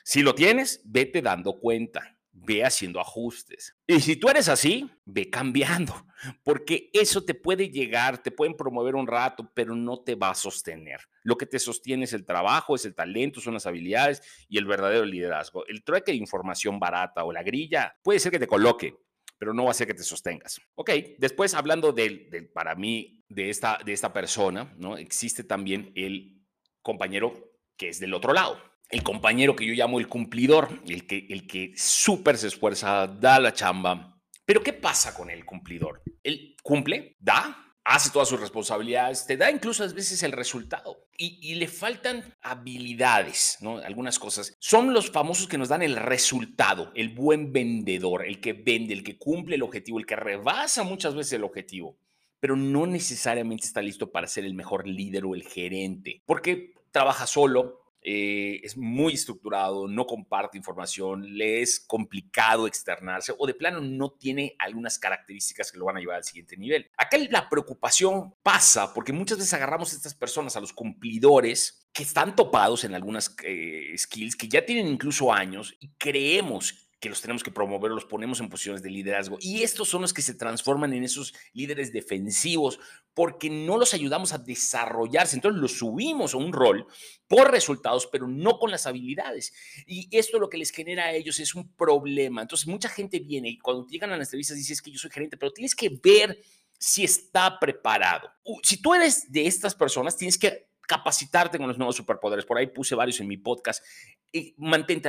Si 0.02 0.20
lo 0.20 0.34
tienes, 0.34 0.80
vete 0.82 1.22
dando 1.22 1.60
cuenta 1.60 2.15
ve 2.44 2.64
haciendo 2.64 3.00
ajustes. 3.00 3.76
Y 3.86 4.00
si 4.00 4.16
tú 4.16 4.28
eres 4.28 4.48
así, 4.48 4.90
ve 5.04 5.30
cambiando, 5.30 6.06
porque 6.44 6.90
eso 6.92 7.24
te 7.24 7.34
puede 7.34 7.70
llegar, 7.70 8.22
te 8.22 8.30
pueden 8.30 8.54
promover 8.54 8.94
un 8.94 9.06
rato, 9.06 9.50
pero 9.54 9.74
no 9.74 10.00
te 10.00 10.14
va 10.14 10.30
a 10.30 10.34
sostener. 10.34 11.00
Lo 11.22 11.36
que 11.36 11.46
te 11.46 11.58
sostiene 11.58 12.04
es 12.04 12.12
el 12.12 12.24
trabajo, 12.24 12.76
es 12.76 12.84
el 12.84 12.94
talento, 12.94 13.40
son 13.40 13.54
las 13.54 13.66
habilidades 13.66 14.22
y 14.48 14.58
el 14.58 14.66
verdadero 14.66 15.04
liderazgo. 15.04 15.66
El 15.66 15.82
trueque 15.82 16.12
de 16.12 16.18
información 16.18 16.78
barata 16.78 17.24
o 17.24 17.32
la 17.32 17.42
grilla 17.42 17.96
puede 18.02 18.18
ser 18.18 18.32
que 18.32 18.38
te 18.38 18.46
coloque, 18.46 18.94
pero 19.38 19.54
no 19.54 19.64
va 19.64 19.70
a 19.70 19.74
ser 19.74 19.86
que 19.86 19.94
te 19.94 20.02
sostengas. 20.02 20.60
Ok, 20.74 20.90
después 21.18 21.54
hablando 21.54 21.92
del, 21.92 22.28
del 22.30 22.48
para 22.48 22.74
mí, 22.74 23.24
de 23.28 23.50
esta, 23.50 23.78
de 23.84 23.92
esta 23.92 24.12
persona, 24.12 24.74
¿no? 24.78 24.96
Existe 24.96 25.42
también 25.42 25.92
el 25.96 26.42
compañero 26.82 27.34
que 27.76 27.88
es 27.88 27.98
del 27.98 28.14
otro 28.14 28.32
lado 28.32 28.75
el 28.88 29.02
compañero 29.02 29.56
que 29.56 29.66
yo 29.66 29.74
llamo 29.74 29.98
el 29.98 30.08
cumplidor, 30.08 30.80
el 30.88 31.06
que, 31.06 31.26
el 31.28 31.46
que 31.46 31.72
súper 31.76 32.38
se 32.38 32.48
esfuerza, 32.48 33.06
da 33.06 33.40
la 33.40 33.52
chamba. 33.52 34.20
Pero 34.44 34.62
¿qué 34.62 34.72
pasa 34.72 35.14
con 35.14 35.30
el 35.30 35.44
cumplidor? 35.44 36.02
Él 36.22 36.54
cumple, 36.62 37.16
da, 37.18 37.66
hace 37.84 38.10
todas 38.10 38.28
sus 38.28 38.40
responsabilidades, 38.40 39.26
te 39.26 39.36
da 39.36 39.50
incluso 39.50 39.84
a 39.84 39.88
veces 39.88 40.22
el 40.22 40.32
resultado 40.32 41.08
y, 41.16 41.38
y, 41.40 41.54
le 41.54 41.68
faltan 41.68 42.34
habilidades, 42.42 43.58
¿no? 43.60 43.78
Algunas 43.78 44.18
cosas. 44.18 44.54
Son 44.58 44.92
los 44.92 45.10
famosos 45.10 45.46
que 45.46 45.58
nos 45.58 45.68
dan 45.68 45.82
el 45.82 45.96
resultado, 45.96 46.92
el 46.94 47.10
buen 47.10 47.52
vendedor, 47.52 48.26
el 48.26 48.40
que 48.40 48.52
vende, 48.52 48.92
el 48.92 49.04
que 49.04 49.18
cumple 49.18 49.54
el 49.54 49.62
objetivo, 49.62 49.98
el 49.98 50.06
que 50.06 50.16
rebasa 50.16 50.82
muchas 50.82 51.14
veces 51.14 51.34
el 51.34 51.44
objetivo, 51.44 51.98
pero 52.40 52.56
no 52.56 52.86
necesariamente 52.86 53.66
está 53.66 53.82
listo 53.82 54.10
para 54.10 54.26
ser 54.26 54.44
el 54.44 54.54
mejor 54.54 54.86
líder 54.86 55.24
o 55.24 55.34
el 55.34 55.44
gerente, 55.44 56.22
porque 56.26 56.74
trabaja 56.90 57.26
solo, 57.26 57.85
eh, 58.08 58.60
es 58.62 58.76
muy 58.76 59.14
estructurado, 59.14 59.88
no 59.88 60.06
comparte 60.06 60.56
información, 60.56 61.36
le 61.36 61.60
es 61.60 61.80
complicado 61.80 62.68
externarse 62.68 63.34
o 63.36 63.48
de 63.48 63.54
plano 63.54 63.80
no 63.80 64.12
tiene 64.12 64.54
algunas 64.60 64.96
características 64.96 65.72
que 65.72 65.78
lo 65.78 65.86
van 65.86 65.96
a 65.96 66.00
llevar 66.00 66.18
al 66.18 66.24
siguiente 66.24 66.56
nivel. 66.56 66.88
Acá 66.96 67.18
la 67.18 67.48
preocupación 67.48 68.32
pasa 68.44 68.94
porque 68.94 69.12
muchas 69.12 69.38
veces 69.38 69.54
agarramos 69.54 69.92
a 69.92 69.96
estas 69.96 70.14
personas, 70.14 70.56
a 70.56 70.60
los 70.60 70.72
cumplidores, 70.72 71.88
que 71.92 72.04
están 72.04 72.36
topados 72.36 72.84
en 72.84 72.94
algunas 72.94 73.34
eh, 73.42 73.92
skills, 73.96 74.36
que 74.36 74.48
ya 74.48 74.64
tienen 74.64 74.86
incluso 74.86 75.32
años 75.32 75.74
y 75.80 75.88
creemos 75.98 76.85
que 76.98 77.10
los 77.10 77.20
tenemos 77.20 77.42
que 77.42 77.50
promover, 77.50 77.90
los 77.90 78.06
ponemos 78.06 78.40
en 78.40 78.48
posiciones 78.48 78.82
de 78.82 78.90
liderazgo. 78.90 79.36
Y 79.40 79.62
estos 79.62 79.88
son 79.88 80.02
los 80.02 80.14
que 80.14 80.22
se 80.22 80.34
transforman 80.34 80.94
en 80.94 81.04
esos 81.04 81.34
líderes 81.52 81.92
defensivos 81.92 82.78
porque 83.12 83.50
no 83.50 83.76
los 83.76 83.92
ayudamos 83.92 84.32
a 84.32 84.38
desarrollarse. 84.38 85.36
Entonces 85.36 85.60
los 85.60 85.78
subimos 85.78 86.32
a 86.32 86.38
un 86.38 86.52
rol 86.52 86.86
por 87.26 87.50
resultados, 87.50 88.08
pero 88.10 88.26
no 88.26 88.58
con 88.58 88.70
las 88.70 88.86
habilidades. 88.86 89.52
Y 89.86 90.08
esto 90.16 90.38
lo 90.38 90.48
que 90.48 90.58
les 90.58 90.70
genera 90.70 91.06
a 91.06 91.12
ellos 91.12 91.38
es 91.38 91.54
un 91.54 91.70
problema. 91.74 92.42
Entonces 92.42 92.66
mucha 92.66 92.88
gente 92.88 93.18
viene 93.20 93.50
y 93.50 93.58
cuando 93.58 93.86
llegan 93.86 94.12
a 94.12 94.16
las 94.16 94.28
entrevistas 94.28 94.56
dices 94.56 94.80
que 94.80 94.90
yo 94.90 94.98
soy 94.98 95.10
gerente, 95.10 95.36
pero 95.36 95.52
tienes 95.52 95.74
que 95.74 95.90
ver 96.02 96.38
si 96.78 97.04
está 97.04 97.58
preparado. 97.58 98.30
Si 98.62 98.80
tú 98.80 98.94
eres 98.94 99.30
de 99.30 99.46
estas 99.46 99.74
personas, 99.74 100.16
tienes 100.16 100.38
que 100.38 100.68
capacitarte 100.86 101.58
con 101.58 101.68
los 101.68 101.78
nuevos 101.78 101.96
superpoderes. 101.96 102.44
Por 102.44 102.58
ahí 102.58 102.66
puse 102.66 102.94
varios 102.94 103.20
en 103.20 103.28
mi 103.28 103.36
podcast. 103.36 103.84
Y 104.32 104.54
mantente 104.58 105.08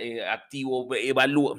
eh, 0.00 0.26
activo, 0.26 0.94
evalúa 0.94 1.56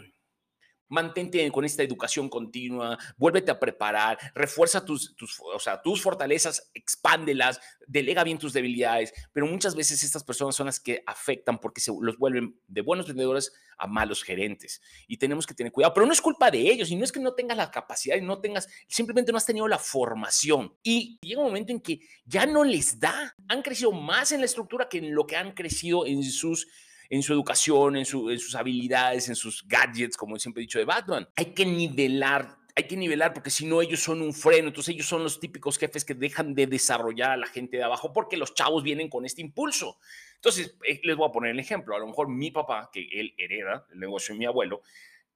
Mantente 0.89 1.49
con 1.51 1.65
esta 1.65 1.83
educación 1.83 2.29
continua, 2.29 2.97
vuélvete 3.17 3.51
a 3.51 3.59
preparar, 3.59 4.17
refuerza 4.33 4.83
tus, 4.85 5.15
tus, 5.15 5.39
o 5.39 5.59
sea, 5.59 5.81
tus 5.81 6.01
fortalezas, 6.01 6.71
expándelas, 6.73 7.59
delega 7.85 8.23
bien 8.23 8.37
tus 8.37 8.53
debilidades, 8.53 9.13
pero 9.33 9.45
muchas 9.45 9.75
veces 9.75 10.03
estas 10.03 10.23
personas 10.23 10.55
son 10.55 10.67
las 10.67 10.79
que 10.79 11.03
afectan 11.05 11.59
porque 11.59 11.81
se 11.81 11.91
los 11.99 12.17
vuelven 12.17 12.59
de 12.67 12.81
buenos 12.81 13.07
vendedores 13.07 13.53
a 13.77 13.87
malos 13.87 14.23
gerentes 14.23 14.81
y 15.07 15.17
tenemos 15.17 15.45
que 15.45 15.53
tener 15.53 15.71
cuidado, 15.71 15.93
pero 15.93 16.05
no 16.05 16.13
es 16.13 16.21
culpa 16.21 16.51
de 16.51 16.59
ellos 16.59 16.89
y 16.89 16.95
no 16.95 17.03
es 17.03 17.11
que 17.11 17.19
no 17.19 17.33
tengas 17.33 17.57
la 17.57 17.71
capacidad 17.71 18.15
y 18.15 18.21
no 18.21 18.39
tengas, 18.39 18.67
simplemente 18.87 19.31
no 19.31 19.37
has 19.37 19.45
tenido 19.45 19.67
la 19.67 19.79
formación 19.79 20.75
y 20.83 21.17
llega 21.21 21.41
un 21.41 21.47
momento 21.47 21.71
en 21.71 21.81
que 21.81 21.99
ya 22.25 22.45
no 22.45 22.63
les 22.63 22.99
da, 22.99 23.35
han 23.47 23.61
crecido 23.61 23.91
más 23.91 24.31
en 24.31 24.39
la 24.39 24.45
estructura 24.45 24.89
que 24.89 24.97
en 24.99 25.13
lo 25.13 25.25
que 25.25 25.35
han 25.35 25.53
crecido 25.53 26.05
en 26.05 26.23
sus 26.23 26.67
en 27.09 27.23
su 27.23 27.33
educación, 27.33 27.97
en, 27.97 28.05
sus 28.05 28.55
habilidades, 28.55 29.29
en 29.29 29.35
sus 29.35 29.67
gadgets, 29.67 30.17
como 30.17 30.37
siempre 30.37 30.61
he 30.61 30.65
dicho 30.65 30.79
de 30.79 30.85
Batman. 30.85 31.27
Hay 31.35 31.53
que 31.53 31.65
nivelar 31.65 32.57
hay 32.77 32.83
que 32.83 32.95
nivelar 32.95 33.33
porque 33.33 33.49
si 33.49 33.65
no 33.65 33.81
ellos 33.81 34.01
son 34.01 34.21
un 34.21 34.35
freno, 34.35 34.67
entonces 34.67 34.93
ellos 34.93 35.07
son 35.07 35.23
los 35.23 35.39
típicos 35.39 35.79
jefes 35.79 36.05
que 36.05 36.13
dejan 36.13 36.53
de 36.53 36.67
desarrollar 36.67 37.31
a 37.31 37.37
la 37.37 37.47
gente 37.47 37.77
de 37.77 37.83
abajo 37.83 38.13
porque 38.13 38.37
los 38.37 38.53
chavos 38.53 38.83
vienen 38.83 39.09
con 39.09 39.25
este 39.25 39.41
impulso. 39.41 39.97
Entonces, 40.35 40.75
eh, 40.87 41.01
les 41.03 41.15
voy 41.15 41.27
a 41.27 41.31
poner 41.31 41.49
el 41.49 41.59
ejemplo, 41.59 41.95
a 41.95 41.99
lo 41.99 42.05
mejor 42.05 42.29
mi 42.29 42.51
papá, 42.51 42.91
que 42.93 43.07
él 43.11 43.33
hereda 43.35 43.87
el 43.91 43.99
negocio 43.99 44.35
de 44.35 44.39
mi 44.39 44.45
abuelo, 44.45 44.83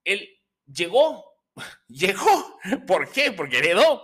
él 0.04 0.30
llegó, 0.72 1.34
llegó, 1.88 2.60
¿por 2.86 3.12
qué? 3.12 3.32
Porque 3.32 3.58
heredó 3.58 4.04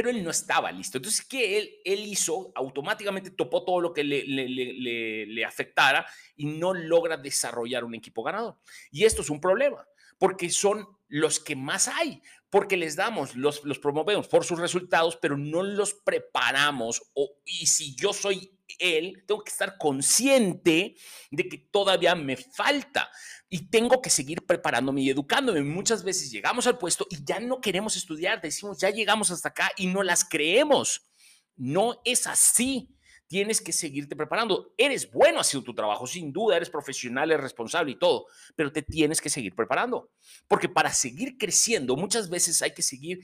pero 0.00 0.16
él 0.16 0.24
no 0.24 0.30
estaba 0.30 0.72
listo. 0.72 0.96
Entonces, 0.96 1.26
¿qué 1.26 1.58
él, 1.58 1.70
él 1.84 2.00
hizo? 2.06 2.52
Automáticamente 2.54 3.32
topó 3.32 3.66
todo 3.66 3.82
lo 3.82 3.92
que 3.92 4.02
le, 4.02 4.24
le, 4.24 5.44
afectara 5.44 6.06
y 6.36 6.46
no 6.46 6.72
logra 6.72 7.18
desarrollar 7.18 7.84
un 7.84 7.94
equipo 7.94 8.22
ganador. 8.22 8.56
Y 8.90 9.04
esto 9.04 9.20
es 9.20 9.28
un 9.28 9.42
problema, 9.42 9.86
porque 10.16 10.48
son 10.48 10.88
los 11.08 11.38
que 11.38 11.54
más 11.54 11.86
hay, 11.86 12.22
porque 12.48 12.78
les 12.78 12.96
damos, 12.96 13.36
los, 13.36 13.62
los 13.66 13.78
promovemos 13.78 14.26
por 14.26 14.42
sus 14.42 14.58
resultados, 14.58 15.18
pero 15.20 15.36
no 15.36 15.62
los 15.62 15.92
preparamos. 15.92 17.02
O, 17.12 17.32
y 17.44 17.66
si 17.66 17.94
yo 17.94 18.14
soy 18.14 18.58
él, 18.78 19.24
tengo 19.26 19.42
que 19.42 19.50
estar 19.50 19.76
consciente 19.78 20.96
de 21.30 21.48
que 21.48 21.58
todavía 21.58 22.14
me 22.14 22.36
falta 22.36 23.10
y 23.48 23.68
tengo 23.70 24.00
que 24.00 24.10
seguir 24.10 24.46
preparándome 24.46 25.02
y 25.02 25.10
educándome. 25.10 25.62
Muchas 25.62 26.04
veces 26.04 26.30
llegamos 26.30 26.66
al 26.66 26.78
puesto 26.78 27.06
y 27.10 27.24
ya 27.24 27.40
no 27.40 27.60
queremos 27.60 27.96
estudiar, 27.96 28.40
decimos, 28.40 28.78
ya 28.78 28.90
llegamos 28.90 29.30
hasta 29.30 29.48
acá 29.48 29.72
y 29.76 29.88
no 29.88 30.02
las 30.02 30.24
creemos. 30.24 31.10
No 31.56 32.00
es 32.04 32.26
así. 32.26 32.96
Tienes 33.26 33.60
que 33.60 33.72
seguirte 33.72 34.16
preparando. 34.16 34.74
Eres 34.76 35.10
bueno 35.10 35.40
haciendo 35.40 35.64
tu 35.64 35.74
trabajo, 35.74 36.06
sin 36.06 36.32
duda, 36.32 36.56
eres 36.56 36.68
profesional, 36.70 37.30
eres 37.30 37.42
responsable 37.42 37.92
y 37.92 37.98
todo, 37.98 38.26
pero 38.56 38.72
te 38.72 38.82
tienes 38.82 39.20
que 39.20 39.30
seguir 39.30 39.54
preparando. 39.54 40.10
Porque 40.48 40.68
para 40.68 40.92
seguir 40.92 41.38
creciendo, 41.38 41.96
muchas 41.96 42.28
veces 42.28 42.60
hay 42.62 42.72
que 42.72 42.82
seguir 42.82 43.20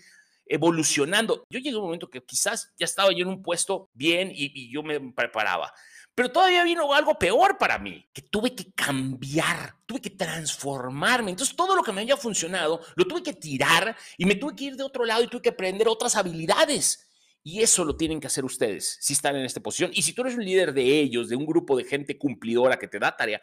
evolucionando. 0.46 1.44
Yo 1.50 1.58
llegué 1.58 1.76
a 1.76 1.78
un 1.78 1.84
momento 1.84 2.08
que 2.08 2.22
quizás 2.22 2.72
ya 2.78 2.84
estaba 2.84 3.10
yo 3.12 3.22
en 3.22 3.28
un 3.28 3.42
puesto 3.42 3.90
bien 3.92 4.30
y, 4.32 4.70
yo 4.70 4.82
me 4.82 5.00
preparaba. 5.12 5.72
Pero 6.14 6.32
todavía 6.32 6.64
vino 6.64 6.94
algo 6.94 7.18
peor 7.18 7.58
para 7.58 7.78
mí, 7.78 8.08
que 8.12 8.22
tuve 8.22 8.54
que 8.54 8.72
cambiar, 8.72 9.74
tuve 9.84 10.00
que 10.00 10.10
transformarme. 10.10 11.30
Entonces 11.30 11.54
todo 11.54 11.76
lo 11.76 11.82
que 11.82 11.92
me 11.92 12.00
había 12.00 12.16
funcionado 12.16 12.80
lo 12.94 13.04
tuve 13.04 13.22
que 13.22 13.34
tirar 13.34 13.94
y 14.16 14.24
me 14.24 14.36
tuve 14.36 14.56
que 14.56 14.64
ir 14.64 14.76
de 14.76 14.82
otro 14.82 15.04
lado 15.04 15.22
y 15.22 15.28
tuve 15.28 15.42
que 15.42 15.50
aprender 15.50 15.88
otras 15.88 16.16
habilidades. 16.16 17.10
Y 17.42 17.62
eso 17.62 17.84
lo 17.84 17.96
tienen 17.96 18.18
que 18.18 18.26
hacer 18.26 18.44
ustedes 18.44 18.98
si 19.00 19.12
están 19.12 19.36
en 19.36 19.44
esta 19.44 19.60
posición. 19.60 19.90
Y 19.94 20.02
si 20.02 20.14
tú 20.14 20.22
eres 20.22 20.34
un 20.34 20.44
líder 20.44 20.72
de 20.72 21.00
ellos, 21.00 21.28
de 21.28 21.36
un 21.36 21.46
grupo 21.46 21.76
de 21.76 21.84
gente 21.84 22.18
cumplidora 22.18 22.78
que 22.78 22.88
te 22.88 22.98
da 22.98 23.14
tarea, 23.14 23.40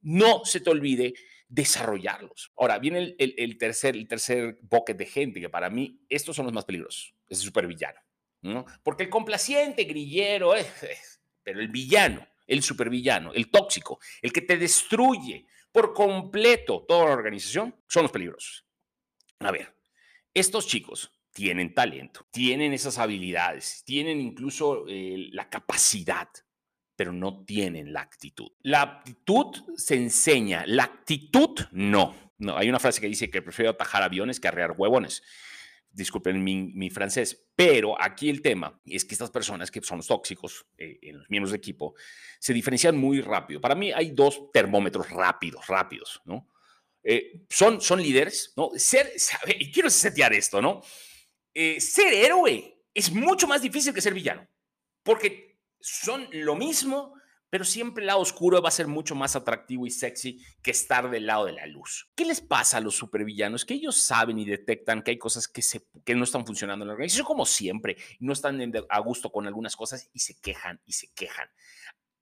no 0.00 0.44
se 0.44 0.60
te 0.60 0.70
olvide 0.70 1.14
desarrollarlos. 1.54 2.52
Ahora, 2.56 2.78
viene 2.78 3.14
el, 3.18 3.58
tercer, 3.58 3.96
el 3.96 4.08
de 4.08 5.06
gente, 5.06 5.40
que 5.40 5.48
para 5.48 5.70
mí 5.70 6.00
estos 6.08 6.34
son 6.34 6.46
los 6.46 6.54
más 6.54 6.64
peligrosos, 6.64 7.14
es 7.28 7.38
supervillano. 7.38 8.00
¿no? 8.42 8.66
Porque 8.82 9.04
el 9.04 9.08
complaciente, 9.08 9.84
grillero, 9.84 10.56
eh, 10.56 10.66
eh, 10.82 10.96
pero 11.42 11.60
el 11.60 11.68
villano, 11.68 12.26
el 12.46 12.62
supervillano, 12.62 13.32
el 13.32 13.50
tóxico, 13.50 14.00
el 14.20 14.32
que 14.32 14.42
te 14.42 14.58
destruye 14.58 15.46
por 15.72 15.94
completo 15.94 16.84
toda 16.86 17.06
la 17.06 17.12
organización, 17.12 17.74
son 17.86 18.02
los 18.02 18.12
peligrosos. 18.12 18.66
A 19.38 19.50
ver, 19.50 19.76
estos 20.34 20.66
chicos 20.66 21.12
tienen 21.32 21.72
talento, 21.72 22.26
tienen 22.30 22.72
esas 22.72 22.98
habilidades, 22.98 23.82
tienen 23.84 24.20
incluso 24.20 24.86
eh, 24.88 25.28
la 25.32 25.48
capacidad 25.48 26.28
pero 26.96 27.12
no 27.12 27.44
tienen 27.44 27.92
la 27.92 28.00
actitud. 28.00 28.50
La 28.62 28.82
actitud 28.82 29.54
se 29.76 29.96
enseña, 29.96 30.64
la 30.66 30.84
actitud 30.84 31.60
no. 31.72 32.14
No, 32.38 32.56
hay 32.56 32.68
una 32.68 32.80
frase 32.80 33.00
que 33.00 33.06
dice 33.06 33.30
que 33.30 33.42
prefiero 33.42 33.70
atajar 33.70 34.02
aviones 34.02 34.40
que 34.40 34.48
arrear 34.48 34.74
huevones. 34.76 35.22
disculpen 35.90 36.42
mi, 36.42 36.90
francés, 36.90 37.46
pero 37.54 38.00
aquí 38.00 38.28
el 38.28 38.42
tema 38.42 38.80
es 38.84 39.04
que 39.04 39.14
estas 39.14 39.30
personas 39.30 39.70
que 39.70 39.80
son 39.80 39.98
los 39.98 40.08
tóxicos, 40.08 40.66
eh, 40.76 40.98
en 41.02 41.18
los 41.18 41.30
miembros 41.30 41.52
de 41.52 41.58
equipo, 41.58 41.94
se 42.40 42.52
diferencian 42.52 42.96
muy 42.96 43.20
rápido. 43.20 43.60
Para 43.60 43.76
mí 43.76 43.92
hay 43.92 44.10
dos 44.10 44.50
termómetros 44.52 45.08
rápidos, 45.10 45.66
rápidos, 45.68 46.20
¿no? 46.24 46.48
Eh, 47.04 47.44
son, 47.48 47.80
son 47.80 48.02
líderes, 48.02 48.54
¿no? 48.56 48.70
Ser, 48.76 49.12
y 49.58 49.70
quiero 49.70 49.88
setear 49.88 50.32
esto, 50.32 50.60
¿no? 50.60 50.82
Eh, 51.52 51.80
ser 51.80 52.12
héroe 52.12 52.82
es 52.92 53.12
mucho 53.12 53.46
más 53.46 53.62
difícil 53.62 53.94
que 53.94 54.00
ser 54.00 54.14
villano, 54.14 54.48
porque 55.04 55.53
son 55.84 56.28
lo 56.32 56.56
mismo, 56.56 57.12
pero 57.50 57.62
siempre 57.62 58.02
el 58.02 58.06
lado 58.06 58.20
oscuro 58.20 58.62
va 58.62 58.68
a 58.68 58.72
ser 58.72 58.86
mucho 58.86 59.14
más 59.14 59.36
atractivo 59.36 59.86
y 59.86 59.90
sexy 59.90 60.40
que 60.62 60.70
estar 60.70 61.10
del 61.10 61.26
lado 61.26 61.44
de 61.44 61.52
la 61.52 61.66
luz. 61.66 62.10
¿Qué 62.14 62.24
les 62.24 62.40
pasa 62.40 62.78
a 62.78 62.80
los 62.80 62.96
supervillanos? 62.96 63.66
Que 63.66 63.74
ellos 63.74 63.98
saben 63.98 64.38
y 64.38 64.46
detectan 64.46 65.02
que 65.02 65.10
hay 65.10 65.18
cosas 65.18 65.46
que, 65.46 65.62
no 66.14 66.24
están 66.24 66.46
funcionando 66.46 66.84
en 66.84 66.88
la 66.88 66.94
organización, 66.94 67.26
como 67.26 67.44
siempre, 67.44 67.98
no 68.18 68.32
están 68.32 68.72
a 68.88 68.98
gusto 69.00 69.30
con 69.30 69.46
algunas 69.46 69.76
cosas 69.76 70.08
y 70.14 70.20
se 70.20 70.40
quejan 70.40 70.80
y 70.86 70.94
se 70.94 71.12
quejan. 71.12 71.50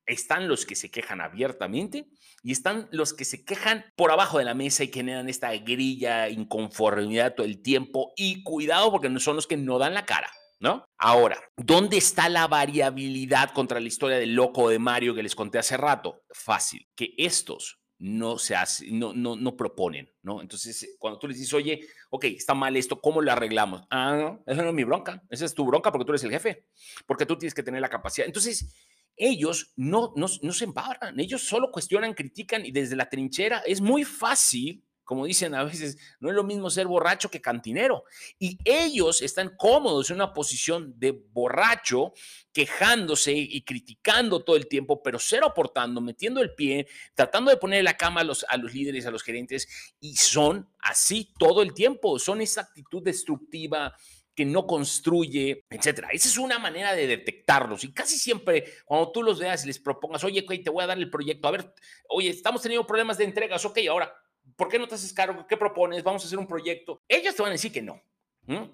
Están 0.07 0.49
los 0.49 0.67
que 0.67 0.75
se 0.75 0.91
quejan 0.91 1.21
abiertamente 1.21 2.09
y 2.43 2.51
están 2.51 2.89
los 2.91 3.15
que 3.15 3.25
se 3.25 3.45
quejan 3.45 3.85
por 3.95 4.11
abajo 4.11 4.39
de 4.39 4.45
la 4.45 4.55
mesa 4.55 4.83
y 4.83 4.93
generan 4.93 5.29
esta 5.29 5.55
grilla, 5.55 6.29
inconformidad 6.29 7.37
todo 7.37 7.47
el 7.47 7.63
tiempo. 7.63 8.13
Y 8.17 8.43
cuidado 8.43 8.91
porque 8.91 9.09
no 9.09 9.21
son 9.21 9.37
los 9.37 9.47
que 9.47 9.57
no 9.57 9.79
dan 9.79 9.95
la 9.95 10.05
cara. 10.05 10.33
¿No? 10.63 10.87
Ahora, 10.97 11.43
¿dónde 11.57 11.97
está 11.97 12.29
la 12.29 12.47
variabilidad 12.47 13.51
contra 13.53 13.81
la 13.81 13.89
historia 13.89 14.19
del 14.19 14.35
loco 14.35 14.69
de 14.69 14.79
Mario 14.79 15.13
que 15.13 15.25
les 15.25 15.35
conté 15.35 15.59
hace 15.59 15.77
rato? 15.77 16.23
Fácil, 16.31 16.89
que 16.95 17.15
estos 17.19 17.81
no 17.99 18.39
se 18.39 18.55
hace, 18.55 18.89
no, 18.93 19.13
no, 19.13 19.35
no 19.35 19.57
proponen, 19.57 20.09
¿no? 20.23 20.41
Entonces, 20.41 20.97
cuando 21.01 21.19
tú 21.19 21.27
les 21.27 21.37
dices, 21.37 21.53
oye, 21.53 21.81
ok, 22.11 22.25
está 22.27 22.55
mal 22.55 22.77
esto, 22.77 23.01
¿cómo 23.01 23.21
lo 23.21 23.33
arreglamos? 23.33 23.83
Ah, 23.91 24.17
no, 24.17 24.45
esa 24.47 24.63
no 24.63 24.69
es 24.69 24.75
mi 24.75 24.85
bronca, 24.85 25.21
esa 25.31 25.45
es 25.45 25.53
tu 25.53 25.67
bronca 25.67 25.91
porque 25.91 26.05
tú 26.05 26.13
eres 26.13 26.25
el 26.25 26.31
jefe, 26.31 26.65
porque 27.07 27.27
tú 27.27 27.37
tienes 27.37 27.55
que 27.55 27.65
tener 27.65 27.81
la 27.81 27.89
capacidad. 27.89 28.29
Entonces, 28.29 28.73
ellos 29.17 29.73
no, 29.75 30.13
no, 30.15 30.27
no 30.43 30.53
se 30.53 30.65
embarran, 30.65 31.19
ellos 31.19 31.43
solo 31.43 31.73
cuestionan, 31.73 32.15
critican 32.15 32.65
y 32.65 32.71
desde 32.71 32.95
la 32.95 33.09
trinchera 33.09 33.65
es 33.67 33.81
muy 33.81 34.05
fácil 34.05 34.85
como 35.13 35.27
dicen 35.27 35.55
a 35.55 35.63
veces, 35.65 35.99
no 36.21 36.31
es 36.31 36.35
lo 36.35 36.43
mismo 36.43 36.71
ser 36.71 36.87
borracho 36.87 37.31
que 37.31 37.43
cantinero. 37.43 38.05
Y 38.39 38.57
ellos 38.65 39.21
están 39.21 39.55
cómodos 39.59 40.09
en 40.09 40.17
una 40.17 40.33
posición 40.33 40.99
de 40.99 41.11
borracho, 41.13 42.15
quejándose 42.51 43.35
y 43.35 43.61
criticando 43.61 44.43
todo 44.43 44.57
el 44.57 44.69
tiempo, 44.69 45.03
pero 45.03 45.19
cero 45.19 45.49
aportando, 45.49 46.01
metiendo 46.01 46.41
el 46.41 46.55
pie, 46.55 46.87
tratando 47.15 47.51
de 47.51 47.59
poner 47.59 47.85
la 47.85 47.99
cama 47.99 48.23
a 48.23 48.25
los, 48.25 48.47
a 48.49 48.57
los 48.57 48.73
líderes, 48.73 49.05
a 49.05 49.11
los 49.11 49.23
gerentes, 49.23 49.69
y 50.01 50.17
son 50.17 50.67
así 50.79 51.31
todo 51.39 51.61
el 51.61 51.75
tiempo. 51.75 52.19
Son 52.19 52.41
esa 52.41 52.63
actitud 52.63 53.03
destructiva, 53.03 53.95
que 54.35 54.47
no 54.47 54.67
construye, 54.67 55.67
etcétera. 55.69 56.09
Esa 56.11 56.29
es 56.29 56.39
una 56.39 56.59
manera 56.59 56.95
de 56.95 57.07
detectarlos. 57.07 57.85
Y 57.85 57.93
casi 57.93 58.17
siempre, 58.17 58.65
cuando 58.87 59.13
tú 59.13 59.23
los 59.23 59.39
veas 59.39 59.65
y 59.65 59.67
les 59.67 59.79
propongas, 59.79 60.25
oye, 60.25 60.43
te 60.43 60.71
voy 60.71 60.85
a 60.85 60.87
dar 60.87 60.97
el 60.97 61.11
proyecto, 61.11 61.49
a 61.49 61.51
ver, 61.51 61.75
oye, 62.09 62.31
estamos 62.31 62.63
teniendo 62.63 62.87
problemas 62.87 63.19
de 63.19 63.25
entregas, 63.25 63.63
ok, 63.65 63.79
ahora, 63.91 64.11
¿Por 64.57 64.69
qué 64.69 64.79
no 64.79 64.87
te 64.87 64.95
haces 64.95 65.13
cargo? 65.13 65.47
¿Qué 65.47 65.57
propones? 65.57 66.03
Vamos 66.03 66.23
a 66.23 66.27
hacer 66.27 66.39
un 66.39 66.47
proyecto. 66.47 67.03
Ellos 67.09 67.35
te 67.35 67.43
van 67.43 67.51
a 67.51 67.53
decir 67.53 67.73
que 67.73 67.83
no. 67.83 68.03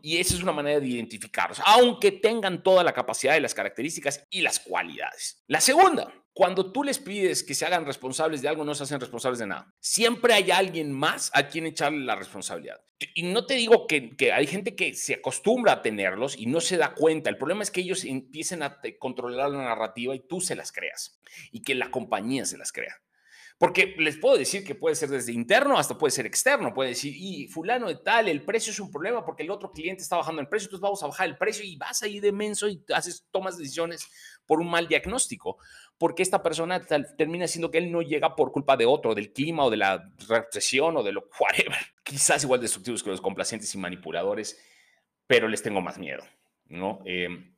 Y 0.01 0.17
esa 0.17 0.35
es 0.35 0.43
una 0.43 0.53
manera 0.53 0.81
de 0.81 0.87
identificarlos, 0.87 1.61
aunque 1.65 2.11
tengan 2.11 2.63
toda 2.63 2.83
la 2.83 2.95
capacidad 2.95 3.37
y 3.37 3.41
las 3.41 3.55
características 3.55 4.25
y 4.31 4.41
las 4.41 4.61
cualidades. 4.61 5.45
La 5.47 5.61
segunda, 5.61 6.11
cuando 6.33 6.73
tú 6.73 6.85
les 6.85 6.99
pides 6.99 7.43
que 7.43 7.55
se 7.55 7.67
hagan 7.67 7.85
responsables 7.85 8.41
de 8.41 8.49
algo, 8.49 8.65
no 8.65 8.75
se 8.75 8.85
hacen 8.85 9.01
responsables 9.01 9.41
de 9.41 9.47
nada. 9.47 9.75
Siempre 9.79 10.33
hay 10.33 10.51
alguien 10.51 10.91
más 10.91 11.31
a 11.35 11.49
quien 11.49 11.67
echarle 11.67 12.05
la 12.05 12.17
responsabilidad. 12.17 12.81
Y 13.15 13.25
no 13.25 13.45
te 13.45 13.55
digo 13.55 13.87
que, 13.87 14.33
hay 14.33 14.47
gente 14.47 14.75
que 14.75 14.95
se 14.95 15.15
acostumbra 15.15 15.73
a 15.73 15.83
tenerlos 15.83 16.39
y 16.39 16.47
no 16.47 16.61
se 16.61 16.79
da 16.79 16.95
cuenta. 16.95 17.29
El 17.29 17.37
problema 17.37 17.63
es 17.63 17.71
que 17.71 17.83
ellos 17.83 18.05
empiecen 18.05 18.63
a 18.63 18.81
controlar 18.99 19.51
la 19.51 19.59
narrativa 19.59 20.15
y 20.15 20.27
tú 20.27 20.41
se 20.41 20.57
las 20.57 20.73
creas 20.73 21.21
y 21.53 21.63
que 21.63 21.75
la 21.75 21.91
compañía 21.91 22.47
se 22.47 22.57
las 22.57 22.73
crea. 22.73 23.03
Porque 23.59 23.97
les 23.99 24.17
puedo 24.17 24.39
decir 24.39 24.65
que 24.65 24.77
puede 24.77 24.95
ser 24.95 25.09
desde 25.09 25.33
interno 25.33 25.77
hasta 25.77 25.99
puede 25.99 26.13
ser 26.13 26.27
externo. 26.27 26.73
Puede 26.73 26.91
decir, 26.91 27.13
y 27.17 27.49
fulano 27.49 27.89
de 27.89 27.97
tal, 27.97 28.29
el 28.29 28.45
precio 28.45 28.71
es 28.71 28.79
un 28.79 28.89
problema 28.89 29.25
porque 29.25 29.43
el 29.43 29.51
otro 29.51 29.73
cliente 29.73 30.01
está 30.03 30.17
bajando 30.17 30.41
el 30.41 30.49
precio, 30.49 30.67
entonces 30.67 30.83
vamos 30.83 31.03
a 31.03 31.09
bajar 31.09 31.29
el 31.29 31.37
precio 31.37 31.65
y 31.65 31.77
vas 31.77 32.01
ahí 32.05 32.21
de 32.21 32.31
menso 32.31 32.69
y 32.69 32.85
haces, 32.95 33.27
tomas 33.33 33.59
decisiones 33.59 34.09
por 34.47 34.61
un 34.61 34.71
mal 34.71 34.87
diagnóstico. 34.87 35.59
Porque 35.99 36.23
esta 36.23 36.41
persona 36.41 36.81
termina 37.17 37.49
siendo 37.49 37.73
que 37.73 37.79
él 37.79 37.91
no 37.91 38.01
llega 38.01 38.37
por 38.37 38.53
culpa 38.53 38.77
de 38.77 38.87
otro, 38.87 39.17
del 39.17 39.33
clima 39.33 39.65
o 39.65 39.71
de 39.71 39.79
la 39.79 40.09
recesión 40.29 40.97
o 40.97 41.03
de 41.03 41.11
lo 41.11 41.29
whatever. 41.41 41.79
Quizás 42.05 42.45
igual 42.45 42.61
destructivos 42.61 43.03
que 43.03 43.11
los 43.11 43.21
complacientes 43.21 43.75
y 43.75 43.79
manipuladores, 43.79 44.57
pero 45.27 45.49
les 45.49 45.63
tengo 45.63 45.81
más 45.81 45.99
miedo, 45.99 46.23
¿no? 46.69 47.01
Eh, 47.05 47.58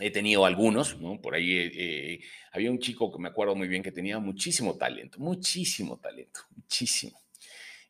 he 0.00 0.10
tenido 0.10 0.44
algunos, 0.44 0.98
¿no? 0.98 1.20
Por 1.20 1.34
ahí 1.34 1.56
eh, 1.56 1.72
eh, 1.74 2.20
había 2.52 2.70
un 2.70 2.78
chico 2.78 3.12
que 3.12 3.20
me 3.20 3.28
acuerdo 3.28 3.54
muy 3.54 3.68
bien 3.68 3.82
que 3.82 3.92
tenía 3.92 4.18
muchísimo 4.18 4.76
talento, 4.76 5.18
muchísimo 5.18 5.98
talento, 5.98 6.40
muchísimo. 6.56 7.20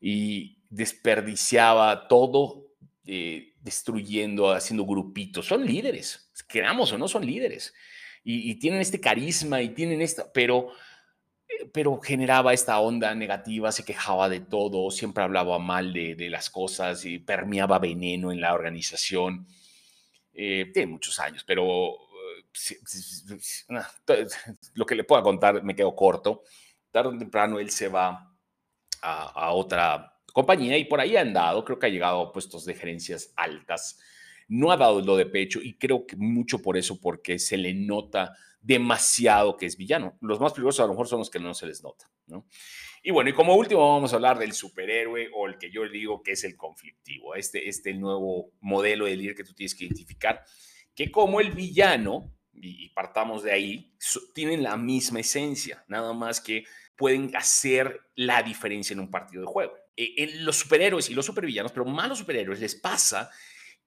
Y 0.01 0.59
desperdiciaba 0.69 2.09
todo 2.09 2.67
eh, 3.07 3.55
destruyendo, 3.61 4.53
haciendo 4.53 4.85
grupitos. 4.85 5.47
Son 5.47 5.65
líderes, 5.65 6.31
queramos 6.47 6.93
o 6.93 6.99
no, 6.99 7.09
son 7.09 7.25
líderes. 7.25 7.73
Y, 8.27 8.55
tienen 8.55 8.81
este 8.81 9.01
carisma 9.01 9.61
y 9.61 9.71
tienen 9.71 10.01
esta, 10.01 10.33
pero, 10.33 10.71
pero 11.75 12.01
generaba 12.01 12.55
esta 12.55 12.81
onda 12.81 13.15
negativa, 13.15 13.71
se 13.71 13.85
quejaba 13.85 14.31
de 14.31 14.41
todo, 14.41 14.91
siempre 14.91 15.23
hablaba 15.23 15.59
mal 15.59 15.93
de, 15.93 16.15
de 16.15 16.31
las 16.31 16.49
cosas 16.49 17.05
y 17.05 17.19
permeaba 17.19 17.79
veneno 17.79 18.33
en 18.33 18.41
la 18.41 18.55
organización 18.55 19.47
eh, 20.35 20.71
tiene 20.73 20.93
muchos 20.93 21.19
años, 21.21 21.45
pero 21.47 21.97
lo 24.75 24.87
que 24.87 24.95
le 24.95 25.05
puedo 25.05 25.23
contar 25.23 25.63
me 25.63 25.75
quedo 25.75 25.95
corto. 25.95 26.43
Tarde 26.91 27.17
o 27.17 27.19
temprano 27.19 27.59
él 27.59 27.71
se 27.71 27.89
va 27.89 28.33
a, 29.03 29.53
otra 29.53 30.21
compañía 30.33 30.79
y 30.79 30.85
por 30.85 31.01
ahí 31.01 31.17
ha 31.17 31.21
andado, 31.21 31.65
creo 31.65 31.79
que 31.79 31.87
ha 31.87 31.91
llegado 31.91 32.21
a 32.21 32.33
puestos 32.33 32.65
de 32.65 32.75
gerencias 32.75 33.33
altas. 33.37 33.99
No 34.49 34.71
ha 34.71 34.77
dado 34.77 35.01
lo 35.01 35.17
de 35.17 35.27
pecho 35.27 35.61
y 35.63 35.79
creo 35.79 36.07
que 36.07 36.17
mucho 36.17 36.61
por 36.61 36.77
eso, 36.77 37.01
porque 37.01 37.39
se 37.39 37.57
le 37.57 37.75
nota 37.75 38.37
demasiado 38.61 39.57
que 39.57 39.67
es 39.67 39.77
villano. 39.77 40.17
Los 40.21 40.41
más 40.41 40.53
peligrosos 40.53 40.81
a 40.81 40.87
lo 40.87 40.91
mejor 40.91 41.09
son 41.09 41.21
los 41.21 41.31
que 41.31 41.39
no 41.39 41.55
se 41.55 41.67
les 41.67 41.83
nota, 41.83 42.11
¿no? 42.27 42.47
Y 43.07 43.11
bueno, 43.11 43.29
y 43.29 43.35
como 43.35 43.55
último 43.55 43.87
vamos 43.87 44.15
a 44.15 44.17
hablar 44.17 44.39
del 44.39 44.55
superhéroe 44.55 45.29
o 45.35 45.47
el 45.47 45.59
que 45.59 45.71
yo 45.71 45.87
digo 45.87 46.23
que 46.23 46.33
es 46.33 46.43
el 46.43 46.57
conflictivo, 46.57 47.35
este, 47.35 47.69
este 47.69 47.93
nuevo 47.93 48.55
modelo 48.63 49.05
de 49.05 49.15
líder 49.15 49.35
que 49.35 49.45
tú 49.45 49.53
tienes 49.53 49.75
que 49.75 49.85
identificar, 49.85 50.43
que 50.95 51.11
como 51.11 51.39
el 51.39 51.53
villano, 51.53 52.35
y 52.55 52.89
partamos 52.95 53.43
de 53.43 53.53
ahí, 53.53 53.95
tienen 54.35 54.63
la 54.63 54.79
misma 54.79 55.21
esencia, 55.21 55.85
nada 55.87 56.15
más 56.15 56.41
que 56.41 56.65
pueden 56.97 57.37
hacer 57.37 58.01
la 58.15 58.43
diferencia 58.43 58.95
en 58.95 59.01
un 59.01 59.11
partido 59.11 59.43
de 59.43 59.49
juego. 59.49 59.75
Eh, 59.99 60.37
los 60.39 60.57
superhéroes 60.57 61.11
y 61.11 61.15
los 61.15 61.27
supervillanos, 61.27 61.73
pero 61.73 61.85
más 61.85 62.09
los 62.09 62.21
superhéroes, 62.21 62.59
les 62.59 62.75
pasa 62.75 63.31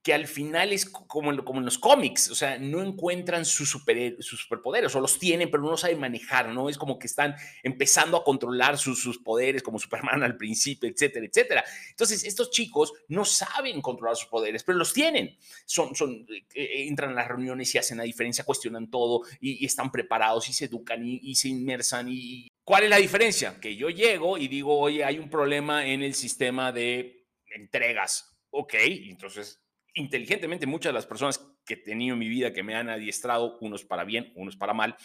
que 0.07 0.13
al 0.13 0.25
final 0.25 0.71
es 0.71 0.85
como 0.85 1.31
en, 1.31 1.65
los 1.65 1.77
cómics, 1.77 2.31
o 2.31 2.35
sea, 2.35 2.57
no 2.57 2.81
encuentran 2.81 3.43
sus, 3.43 3.69
super, 3.69 4.15
superpoderes, 4.23 4.95
o 4.95 5.01
los 5.01 5.19
tienen, 5.19 5.51
pero 5.51 5.63
no 5.63 5.75
saben 5.75 5.99
manejar, 5.99 6.47
¿no? 6.47 6.69
Es 6.69 6.77
como 6.77 6.97
que 6.97 7.07
están 7.07 7.35
empezando 7.61 8.15
a 8.15 8.23
controlar 8.23 8.77
sus, 8.77 9.03
sus 9.03 9.17
poderes, 9.17 9.61
como 9.61 9.79
Superman 9.79 10.23
al 10.23 10.37
principio, 10.37 10.89
etcétera, 10.89 11.25
etcétera. 11.25 11.65
Entonces, 11.89 12.23
estos 12.23 12.51
chicos 12.51 12.93
no 13.09 13.25
saben 13.25 13.81
controlar 13.81 14.15
sus 14.15 14.29
poderes, 14.29 14.63
pero 14.63 14.77
los 14.77 14.93
tienen. 14.93 15.37
Son, 15.65 15.93
son, 15.93 16.25
eh, 16.29 16.45
eh, 16.55 16.87
entran 16.87 17.09
a 17.11 17.15
las 17.15 17.27
reuniones 17.27 17.75
y 17.75 17.77
hacen 17.77 17.97
la 17.97 18.05
diferencia, 18.05 18.45
cuestionan 18.45 18.89
todo, 18.89 19.23
y, 19.41 19.65
están 19.65 19.91
preparados, 19.91 20.47
y 20.47 20.53
se 20.53 20.67
educan, 20.67 21.05
y, 21.05 21.19
y 21.21 21.35
se 21.35 21.49
inmersan, 21.49 22.07
y... 22.09 22.47
¿Cuál 22.63 22.85
es 22.85 22.89
la 22.89 22.97
diferencia? 22.97 23.59
Que 23.59 23.75
yo 23.75 23.89
llego 23.89 24.37
y 24.37 24.47
digo, 24.47 24.79
oye, 24.79 25.03
hay 25.03 25.19
un 25.19 25.29
problema 25.29 25.85
en 25.85 26.01
el 26.01 26.13
sistema 26.13 26.71
de 26.71 27.27
entregas. 27.49 28.37
Ok, 28.51 28.75
entonces 28.77 29.59
inteligentemente 29.97 30.65
muchas 30.65 30.91
de 30.91 30.93
las 30.93 31.05
personas 31.05 31.45
que 31.65 31.73
he 31.73 31.77
tenido 31.77 32.13
en 32.13 32.19
mi 32.19 32.29
vida 32.29 32.53
que 32.53 32.63
me 32.63 32.75
han 32.75 32.89
adiestrado, 32.89 33.57
unos 33.59 33.83
para 33.83 34.03
bien, 34.03 34.31
unos 34.35 34.55
para 34.55 34.73
mal, 34.73 34.95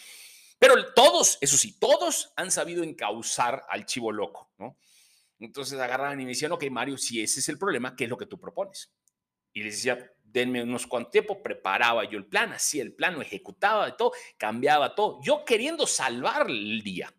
pero 0.59 0.93
todos, 0.93 1.37
eso 1.41 1.57
sí, 1.57 1.77
todos 1.77 2.31
han 2.37 2.51
sabido 2.51 2.83
encauzar 2.83 3.65
al 3.67 3.85
chivo 3.85 4.11
loco, 4.11 4.51
¿no? 4.57 4.77
Entonces 5.39 5.77
agarraban 5.79 6.21
y 6.21 6.23
me 6.23 6.29
decían, 6.29 6.53
ok, 6.53 6.63
Mario, 6.69 6.97
si 6.97 7.21
ese 7.21 7.41
es 7.41 7.49
el 7.49 7.57
problema, 7.57 7.95
¿qué 7.95 8.05
es 8.05 8.09
lo 8.09 8.17
que 8.17 8.27
tú 8.27 8.39
propones? 8.39 8.93
Y 9.51 9.63
les 9.63 9.75
decía, 9.75 10.11
denme 10.23 10.63
unos 10.63 10.87
cuantos 10.87 11.11
tiempo, 11.11 11.43
preparaba 11.43 12.09
yo 12.09 12.17
el 12.17 12.25
plan, 12.25 12.53
hacía 12.53 12.83
el 12.83 12.93
plan, 12.93 13.15
lo 13.15 13.21
ejecutaba 13.21 13.97
todo, 13.97 14.13
cambiaba 14.37 14.95
todo, 14.95 15.19
yo 15.21 15.43
queriendo 15.43 15.85
salvar 15.85 16.49
el 16.49 16.81
día 16.81 17.13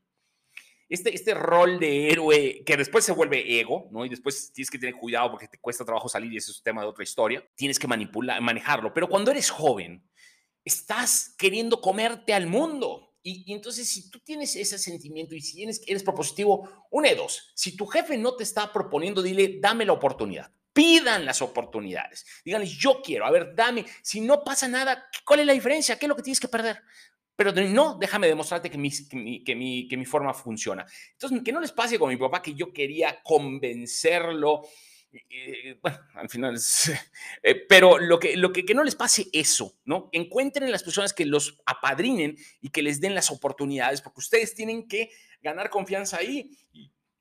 este, 0.89 1.14
este 1.14 1.35
rol 1.35 1.78
de 1.78 2.11
héroe 2.11 2.62
que 2.64 2.76
después 2.76 3.05
se 3.05 3.12
vuelve 3.12 3.61
ego, 3.61 3.89
¿no? 3.91 4.05
Y 4.05 4.09
después 4.09 4.53
tienes 4.53 4.70
que 4.70 4.78
tener 4.78 4.95
cuidado 4.95 5.30
porque 5.30 5.49
te 5.49 5.59
cuesta 5.59 5.85
trabajo 5.85 6.09
salir 6.09 6.32
y 6.32 6.37
ese 6.37 6.51
es 6.51 6.59
un 6.59 6.64
tema 6.64 6.82
de 6.82 6.89
otra 6.89 7.05
historia. 7.05 7.47
Tienes 7.55 7.78
que 7.78 7.87
manipular, 7.87 8.41
manejarlo. 8.41 8.93
Pero 8.93 9.09
cuando 9.09 9.30
eres 9.30 9.51
joven, 9.51 10.07
estás 10.64 11.35
queriendo 11.39 11.80
comerte 11.80 12.35
al 12.35 12.47
mundo. 12.47 13.14
Y, 13.22 13.53
entonces, 13.55 13.89
si 13.89 14.11
tú 14.11 14.20
tienes 14.20 14.55
ese 14.55 14.78
sentimiento 14.78 15.35
y 15.35 15.41
si 15.41 15.62
eres 15.62 16.03
propositivo, 16.03 16.87
une 16.91 17.14
dos. 17.14 17.53
Si 17.55 17.74
tu 17.74 17.87
jefe 17.87 18.18
no 18.18 18.37
te 18.37 18.43
está 18.43 18.70
proponiendo, 18.70 19.22
dile, 19.22 19.59
dame 19.61 19.87
la 19.87 19.95
oportunidad. 19.95 20.53
pidan 20.74 21.24
las 21.24 21.41
oportunidades. 21.41 22.26
Díganles, 22.45 22.72
yo 22.72 23.01
quiero, 23.01 23.24
a 23.24 23.30
ver, 23.30 23.55
dame. 23.55 23.87
Si 24.03 24.20
no 24.20 24.43
pasa 24.43 24.66
nada, 24.66 25.09
¿cuál 25.24 25.41
es 25.41 25.47
la 25.47 25.53
diferencia? 25.53 25.97
¿Qué 25.99 26.07
es 26.07 26.09
lo 26.09 26.16
que 26.16 26.22
tienes 26.22 26.41
que 26.41 26.49
perder? 26.49 26.82
Pero 27.37 27.53
no, 27.53 27.99
déjame 27.99 28.28
demostrarte 28.28 28.70
que 28.70 28.78
mi, 28.78 28.91
que, 29.45 29.55
mi, 29.57 29.89
que 29.89 29.97
mi 29.97 30.05
forma 30.05 30.32
funciona. 30.32 30.87
Entonces, 31.12 31.43
que 31.45 31.53
no 31.53 31.61
les 31.61 31.72
pase 31.72 31.99
con 31.99 32.09
mi 32.09 32.16
papá 32.16 32.41
que 32.41 32.55
yo 32.55 32.72
quería 32.72 33.20
convencerlo 33.22 34.62
eh, 35.30 35.78
bueno, 35.80 35.99
al 36.14 36.28
final, 36.28 36.57
eh, 37.43 37.55
pero 37.68 37.99
lo, 37.99 38.18
que, 38.18 38.37
lo 38.37 38.53
que, 38.53 38.64
que, 38.64 38.74
no 38.74 38.82
les 38.82 38.97
pase 38.97 39.26
eso, 39.32 39.78
¿no? 39.85 40.09
Encuentren 40.12 40.70
las 40.72 40.82
personas 40.82 41.12
que 41.12 41.24
los 41.24 41.61
apadrinen 41.66 42.37
y 42.61 42.70
que 42.70 42.82
les 42.82 43.01
den 43.01 43.14
las 43.14 43.30
oportunidades, 43.30 44.03
porque 44.03 44.18
ustedes 44.18 44.55
tienen 44.55 44.89
que 44.89 45.11
ganar 45.41 45.70
confianza 45.70 46.16
ahí 46.16 46.51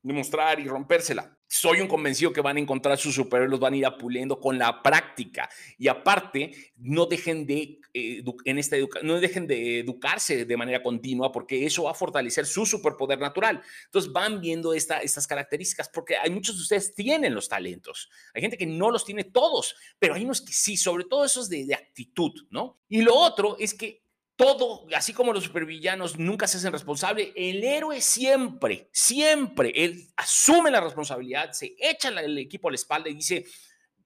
demostrar 0.03 0.59
y 0.59 0.67
rompérsela 0.67 1.37
soy 1.53 1.81
un 1.81 1.87
convencido 1.87 2.33
que 2.33 2.41
van 2.41 2.57
a 2.57 2.59
encontrar 2.59 2.97
sus 2.97 3.13
superhéroes, 3.13 3.51
los 3.51 3.59
van 3.59 3.75
a 3.75 3.77
ir 3.77 3.85
apuliendo 3.85 4.39
con 4.39 4.57
la 4.57 4.81
práctica. 4.81 5.47
Y 5.77 5.87
aparte, 5.87 6.73
no 6.77 7.05
dejen 7.05 7.45
de, 7.45 7.79
eh, 7.93 8.23
en 8.45 8.57
esta 8.57 8.75
no 9.03 9.19
dejen 9.19 9.45
de 9.45 9.81
educarse 9.81 10.45
de 10.45 10.57
manera 10.57 10.81
continua 10.81 11.31
porque 11.31 11.63
eso 11.63 11.83
va 11.83 11.91
a 11.91 11.93
fortalecer 11.93 12.47
su 12.47 12.65
superpoder 12.65 13.19
natural. 13.19 13.61
Entonces 13.85 14.11
van 14.11 14.41
viendo 14.41 14.73
esta, 14.73 14.97
estas 14.97 15.27
características 15.27 15.89
porque 15.89 16.17
hay 16.17 16.31
muchos 16.31 16.55
de 16.55 16.63
ustedes 16.63 16.95
tienen 16.95 17.35
los 17.35 17.47
talentos. 17.47 18.09
Hay 18.33 18.41
gente 18.41 18.57
que 18.57 18.65
no 18.65 18.89
los 18.89 19.05
tiene 19.05 19.25
todos, 19.25 19.75
pero 19.99 20.15
hay 20.15 20.23
unos 20.23 20.41
que 20.41 20.53
sí, 20.53 20.75
sobre 20.75 21.03
todo 21.03 21.23
esos 21.23 21.49
de, 21.49 21.67
de 21.67 21.75
actitud, 21.75 22.31
¿no? 22.49 22.79
Y 22.89 23.03
lo 23.03 23.15
otro 23.15 23.57
es 23.59 23.75
que 23.75 24.02
todo, 24.43 24.85
así 24.93 25.13
como 25.13 25.31
los 25.31 25.45
supervillanos 25.45 26.19
nunca 26.19 26.47
se 26.47 26.57
hacen 26.57 26.73
responsable, 26.73 27.31
el 27.33 27.63
héroe 27.63 28.01
siempre, 28.01 28.89
siempre, 28.91 29.71
él 29.73 30.09
asume 30.17 30.69
la 30.69 30.81
responsabilidad, 30.81 31.53
se 31.53 31.73
echa 31.79 32.09
el 32.09 32.37
equipo 32.37 32.67
a 32.67 32.71
la 32.71 32.75
espalda 32.75 33.09
y 33.09 33.13
dice, 33.13 33.45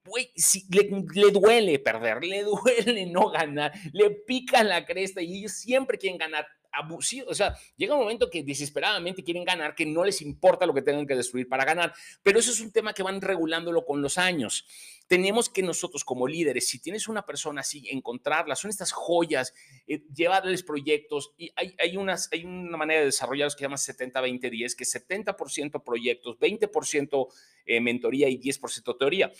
güey, 0.04 0.30
si, 0.36 0.64
le, 0.70 0.88
le, 1.12 1.32
duele 1.32 1.80
perder, 1.80 2.22
le 2.22 2.44
duele 2.44 3.06
no 3.10 3.30
ganar, 3.30 3.72
le 3.92 4.10
pica 4.10 4.62
la 4.62 4.86
cresta 4.86 5.20
y 5.20 5.38
ellos 5.38 5.52
siempre 5.54 5.98
quieren 5.98 6.18
ganar. 6.18 6.46
Abusivo, 6.70 7.28
o 7.28 7.34
sea, 7.34 7.56
llega 7.76 7.94
un 7.94 8.00
momento 8.00 8.28
que 8.30 8.42
desesperadamente 8.42 9.24
quieren 9.24 9.44
ganar, 9.44 9.74
que 9.74 9.86
no 9.86 10.04
les 10.04 10.20
importa 10.22 10.66
lo 10.66 10.74
que 10.74 10.82
tengan 10.82 11.06
que 11.06 11.16
destruir 11.16 11.48
para 11.48 11.64
ganar, 11.64 11.94
pero 12.22 12.38
eso 12.38 12.50
es 12.50 12.60
un 12.60 12.72
tema 12.72 12.92
que 12.92 13.02
van 13.02 13.20
regulándolo 13.20 13.84
con 13.84 14.02
los 14.02 14.18
años 14.18 14.66
tenemos 15.08 15.48
que 15.48 15.62
nosotros 15.62 16.04
como 16.04 16.28
líderes, 16.28 16.68
si 16.68 16.78
tienes 16.78 17.08
una 17.08 17.24
persona 17.24 17.62
así, 17.62 17.88
encontrarla, 17.90 18.54
son 18.54 18.70
estas 18.70 18.92
joyas, 18.92 19.54
eh, 19.86 20.02
llevarles 20.14 20.62
proyectos 20.62 21.32
y 21.38 21.50
hay, 21.56 21.74
hay, 21.78 21.96
unas, 21.96 22.28
hay 22.30 22.44
una 22.44 22.76
manera 22.76 23.00
de 23.00 23.06
desarrollarlos 23.06 23.56
que 23.56 23.60
se 23.60 23.64
llama 23.64 23.76
70-20-10, 23.76 24.76
que 24.76 24.84
es 24.84 25.08
70% 25.08 25.82
proyectos, 25.82 26.38
20% 26.38 27.28
eh, 27.64 27.80
mentoría 27.80 28.28
y 28.28 28.38
10% 28.38 28.98
teoría. 28.98 29.32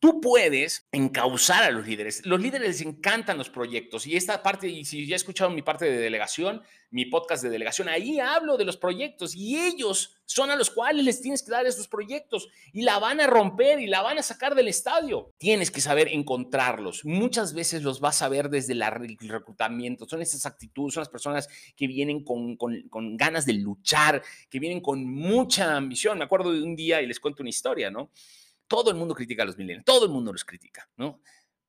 Tú 0.00 0.18
puedes 0.18 0.88
encauzar 0.92 1.62
a 1.62 1.70
los 1.70 1.86
líderes. 1.86 2.24
Los 2.24 2.40
líderes 2.40 2.68
les 2.68 2.80
encantan 2.80 3.36
los 3.36 3.50
proyectos 3.50 4.06
y 4.06 4.16
esta 4.16 4.42
parte, 4.42 4.66
y 4.66 4.86
si 4.86 5.06
ya 5.06 5.14
he 5.14 5.16
escuchado 5.16 5.50
mi 5.50 5.60
parte 5.60 5.84
de 5.84 5.98
delegación, 5.98 6.62
mi 6.90 7.04
podcast 7.04 7.42
de 7.42 7.50
delegación, 7.50 7.86
ahí 7.90 8.18
hablo 8.18 8.56
de 8.56 8.64
los 8.64 8.78
proyectos 8.78 9.36
y 9.36 9.58
ellos 9.58 10.16
son 10.24 10.50
a 10.50 10.56
los 10.56 10.70
cuales 10.70 11.04
les 11.04 11.20
tienes 11.20 11.42
que 11.42 11.50
dar 11.50 11.66
esos 11.66 11.86
proyectos 11.86 12.48
y 12.72 12.80
la 12.80 12.98
van 12.98 13.20
a 13.20 13.26
romper 13.26 13.78
y 13.78 13.88
la 13.88 14.00
van 14.00 14.16
a 14.16 14.22
sacar 14.22 14.54
del 14.54 14.68
estadio. 14.68 15.34
Tienes 15.36 15.70
que 15.70 15.82
saber 15.82 16.08
encontrarlos. 16.08 17.04
Muchas 17.04 17.52
veces 17.52 17.82
los 17.82 18.00
vas 18.00 18.22
a 18.22 18.30
ver 18.30 18.48
desde 18.48 18.72
el 18.72 19.18
reclutamiento. 19.28 20.08
Son 20.08 20.22
esas 20.22 20.46
actitudes, 20.46 20.94
son 20.94 21.02
las 21.02 21.10
personas 21.10 21.46
que 21.76 21.86
vienen 21.86 22.24
con, 22.24 22.56
con, 22.56 22.88
con 22.88 23.18
ganas 23.18 23.44
de 23.44 23.52
luchar, 23.52 24.22
que 24.48 24.60
vienen 24.60 24.80
con 24.80 25.04
mucha 25.04 25.76
ambición. 25.76 26.16
Me 26.16 26.24
acuerdo 26.24 26.52
de 26.52 26.62
un 26.62 26.74
día 26.74 27.02
y 27.02 27.06
les 27.06 27.20
cuento 27.20 27.42
una 27.42 27.50
historia, 27.50 27.90
¿no? 27.90 28.10
Todo 28.70 28.88
el 28.92 28.96
mundo 28.96 29.16
critica 29.16 29.42
a 29.42 29.46
los 29.46 29.58
millennials, 29.58 29.84
todo 29.84 30.06
el 30.06 30.12
mundo 30.12 30.32
los 30.32 30.44
critica, 30.44 30.88
¿no? 30.96 31.20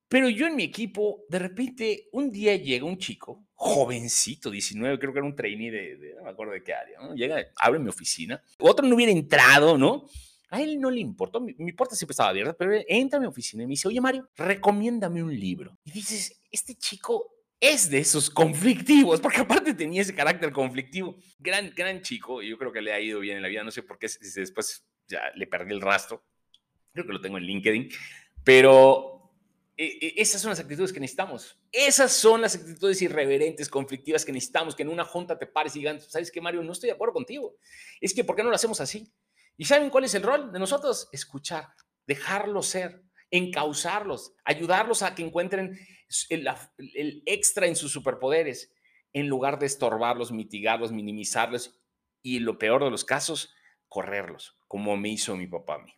Pero 0.07 0.29
yo 0.29 0.45
en 0.45 0.55
mi 0.55 0.63
equipo, 0.63 1.23
de 1.29 1.39
repente, 1.39 2.09
un 2.11 2.29
día 2.29 2.55
llega 2.57 2.85
un 2.85 2.97
chico, 2.97 3.47
jovencito, 3.55 4.51
19, 4.51 4.99
creo 4.99 5.11
que 5.11 5.19
era 5.19 5.25
un 5.25 5.35
trainee 5.35 5.71
de, 5.71 6.13
no 6.17 6.23
me 6.23 6.29
acuerdo 6.29 6.53
de 6.53 6.63
qué 6.63 6.73
área, 6.73 6.99
¿no? 6.99 7.15
Llega, 7.15 7.43
abre 7.55 7.79
mi 7.79 7.89
oficina, 7.89 8.39
otro 8.59 8.85
no 8.85 8.95
hubiera 8.95 9.11
entrado, 9.11 9.79
¿no? 9.79 10.05
A 10.49 10.61
él 10.61 10.79
no 10.79 10.91
le 10.91 10.99
importó, 10.99 11.41
mi, 11.41 11.55
mi, 11.57 11.71
puerta 11.71 11.95
siempre 11.95 12.11
estaba 12.11 12.29
abierta, 12.29 12.53
pero 12.53 12.75
él 12.75 12.85
entra 12.87 13.17
a 13.17 13.21
mi 13.21 13.25
oficina 13.25 13.63
y 13.63 13.65
me 13.65 13.71
dice, 13.71 13.87
oye 13.87 14.01
Mario, 14.01 14.29
recomiéndame 14.35 15.23
un 15.23 15.33
libro. 15.33 15.75
Y 15.85 15.91
dices, 15.91 16.39
este 16.51 16.75
chico 16.75 17.33
es 17.59 17.89
de 17.89 17.99
esos 17.99 18.29
conflictivos, 18.29 19.21
porque 19.21 19.41
aparte 19.41 19.73
tenía 19.73 20.01
ese 20.01 20.13
carácter 20.13 20.51
conflictivo. 20.51 21.15
Gran, 21.39 21.73
gran 21.75 22.01
chico, 22.01 22.43
yo 22.43 22.57
creo 22.59 22.71
que 22.71 22.81
le 22.81 22.93
ha 22.93 22.99
ido 22.99 23.21
bien 23.21 23.37
en 23.37 23.43
la 23.43 23.47
vida, 23.47 23.63
no 23.63 23.71
sé 23.71 23.81
por 23.81 23.97
qué 23.97 24.07
después 24.35 24.85
ya 25.07 25.21
le 25.35 25.47
perdí 25.47 25.71
el 25.71 25.81
rastro, 25.81 26.23
creo 26.93 27.05
que 27.05 27.13
lo 27.13 27.21
tengo 27.21 27.37
en 27.37 27.43
LinkedIn, 27.43 27.89
pero 28.43 29.31
eh, 29.77 29.97
eh, 30.01 30.13
esas 30.17 30.41
son 30.41 30.49
las 30.49 30.59
actitudes 30.59 30.93
que 30.93 30.99
necesitamos. 30.99 31.57
Esas 31.71 32.11
son 32.11 32.41
las 32.41 32.55
actitudes 32.55 33.01
irreverentes, 33.01 33.69
conflictivas 33.69 34.25
que 34.25 34.31
necesitamos, 34.31 34.75
que 34.75 34.83
en 34.83 34.89
una 34.89 35.05
junta 35.05 35.39
te 35.39 35.47
pares 35.47 35.75
y 35.75 35.79
digan, 35.79 35.99
¿sabes 35.99 36.31
qué, 36.31 36.41
Mario? 36.41 36.63
No 36.63 36.73
estoy 36.73 36.87
de 36.87 36.93
acuerdo 36.93 37.13
contigo. 37.13 37.55
Es 37.99 38.13
que, 38.13 38.23
¿por 38.23 38.35
qué 38.35 38.43
no 38.43 38.49
lo 38.49 38.55
hacemos 38.55 38.81
así? 38.81 39.11
¿Y 39.57 39.65
saben 39.65 39.89
cuál 39.89 40.05
es 40.05 40.13
el 40.15 40.23
rol 40.23 40.51
de 40.51 40.59
nosotros? 40.59 41.09
Escuchar, 41.11 41.67
dejarlos 42.05 42.67
ser, 42.67 43.01
encauzarlos, 43.29 44.33
ayudarlos 44.43 45.03
a 45.03 45.15
que 45.15 45.23
encuentren 45.23 45.79
el, 46.29 46.47
el 46.95 47.23
extra 47.25 47.67
en 47.67 47.75
sus 47.75 47.91
superpoderes, 47.91 48.73
en 49.13 49.27
lugar 49.27 49.59
de 49.59 49.65
estorbarlos, 49.65 50.31
mitigarlos, 50.31 50.91
minimizarlos 50.91 51.81
y, 52.21 52.39
lo 52.39 52.57
peor 52.57 52.83
de 52.83 52.91
los 52.91 53.03
casos, 53.03 53.53
correrlos, 53.87 54.57
como 54.67 54.95
me 54.97 55.09
hizo 55.09 55.35
mi 55.35 55.47
papá 55.47 55.75
a 55.75 55.79
mí. 55.79 55.93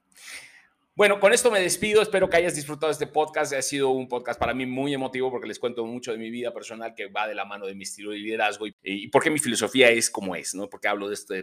Bueno, 0.95 1.19
con 1.19 1.33
esto 1.33 1.49
me 1.49 1.59
despido. 1.59 2.03
Espero 2.03 2.29
que 2.29 2.37
hayas 2.37 2.55
disfrutado 2.55 2.91
este 2.91 3.07
podcast. 3.07 3.51
Ha 3.53 3.61
sido 3.63 3.89
un 3.89 4.07
podcast 4.07 4.39
para 4.39 4.53
mí 4.53 4.67
muy 4.67 4.93
emotivo 4.93 5.31
porque 5.31 5.47
les 5.47 5.57
cuento 5.57 5.83
mucho 5.85 6.11
de 6.11 6.19
mi 6.19 6.29
vida 6.29 6.53
personal 6.53 6.93
que 6.93 7.07
va 7.07 7.27
de 7.27 7.33
la 7.33 7.45
mano 7.45 7.65
de 7.65 7.73
mi 7.73 7.83
estilo 7.83 8.11
de 8.11 8.17
liderazgo 8.17 8.67
y, 8.67 8.75
y 8.83 9.07
por 9.07 9.23
qué 9.23 9.31
mi 9.31 9.39
filosofía 9.39 9.89
es 9.89 10.11
como 10.11 10.35
es, 10.35 10.53
¿no? 10.53 10.69
Porque 10.69 10.87
hablo 10.87 11.07
de 11.07 11.15
esta 11.15 11.35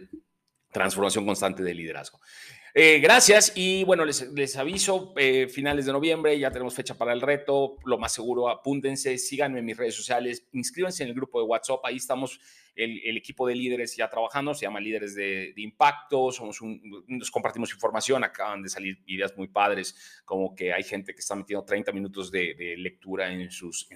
transformación 0.70 1.26
constante 1.26 1.64
de 1.64 1.74
liderazgo. 1.74 2.20
Eh, 2.72 3.00
gracias 3.00 3.52
y 3.56 3.82
bueno, 3.82 4.04
les, 4.04 4.56
aviso, 4.56 5.12
eh, 5.16 5.48
finales 5.48 5.86
de 5.86 5.92
noviembre, 5.92 6.38
ya 6.38 6.52
tenemos 6.52 6.72
fecha 6.72 6.94
para 6.94 7.12
el 7.12 7.20
reto, 7.20 7.78
lo 7.84 7.98
más 7.98 8.12
seguro, 8.12 8.48
apúntense, 8.48 9.18
síganme 9.18 9.58
en 9.58 9.64
mis 9.64 9.76
redes 9.76 9.96
sociales, 9.96 10.46
inscríbanse 10.52 11.02
en 11.02 11.08
el 11.08 11.16
grupo 11.16 11.40
de 11.40 11.46
WhatsApp, 11.46 11.80
ahí 11.82 11.96
estamos 11.96 12.38
el, 12.76 13.16
equipo 13.16 13.46
de 13.46 13.54
líderes 13.54 13.96
ya 13.96 14.08
trabajando, 14.08 14.54
se 14.54 14.66
llama 14.66 14.80
Líderes 14.80 15.14
de, 15.14 15.52
Impacto, 15.56 16.32
somos 16.32 16.58
nos 17.06 17.30
compartimos 17.30 17.72
información, 17.72 18.24
acaban 18.24 18.62
de 18.62 18.68
salir 18.68 18.98
ideas 19.06 19.36
muy 19.36 19.48
padres, 19.48 20.22
como 20.24 20.54
que 20.54 20.72
hay 20.72 20.82
gente 20.82 21.12
que 21.12 21.20
está 21.20 21.34
metiendo 21.34 21.64
30 21.64 21.92
minutos 21.92 22.30
de, 22.30 22.74
lectura 22.78 23.32
en 23.32 23.50
sus, 23.50 23.88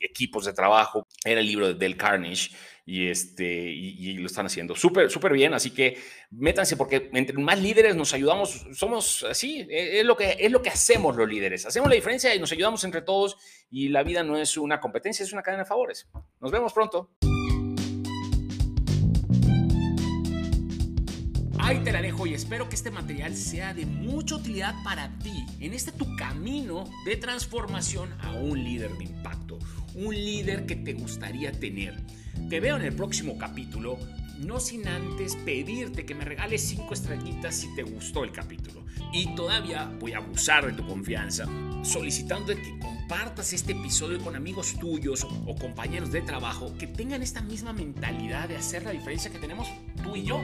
equipos 0.00 0.44
de 0.44 0.52
trabajo. 0.52 1.06
Era 1.24 1.40
el 1.40 1.46
libro 1.46 1.68
de 1.68 1.74
Del 1.74 1.96
Carnage 1.96 2.50
y, 2.84 3.08
este, 3.08 3.44
y, 3.44 4.14
lo 4.18 4.26
están 4.26 4.46
haciendo 4.46 4.74
súper, 4.74 5.10
súper 5.10 5.32
bien, 5.32 5.54
así 5.54 5.70
que 5.70 5.98
métanse 6.30 6.76
porque 6.76 7.10
entre 7.12 7.36
más 7.38 7.60
líderes 7.60 7.96
nos 7.96 8.14
ayudamos, 8.14 8.66
somos 8.72 9.24
así, 9.24 9.66
e, 9.68 10.00
es 10.00 10.06
lo, 10.06 10.16
que, 10.16 10.36
es 10.38 10.52
lo 10.52 10.62
que 10.62 10.70
hacemos 10.70 11.16
los 11.16 11.28
líderes, 11.28 11.66
hacemos 11.66 11.88
la 11.88 11.96
diferencia 11.96 12.34
y 12.34 12.38
nos 12.38 12.52
ayudamos 12.52 12.84
entre 12.84 13.02
todos 13.02 13.36
y 13.70 13.88
la 13.88 14.02
vida 14.02 14.22
no 14.22 14.36
es 14.36 14.56
una 14.56 14.80
competencia, 14.80 15.24
es 15.24 15.32
una 15.32 15.42
cadena 15.42 15.64
de 15.64 15.68
favores. 15.68 16.08
Nos 16.40 16.52
vemos 16.52 16.72
pronto. 16.72 17.10
Ahí 21.66 21.80
te 21.80 21.90
la 21.90 22.00
dejo 22.00 22.28
y 22.28 22.34
espero 22.34 22.68
que 22.68 22.76
este 22.76 22.92
material 22.92 23.34
sea 23.34 23.74
de 23.74 23.86
mucha 23.86 24.36
utilidad 24.36 24.72
para 24.84 25.18
ti 25.18 25.44
en 25.58 25.72
este 25.72 25.90
tu 25.90 26.14
camino 26.14 26.84
de 27.04 27.16
transformación 27.16 28.14
a 28.20 28.34
un 28.34 28.62
líder 28.62 28.96
de 28.96 29.02
impacto, 29.02 29.58
un 29.96 30.14
líder 30.14 30.64
que 30.66 30.76
te 30.76 30.92
gustaría 30.92 31.50
tener. 31.50 32.00
Te 32.48 32.60
veo 32.60 32.76
en 32.76 32.82
el 32.82 32.94
próximo 32.94 33.36
capítulo, 33.36 33.98
no 34.38 34.60
sin 34.60 34.86
antes 34.86 35.34
pedirte 35.34 36.06
que 36.06 36.14
me 36.14 36.24
regales 36.24 36.62
5 36.68 36.94
estrellitas 36.94 37.56
si 37.56 37.74
te 37.74 37.82
gustó 37.82 38.22
el 38.22 38.30
capítulo. 38.30 38.84
Y 39.12 39.34
todavía 39.34 39.92
voy 39.98 40.12
a 40.12 40.18
abusar 40.18 40.66
de 40.66 40.72
tu 40.72 40.86
confianza, 40.86 41.46
solicitando 41.82 42.54
que 42.54 42.78
compartas 42.78 43.52
este 43.52 43.72
episodio 43.72 44.20
con 44.20 44.36
amigos 44.36 44.76
tuyos 44.78 45.24
o 45.24 45.56
compañeros 45.56 46.12
de 46.12 46.20
trabajo 46.22 46.78
que 46.78 46.86
tengan 46.86 47.22
esta 47.22 47.40
misma 47.40 47.72
mentalidad 47.72 48.48
de 48.48 48.56
hacer 48.56 48.84
la 48.84 48.92
diferencia 48.92 49.32
que 49.32 49.40
tenemos 49.40 49.66
tú 50.04 50.14
y 50.14 50.22
yo. 50.22 50.40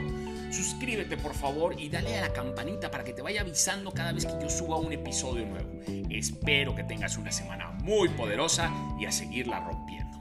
Suscríbete 0.53 1.17
por 1.17 1.33
favor 1.33 1.81
y 1.81 1.89
dale 1.89 2.19
a 2.19 2.21
la 2.21 2.33
campanita 2.33 2.91
para 2.91 3.03
que 3.03 3.15
te 3.15 3.23
vaya 3.23 3.41
avisando 3.41 3.91
cada 3.91 4.13
vez 4.13 4.27
que 4.27 4.35
yo 4.39 4.51
suba 4.51 4.77
un 4.77 4.93
episodio 4.93 5.47
nuevo. 5.47 5.81
Espero 6.11 6.75
que 6.75 6.85
tengas 6.85 7.17
una 7.17 7.33
semana 7.33 7.71
muy 7.83 8.11
poderosa 8.11 8.71
y 9.01 9.07
a 9.07 9.13
seguirla 9.13 9.61
rompiendo. 9.61 10.12